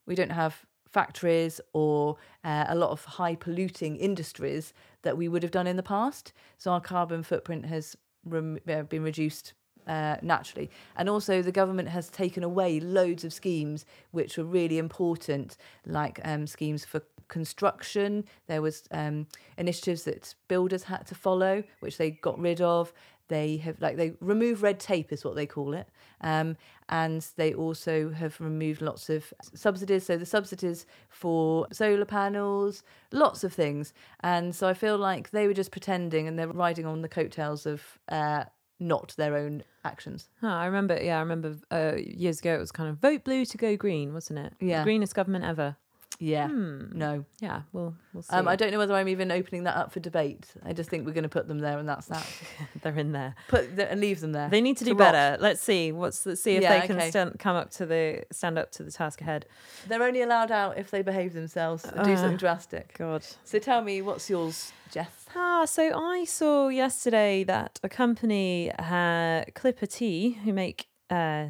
we 0.06 0.14
don't 0.14 0.32
have 0.32 0.64
factories 0.94 1.60
or 1.72 2.16
uh, 2.44 2.66
a 2.68 2.74
lot 2.74 2.90
of 2.90 3.04
high 3.04 3.34
polluting 3.34 3.96
industries 3.96 4.72
that 5.02 5.16
we 5.16 5.28
would 5.28 5.42
have 5.42 5.52
done 5.52 5.66
in 5.66 5.76
the 5.76 5.82
past. 5.82 6.32
So 6.56 6.70
our 6.70 6.80
carbon 6.80 7.22
footprint 7.24 7.66
has 7.66 7.96
rem- 8.24 8.60
uh, 8.68 8.82
been 8.82 9.02
reduced 9.02 9.54
uh, 9.86 10.16
naturally. 10.22 10.70
And 10.96 11.08
also, 11.08 11.42
the 11.42 11.52
government 11.52 11.88
has 11.88 12.08
taken 12.08 12.42
away 12.42 12.80
loads 12.80 13.24
of 13.24 13.32
schemes 13.32 13.84
which 14.10 14.38
were 14.38 14.44
really 14.44 14.78
important, 14.78 15.56
like 15.86 16.20
um, 16.24 16.46
schemes 16.46 16.84
for 16.84 17.02
construction. 17.28 18.24
There 18.46 18.62
was 18.62 18.84
um, 18.90 19.26
initiatives 19.58 20.04
that 20.04 20.34
builders 20.48 20.84
had 20.84 21.06
to 21.06 21.14
follow, 21.14 21.62
which 21.80 21.98
they 21.98 22.10
got 22.10 22.38
rid 22.38 22.60
of. 22.60 22.92
They 23.28 23.56
have 23.58 23.80
like 23.80 23.96
they 23.96 24.12
remove 24.20 24.62
red 24.62 24.78
tape 24.78 25.10
is 25.10 25.24
what 25.24 25.34
they 25.34 25.46
call 25.46 25.72
it, 25.72 25.88
um, 26.20 26.58
and 26.90 27.26
they 27.36 27.54
also 27.54 28.10
have 28.10 28.38
removed 28.38 28.82
lots 28.82 29.08
of 29.08 29.32
subsidies. 29.54 30.04
So 30.04 30.18
the 30.18 30.26
subsidies 30.26 30.84
for 31.08 31.66
solar 31.72 32.04
panels, 32.04 32.82
lots 33.12 33.42
of 33.42 33.54
things, 33.54 33.94
and 34.20 34.54
so 34.54 34.68
I 34.68 34.74
feel 34.74 34.98
like 34.98 35.30
they 35.30 35.46
were 35.46 35.54
just 35.54 35.70
pretending 35.70 36.28
and 36.28 36.38
they're 36.38 36.48
riding 36.48 36.84
on 36.84 37.00
the 37.00 37.08
coattails 37.08 37.64
of 37.64 37.98
uh, 38.10 38.44
not 38.80 39.14
their 39.16 39.36
own 39.36 39.62
actions. 39.84 40.28
Huh, 40.40 40.48
I 40.48 40.66
remember, 40.66 40.98
yeah, 41.02 41.16
I 41.18 41.20
remember 41.20 41.56
uh, 41.70 41.92
years 41.96 42.40
ago 42.40 42.54
it 42.54 42.58
was 42.58 42.72
kind 42.72 42.88
of 42.90 42.96
vote 42.98 43.24
blue 43.24 43.44
to 43.44 43.56
go 43.56 43.76
green, 43.76 44.12
wasn't 44.14 44.38
it? 44.40 44.52
The 44.58 44.66
Yeah. 44.66 44.82
greenest 44.84 45.14
government 45.14 45.44
ever. 45.44 45.76
Yeah, 46.20 46.46
Hmm. 46.46 46.96
no, 46.96 47.24
Yeah, 47.40 47.62
we'll, 47.72 47.92
we'll 48.12 48.22
see. 48.22 48.36
um, 48.36 48.46
I 48.46 48.54
don't 48.54 48.70
know 48.70 48.78
whether 48.78 48.94
I'm 48.94 49.08
even 49.08 49.32
opening 49.32 49.64
that 49.64 49.76
up 49.76 49.90
for 49.92 49.98
debate. 49.98 50.46
I 50.64 50.72
just 50.72 50.88
think 50.88 51.04
we're 51.04 51.12
going 51.12 51.24
to 51.24 51.28
put 51.28 51.48
them 51.48 51.58
there, 51.58 51.76
and 51.76 51.88
that's 51.88 52.06
that. 52.06 52.24
They're 52.82 52.96
in 52.96 53.10
there. 53.10 53.34
Put 53.48 53.74
the, 53.74 53.90
and 53.90 54.00
leave 54.00 54.20
them 54.20 54.30
there. 54.30 54.48
They 54.48 54.60
need 54.60 54.76
to 54.76 54.84
do 54.84 54.92
rot. 54.92 55.12
better. 55.12 55.36
Let's 55.42 55.60
see. 55.60 55.90
What's 55.90 56.24
let's 56.24 56.40
see 56.40 56.54
if 56.54 56.62
Yeah, 56.62 56.80
they 56.80 56.86
can 56.86 56.96
okay. 56.98 57.10
stand, 57.10 57.36
come 57.40 57.56
up 57.56 57.70
to 57.72 57.84
the 57.86 58.22
stand 58.30 58.58
up 58.60 58.70
to 58.72 58.84
the 58.84 58.92
task 58.92 59.22
ahead. 59.22 59.46
They're 59.88 60.04
only 60.04 60.22
allowed 60.22 60.52
out 60.52 60.78
if 60.78 60.92
they 60.92 61.02
behave 61.02 61.32
themselves 61.32 61.84
and 61.84 62.04
do 62.04 62.12
Uh, 62.12 62.16
something 62.16 62.36
drastic. 62.36 62.94
God. 62.96 63.26
So 63.44 63.58
tell 63.58 63.82
me, 63.82 64.00
what's 64.00 64.30
yours, 64.30 64.72
Jess? 64.92 65.23
Ah, 65.36 65.64
so 65.64 65.90
I 65.98 66.24
saw 66.24 66.68
yesterday 66.68 67.44
that 67.44 67.80
a 67.82 67.88
company, 67.88 68.70
uh, 68.78 69.44
Clipper 69.54 69.86
Tea, 69.86 70.38
who 70.44 70.52
make 70.52 70.86
uh, 71.10 71.46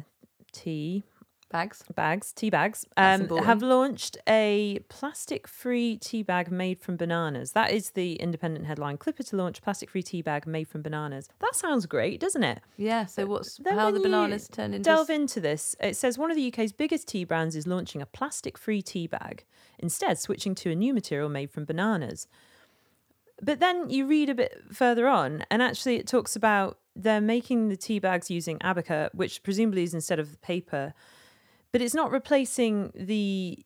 tea 0.51 1.03
Bags. 1.51 1.83
bags, 1.95 2.33
tea 2.33 2.49
bags, 2.49 2.85
um, 2.97 3.29
have 3.29 3.61
launched 3.61 4.17
a 4.27 4.79
plastic-free 4.89 5.97
tea 5.97 6.23
bag 6.23 6.51
made 6.51 6.81
from 6.81 6.97
bananas. 6.97 7.51
That 7.51 7.71
is 7.71 7.91
the 7.91 8.15
independent 8.15 8.65
headline. 8.65 8.97
Clipper 8.97 9.23
to 9.23 9.37
launch 9.37 9.61
plastic-free 9.61 10.03
tea 10.03 10.21
bag 10.21 10.47
made 10.47 10.67
from 10.67 10.81
bananas. 10.81 11.29
That 11.39 11.55
sounds 11.55 11.85
great, 11.85 12.19
doesn't 12.19 12.43
it? 12.43 12.61
Yeah. 12.75 13.05
So 13.05 13.25
what's 13.25 13.57
Then 13.57 13.75
how 13.75 13.91
the 13.91 13.99
bananas 14.01 14.49
turn 14.49 14.73
into? 14.73 14.83
Delve 14.83 15.09
into 15.11 15.39
this. 15.39 15.75
It 15.79 15.95
says 15.95 16.17
one 16.17 16.31
of 16.31 16.35
the 16.35 16.47
UK's 16.47 16.73
biggest 16.73 17.07
tea 17.07 17.23
brands 17.23 17.55
is 17.55 17.67
launching 17.67 18.01
a 18.01 18.05
plastic-free 18.05 18.81
tea 18.81 19.07
bag, 19.07 19.45
instead 19.79 20.17
switching 20.19 20.55
to 20.55 20.71
a 20.71 20.75
new 20.75 20.93
material 20.93 21.29
made 21.29 21.51
from 21.51 21.63
bananas. 21.63 22.27
But 23.41 23.59
then 23.59 23.89
you 23.89 24.07
read 24.07 24.29
a 24.29 24.35
bit 24.35 24.63
further 24.71 25.07
on, 25.07 25.43
and 25.51 25.61
actually 25.61 25.97
it 25.97 26.07
talks 26.07 26.35
about 26.35 26.79
they're 26.95 27.21
making 27.21 27.67
the 27.67 27.75
tea 27.75 27.99
bags 27.99 28.31
using 28.31 28.57
abaca, 28.61 29.09
which 29.13 29.43
presumably 29.43 29.83
is 29.83 29.93
instead 29.93 30.19
of 30.19 30.39
paper, 30.41 30.93
but 31.71 31.81
it's 31.81 31.93
not 31.93 32.11
replacing 32.11 32.91
the 32.95 33.59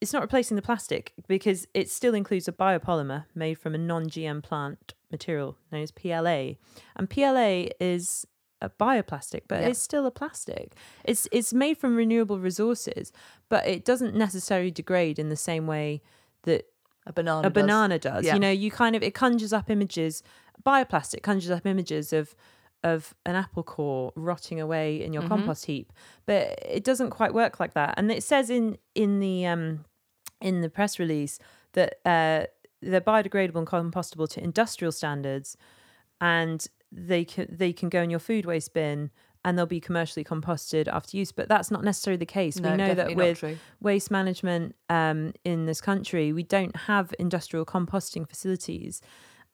it's 0.00 0.12
not 0.14 0.22
replacing 0.22 0.54
the 0.54 0.62
plastic 0.62 1.12
because 1.28 1.66
it 1.74 1.90
still 1.90 2.14
includes 2.14 2.48
a 2.48 2.52
biopolymer 2.52 3.26
made 3.34 3.58
from 3.58 3.74
a 3.74 3.78
non-GM 3.78 4.42
plant 4.42 4.94
material 5.10 5.58
known 5.70 5.82
as 5.82 5.90
PLA, 5.90 6.52
and 6.96 7.10
PLA 7.10 7.66
is 7.80 8.26
a 8.62 8.70
bioplastic, 8.70 9.42
but 9.48 9.60
Yeah. 9.62 9.68
it's 9.68 9.82
still 9.82 10.06
a 10.06 10.10
plastic. 10.10 10.74
It's 11.04 11.26
it's 11.32 11.52
made 11.52 11.76
from 11.78 11.96
renewable 11.96 12.38
resources, 12.38 13.12
but 13.48 13.66
it 13.66 13.84
doesn't 13.84 14.14
necessarily 14.14 14.70
degrade 14.70 15.18
in 15.18 15.28
the 15.28 15.36
same 15.36 15.66
way 15.66 16.00
that 16.44 16.66
A 17.06 17.12
banana. 17.12 17.40
a 17.40 17.50
does. 17.50 17.52
banana 17.52 17.98
does. 17.98 18.24
Yeah. 18.24 18.34
You 18.34 18.40
know, 18.40 18.50
you 18.50 18.70
kind 18.70 18.94
of 18.94 19.02
it 19.02 19.14
conjures 19.14 19.52
up 19.52 19.70
images. 19.70 20.22
Bioplastic 20.64 21.22
conjures 21.22 21.50
up 21.50 21.66
images 21.66 22.12
of 22.12 22.34
of 22.82 23.14
an 23.26 23.36
apple 23.36 23.62
core 23.62 24.10
rotting 24.16 24.58
away 24.60 25.02
in 25.02 25.12
your 25.12 25.22
Mm-hmm. 25.22 25.34
compost 25.34 25.66
heap, 25.66 25.92
but 26.26 26.58
it 26.66 26.82
doesn't 26.84 27.10
quite 27.10 27.34
work 27.34 27.60
like 27.60 27.74
that. 27.74 27.94
And 27.96 28.10
it 28.10 28.22
says 28.22 28.48
in 28.50 28.78
in 28.94 29.20
the 29.20 29.46
um 29.46 29.84
in 30.40 30.60
the 30.62 30.70
press 30.70 30.98
release 30.98 31.38
that 31.72 31.98
uh, 32.06 32.46
they're 32.80 33.00
biodegradable 33.00 33.56
and 33.58 33.66
compostable 33.66 34.28
to 34.30 34.42
industrial 34.42 34.92
standards, 34.92 35.56
and 36.20 36.66
they 36.92 37.24
can 37.24 37.46
they 37.50 37.72
can 37.72 37.88
go 37.88 38.02
in 38.02 38.10
your 38.10 38.18
food 38.20 38.44
waste 38.46 38.72
bin. 38.74 39.10
And 39.42 39.56
they'll 39.56 39.64
be 39.64 39.80
commercially 39.80 40.22
composted 40.22 40.86
after 40.86 41.16
use, 41.16 41.32
but 41.32 41.48
that's 41.48 41.70
not 41.70 41.82
necessarily 41.82 42.18
the 42.18 42.26
case. 42.26 42.58
No, 42.58 42.72
we 42.72 42.76
know 42.76 42.94
that 42.94 43.16
with 43.16 43.42
waste 43.80 44.10
management 44.10 44.76
um, 44.90 45.32
in 45.44 45.64
this 45.64 45.80
country, 45.80 46.32
we 46.32 46.42
don't 46.42 46.76
have 46.76 47.14
industrial 47.18 47.64
composting 47.64 48.28
facilities. 48.28 49.00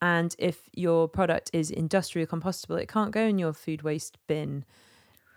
And 0.03 0.35
if 0.39 0.69
your 0.75 1.09
product 1.09 1.51
is 1.53 1.71
industrial 1.71 2.27
compostable, 2.27 2.81
it 2.81 2.89
can't 2.89 3.13
go 3.13 3.23
in 3.23 3.39
your 3.39 3.53
food 3.53 3.83
waste 3.83 4.19
bin. 4.27 4.65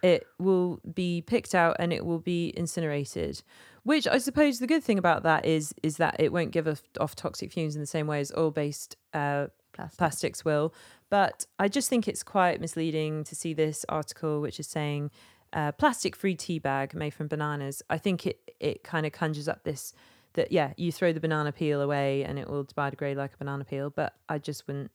It 0.01 0.25
will 0.37 0.79
be 0.93 1.21
picked 1.21 1.53
out 1.53 1.75
and 1.79 1.93
it 1.93 2.05
will 2.05 2.19
be 2.19 2.53
incinerated. 2.57 3.41
Which 3.83 4.07
I 4.07 4.17
suppose 4.17 4.59
the 4.59 4.67
good 4.67 4.83
thing 4.83 4.97
about 4.97 5.23
that 5.23 5.45
is 5.45 5.73
is 5.83 5.97
that 5.97 6.17
it 6.19 6.31
won't 6.33 6.51
give 6.51 6.67
off, 6.99 7.15
toxic 7.15 7.51
fumes 7.51 7.75
in 7.75 7.81
the 7.81 7.87
same 7.87 8.07
way 8.07 8.19
as 8.19 8.31
oil 8.37 8.51
based 8.51 8.97
uh, 9.13 9.47
Plastic. 9.73 9.97
plastics 9.97 10.45
will. 10.45 10.73
But 11.09 11.45
I 11.57 11.67
just 11.67 11.89
think 11.89 12.07
it's 12.07 12.23
quite 12.23 12.61
misleading 12.61 13.23
to 13.25 13.35
see 13.35 13.53
this 13.53 13.85
article, 13.89 14.41
which 14.41 14.59
is 14.59 14.67
saying 14.67 15.11
uh, 15.53 15.71
plastic 15.71 16.15
free 16.15 16.35
tea 16.35 16.59
bag 16.59 16.93
made 16.93 17.13
from 17.13 17.27
bananas. 17.27 17.81
I 17.89 17.97
think 17.97 18.27
it, 18.27 18.39
it 18.59 18.83
kind 18.83 19.05
of 19.05 19.11
conjures 19.11 19.47
up 19.47 19.63
this 19.63 19.93
that, 20.33 20.51
yeah, 20.51 20.73
you 20.77 20.91
throw 20.91 21.11
the 21.11 21.19
banana 21.19 21.51
peel 21.51 21.81
away 21.81 22.23
and 22.23 22.37
it 22.37 22.47
will 22.47 22.63
biodegrade 22.65 23.15
like 23.15 23.33
a 23.33 23.37
banana 23.37 23.65
peel. 23.65 23.89
But 23.89 24.13
I 24.27 24.37
just 24.37 24.67
wouldn't 24.67 24.91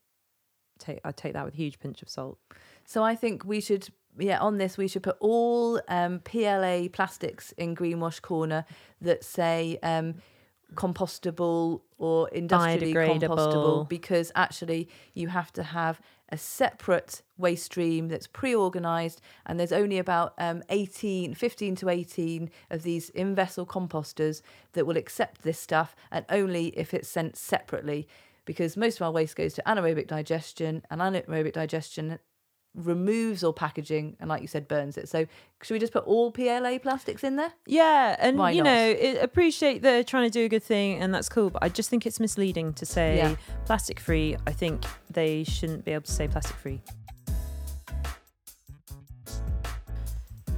take, 0.79 1.01
I'd 1.05 1.17
take 1.17 1.33
that 1.33 1.45
with 1.45 1.55
a 1.55 1.57
huge 1.57 1.81
pinch 1.81 2.03
of 2.03 2.09
salt. 2.09 2.39
So 2.85 3.03
I 3.03 3.17
think 3.17 3.45
we 3.45 3.61
should, 3.61 3.89
yeah, 4.17 4.39
on 4.39 4.59
this 4.59 4.79
we 4.79 4.87
should 4.87 5.03
put 5.03 5.17
all 5.19 5.81
um, 5.89 6.21
PLA 6.21 6.89
plastics 6.93 7.53
in 7.53 7.75
Greenwash 7.75 8.23
Corner 8.23 8.65
that 9.01 9.25
say 9.25 9.79
um, 9.83 10.15
compostable 10.75 11.83
or 11.99 12.29
industrially 12.31 12.93
compostable 12.95 13.89
because 13.89 14.33
actually 14.35 14.89
you 15.13 15.29
have 15.29 15.53
to 15.53 15.63
have 15.63 16.01
a 16.31 16.39
separate 16.39 17.23
waste 17.37 17.67
stream 17.67 18.09
that's 18.09 18.27
pre-organized 18.27 19.21
and 19.47 19.61
there's 19.61 19.73
only 19.73 19.99
about 19.99 20.35
um, 20.39 20.63
18 20.71 21.35
15 21.35 21.77
to 21.77 21.89
18 21.89 22.51
of 22.71 22.83
these 22.83 23.11
in-vessel 23.11 23.67
composters 23.67 24.43
that 24.73 24.87
will 24.87 24.97
accept 24.97 25.43
this 25.43 25.59
stuff 25.59 25.95
and 26.11 26.25
only 26.31 26.69
if 26.69 26.95
it's 26.95 27.09
sent 27.09 27.37
separately 27.37 28.09
because 28.47 28.77
most 28.77 28.97
of 28.97 29.03
our 29.03 29.13
waste 29.13 29.37
goes 29.37 29.55
to 29.55 29.63
anaerobic 29.67 30.09
digestion 30.09 30.83
and 30.91 31.01
anaerobic 31.01 31.53
digestion 31.53 32.19
removes 32.75 33.45
all 33.45 33.53
packaging 33.53 34.17
and 34.19 34.29
like 34.29 34.43
you 34.43 34.49
said 34.49 34.67
burns 34.67 34.97
it 34.99 35.09
so 35.09 35.25
should 35.63 35.75
we 35.75 35.79
just 35.79 35.93
put 35.93 36.05
all 36.05 36.33
pla 36.33 36.77
plastics 36.79 37.23
in 37.25 37.37
there 37.37 37.53
Yeah, 37.67 38.17
and 38.19 38.37
Why 38.37 38.51
you 38.51 38.63
not? 38.63 38.71
know, 38.75 38.87
it, 38.91 39.23
appreciate 39.23 39.81
they're 39.83 40.03
trying 40.05 40.25
to 40.25 40.31
do 40.31 40.45
a 40.45 40.49
good 40.49 40.63
thing, 40.63 40.99
and 41.01 41.15
that's 41.15 41.29
cool. 41.31 41.49
But 41.51 41.63
I 41.65 41.69
just 41.71 41.89
think 41.89 42.05
it's 42.05 42.21
misleading 42.21 42.75
to 42.75 42.85
say 42.85 43.17
Yeah. 43.17 43.37
plastic 43.65 43.99
free. 44.01 44.37
I 44.47 44.53
think 44.53 44.85
they 45.09 45.45
shouldn't 45.45 45.85
be 45.87 45.93
able 45.93 46.03
to 46.03 46.13
say 46.13 46.29
plastic 46.29 46.57
free. 46.57 46.83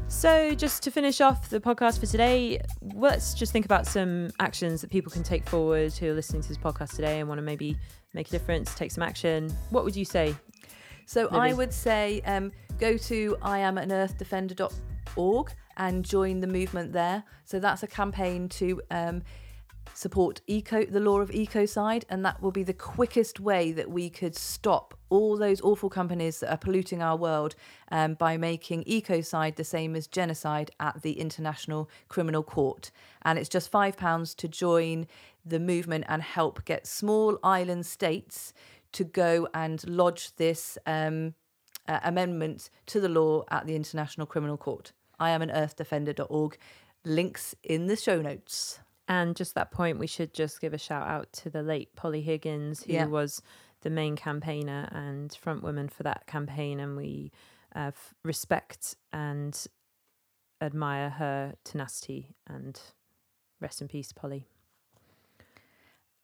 So, 0.09 0.55
just 0.55 0.83
to 0.85 0.91
finish 0.91 1.21
off 1.21 1.51
the 1.51 1.61
podcast 1.61 2.01
for 2.01 2.07
today, 2.07 2.61
let's 2.95 3.35
just 3.35 3.53
think 3.53 3.65
about 3.67 3.87
some 3.87 4.31
actions 4.41 4.81
that 4.81 4.91
people 4.91 5.13
can 5.13 5.23
take 5.23 5.47
forward 5.47 5.93
who 5.93 6.11
are 6.11 6.15
listening 6.15 6.43
to 6.43 6.49
this 6.49 6.57
podcast 6.59 6.97
today 6.97 7.21
and 7.21 7.29
want 7.29 7.39
to 7.39 7.43
maybe 7.43 7.77
make 8.15 8.29
a 8.29 8.31
difference, 8.31 8.75
take 8.75 8.91
some 8.91 9.03
action. 9.03 9.51
What 9.71 9.85
would 9.85 9.95
you 9.95 10.05
say? 10.07 10.35
So 11.07 11.29
I 11.29 11.53
would 11.53 11.73
say 11.73 12.21
um, 12.27 12.51
go 12.79 12.99
to 12.99 13.37
iamanearthdefender.org 13.41 15.53
and 15.77 16.05
join 16.05 16.41
the 16.41 16.49
movement 16.49 16.93
there. 16.93 17.25
So 17.45 17.61
that's 17.61 17.83
a 17.83 17.87
campaign 17.87 18.49
to 18.51 18.83
um, 18.91 19.23
support 19.95 20.43
eco, 20.47 20.85
the 20.85 21.01
law 21.01 21.21
of 21.21 21.31
ecocide, 21.31 22.05
and 22.11 22.25
that 22.25 22.43
will 22.43 22.51
be 22.51 22.63
the 22.63 22.75
quickest 22.75 23.41
way 23.41 23.73
that 23.73 23.91
we 23.91 24.11
could 24.11 24.37
stop 24.37 24.95
all 25.09 25.37
those 25.37 25.61
awful 25.61 25.89
companies 25.89 26.41
that 26.41 26.51
are 26.51 26.57
polluting 26.57 27.01
our 27.01 27.17
world 27.17 27.55
um, 27.91 28.15
by 28.15 28.37
making 28.37 28.85
ecocide 28.85 29.57
the 29.57 29.65
same 29.65 29.95
as 29.95 30.07
genocide 30.07 30.71
at 30.81 31.03
the 31.03 31.13
International 31.13 31.89
Criminal 32.09 32.43
Court. 32.43 32.91
And 33.23 33.39
it's 33.39 33.49
just 33.49 33.71
five 33.71 33.97
pounds 33.97 34.35
to 34.35 34.49
join 34.49 35.07
the 35.45 35.61
movement 35.61 36.05
and 36.09 36.23
help 36.23 36.65
get 36.65 36.87
small 36.87 37.39
island 37.43 37.87
states 37.87 38.53
to 38.97 39.05
go 39.05 39.49
and 39.55 39.87
lodge 39.89 40.35
this 40.37 40.79
um, 40.87 41.35
uh, 41.89 42.01
amendment 42.03 42.71
to 42.87 43.01
the 43.01 43.09
law 43.09 43.45
at 43.51 43.67
the 43.67 43.77
International 43.77 44.27
Criminal 44.27 44.57
Court. 44.57 44.93
I 45.19 45.31
am 45.31 45.43
an 45.43 45.51
earthdefender.org. 45.51 46.57
Links 47.05 47.55
in 47.63 47.87
the 47.87 47.97
show 47.97 48.21
notes. 48.21 48.81
And 49.09 49.37
just 49.37 49.55
that 49.55 49.71
point, 49.71 49.99
we 49.99 50.07
should 50.09 50.35
just 50.35 50.61
give 50.61 50.75
a 50.75 50.79
shout 50.79 51.07
out 51.07 51.33
to 51.35 51.51
the 51.51 51.63
late 51.63 51.95
Polly 51.95 52.23
Higgins, 52.23 52.83
who 52.83 52.95
Yeah. 52.95 53.07
was 53.07 53.41
the 53.83 53.91
main 53.91 54.17
campaigner 54.17 54.89
and 54.91 55.33
front 55.33 55.63
woman 55.63 55.89
for 55.89 56.03
that 56.03 56.27
campaign. 56.27 56.81
And 56.81 56.97
we 56.97 57.31
uh, 57.75 57.93
f- 57.95 58.15
respect 58.25 58.97
and 59.13 59.67
admire 60.61 61.11
her 61.11 61.55
tenacity. 61.65 62.35
And 62.49 62.81
rest 63.61 63.81
in 63.81 63.89
peace, 63.89 64.11
Polly. 64.13 64.49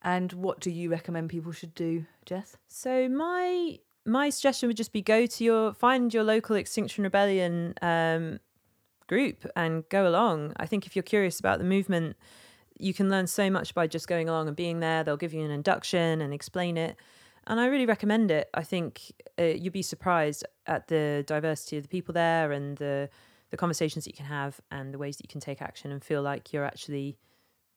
And 0.02 0.32
what 0.32 0.60
do 0.60 0.70
you 0.70 0.90
recommend 0.90 1.30
people 1.30 1.52
should 1.52 1.74
do, 1.74 2.06
Jess? 2.26 2.56
So 2.68 3.08
my 3.08 3.78
my 4.04 4.30
suggestion 4.30 4.66
would 4.66 4.76
just 4.76 4.92
be 4.92 5.00
go 5.00 5.26
to 5.26 5.44
your 5.44 5.72
find 5.72 6.12
your 6.12 6.24
local 6.24 6.56
Extinction 6.56 7.04
Rebellion 7.04 7.74
um, 7.82 8.40
group 9.06 9.46
and 9.54 9.88
go 9.88 10.08
along. 10.08 10.54
I 10.56 10.66
think 10.66 10.86
if 10.86 10.96
you're 10.96 11.04
curious 11.04 11.38
about 11.38 11.58
the 11.58 11.64
movement, 11.64 12.16
you 12.78 12.92
can 12.92 13.10
learn 13.10 13.28
so 13.28 13.48
much 13.48 13.74
by 13.74 13.86
just 13.86 14.08
going 14.08 14.28
along 14.28 14.48
and 14.48 14.56
being 14.56 14.80
there. 14.80 15.04
They'll 15.04 15.16
give 15.16 15.34
you 15.34 15.44
an 15.44 15.52
induction 15.52 16.20
and 16.20 16.34
explain 16.34 16.76
it, 16.76 16.96
and 17.46 17.60
I 17.60 17.66
really 17.66 17.86
recommend 17.86 18.32
it. 18.32 18.50
I 18.54 18.64
think 18.64 19.12
uh, 19.38 19.44
you'd 19.44 19.72
be 19.72 19.82
surprised 19.82 20.44
at 20.66 20.88
the 20.88 21.22
diversity 21.28 21.76
of 21.76 21.84
the 21.84 21.88
people 21.88 22.12
there 22.12 22.50
and 22.50 22.76
the 22.78 23.08
the 23.50 23.56
conversations 23.56 24.04
that 24.04 24.10
you 24.10 24.16
can 24.16 24.26
have 24.26 24.60
and 24.70 24.92
the 24.92 24.98
ways 24.98 25.18
that 25.18 25.24
you 25.24 25.28
can 25.28 25.40
take 25.40 25.60
action 25.60 25.92
and 25.92 26.02
feel 26.02 26.22
like 26.22 26.52
you're 26.52 26.64
actually 26.64 27.18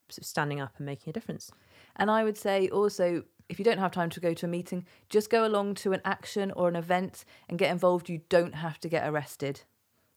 standing 0.09 0.61
up 0.61 0.73
and 0.77 0.85
making 0.85 1.09
a 1.09 1.13
difference. 1.13 1.51
And 1.95 2.11
I 2.11 2.23
would 2.23 2.37
say 2.37 2.67
also, 2.69 3.23
if 3.49 3.59
you 3.59 3.65
don't 3.65 3.77
have 3.77 3.91
time 3.91 4.09
to 4.11 4.19
go 4.19 4.33
to 4.33 4.45
a 4.45 4.49
meeting, 4.49 4.85
just 5.09 5.29
go 5.29 5.45
along 5.45 5.75
to 5.75 5.93
an 5.93 6.01
action 6.03 6.51
or 6.55 6.67
an 6.67 6.75
event 6.75 7.25
and 7.47 7.57
get 7.59 7.71
involved. 7.71 8.09
You 8.09 8.21
don't 8.29 8.55
have 8.55 8.79
to 8.79 8.89
get 8.89 9.07
arrested. 9.07 9.61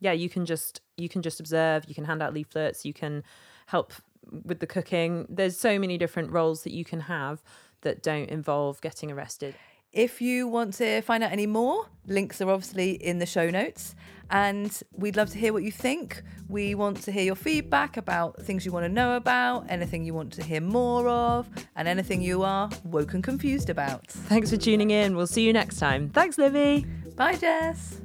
yeah 0.01 0.13
you 0.13 0.29
can 0.29 0.45
just 0.47 0.81
you 0.97 1.09
can 1.09 1.23
just 1.23 1.41
observe 1.41 1.85
you 1.89 1.95
can 1.95 2.05
hand 2.05 2.23
out 2.23 2.33
leaflets 2.33 2.85
you 2.85 2.93
can 2.93 3.23
help 3.67 3.93
with 4.45 4.61
the 4.61 4.67
cooking 4.67 5.27
there's 5.29 5.59
so 5.59 5.79
many 5.79 5.99
different 5.99 6.31
roles 6.31 6.63
that 6.63 6.73
you 6.73 6.85
can 6.85 7.01
have 7.01 7.43
that 7.81 8.03
don't 8.03 8.29
involve 8.31 8.81
getting 8.81 9.11
arrested 9.11 9.55
If 9.93 10.21
you 10.21 10.47
want 10.47 10.75
to 10.75 11.01
find 11.03 11.25
out 11.25 11.33
any 11.33 11.47
more, 11.47 11.87
links 12.07 12.41
are 12.41 12.51
obviously 12.51 12.93
in 12.93 13.19
the 13.19 13.27
show 13.27 13.51
notes. 13.51 13.95
And 14.31 14.71
we'd 14.93 15.17
love 15.17 15.31
to 15.31 15.39
hear 15.39 15.55
what 15.55 15.63
you 15.63 15.73
think. 15.73 16.23
We 16.49 16.75
want 16.75 17.03
to 17.05 17.13
hear 17.13 17.23
your 17.23 17.35
feedback 17.35 17.97
about 17.97 18.43
things 18.43 18.67
you 18.67 18.73
want 18.73 18.85
to 18.85 18.91
know 18.91 19.17
about, 19.17 19.65
anything 19.71 20.05
you 20.05 20.13
want 20.13 20.35
to 20.35 20.45
hear 20.45 20.61
more 20.61 21.09
of, 21.09 21.49
and 21.77 21.89
anything 21.89 22.21
you 22.21 22.43
are 22.43 22.69
woke 22.85 23.15
and 23.15 23.25
confused 23.25 23.71
about. 23.71 24.07
thanks 24.07 24.51
for 24.51 24.57
tuning 24.57 24.91
in 24.91 25.17
we'll 25.17 25.27
see 25.27 25.43
you 25.43 25.53
next 25.53 25.79
time 25.79 26.11
thanks 26.11 26.39
livy 26.39 26.85
Bye, 27.19 27.35
Jess. 27.35 28.01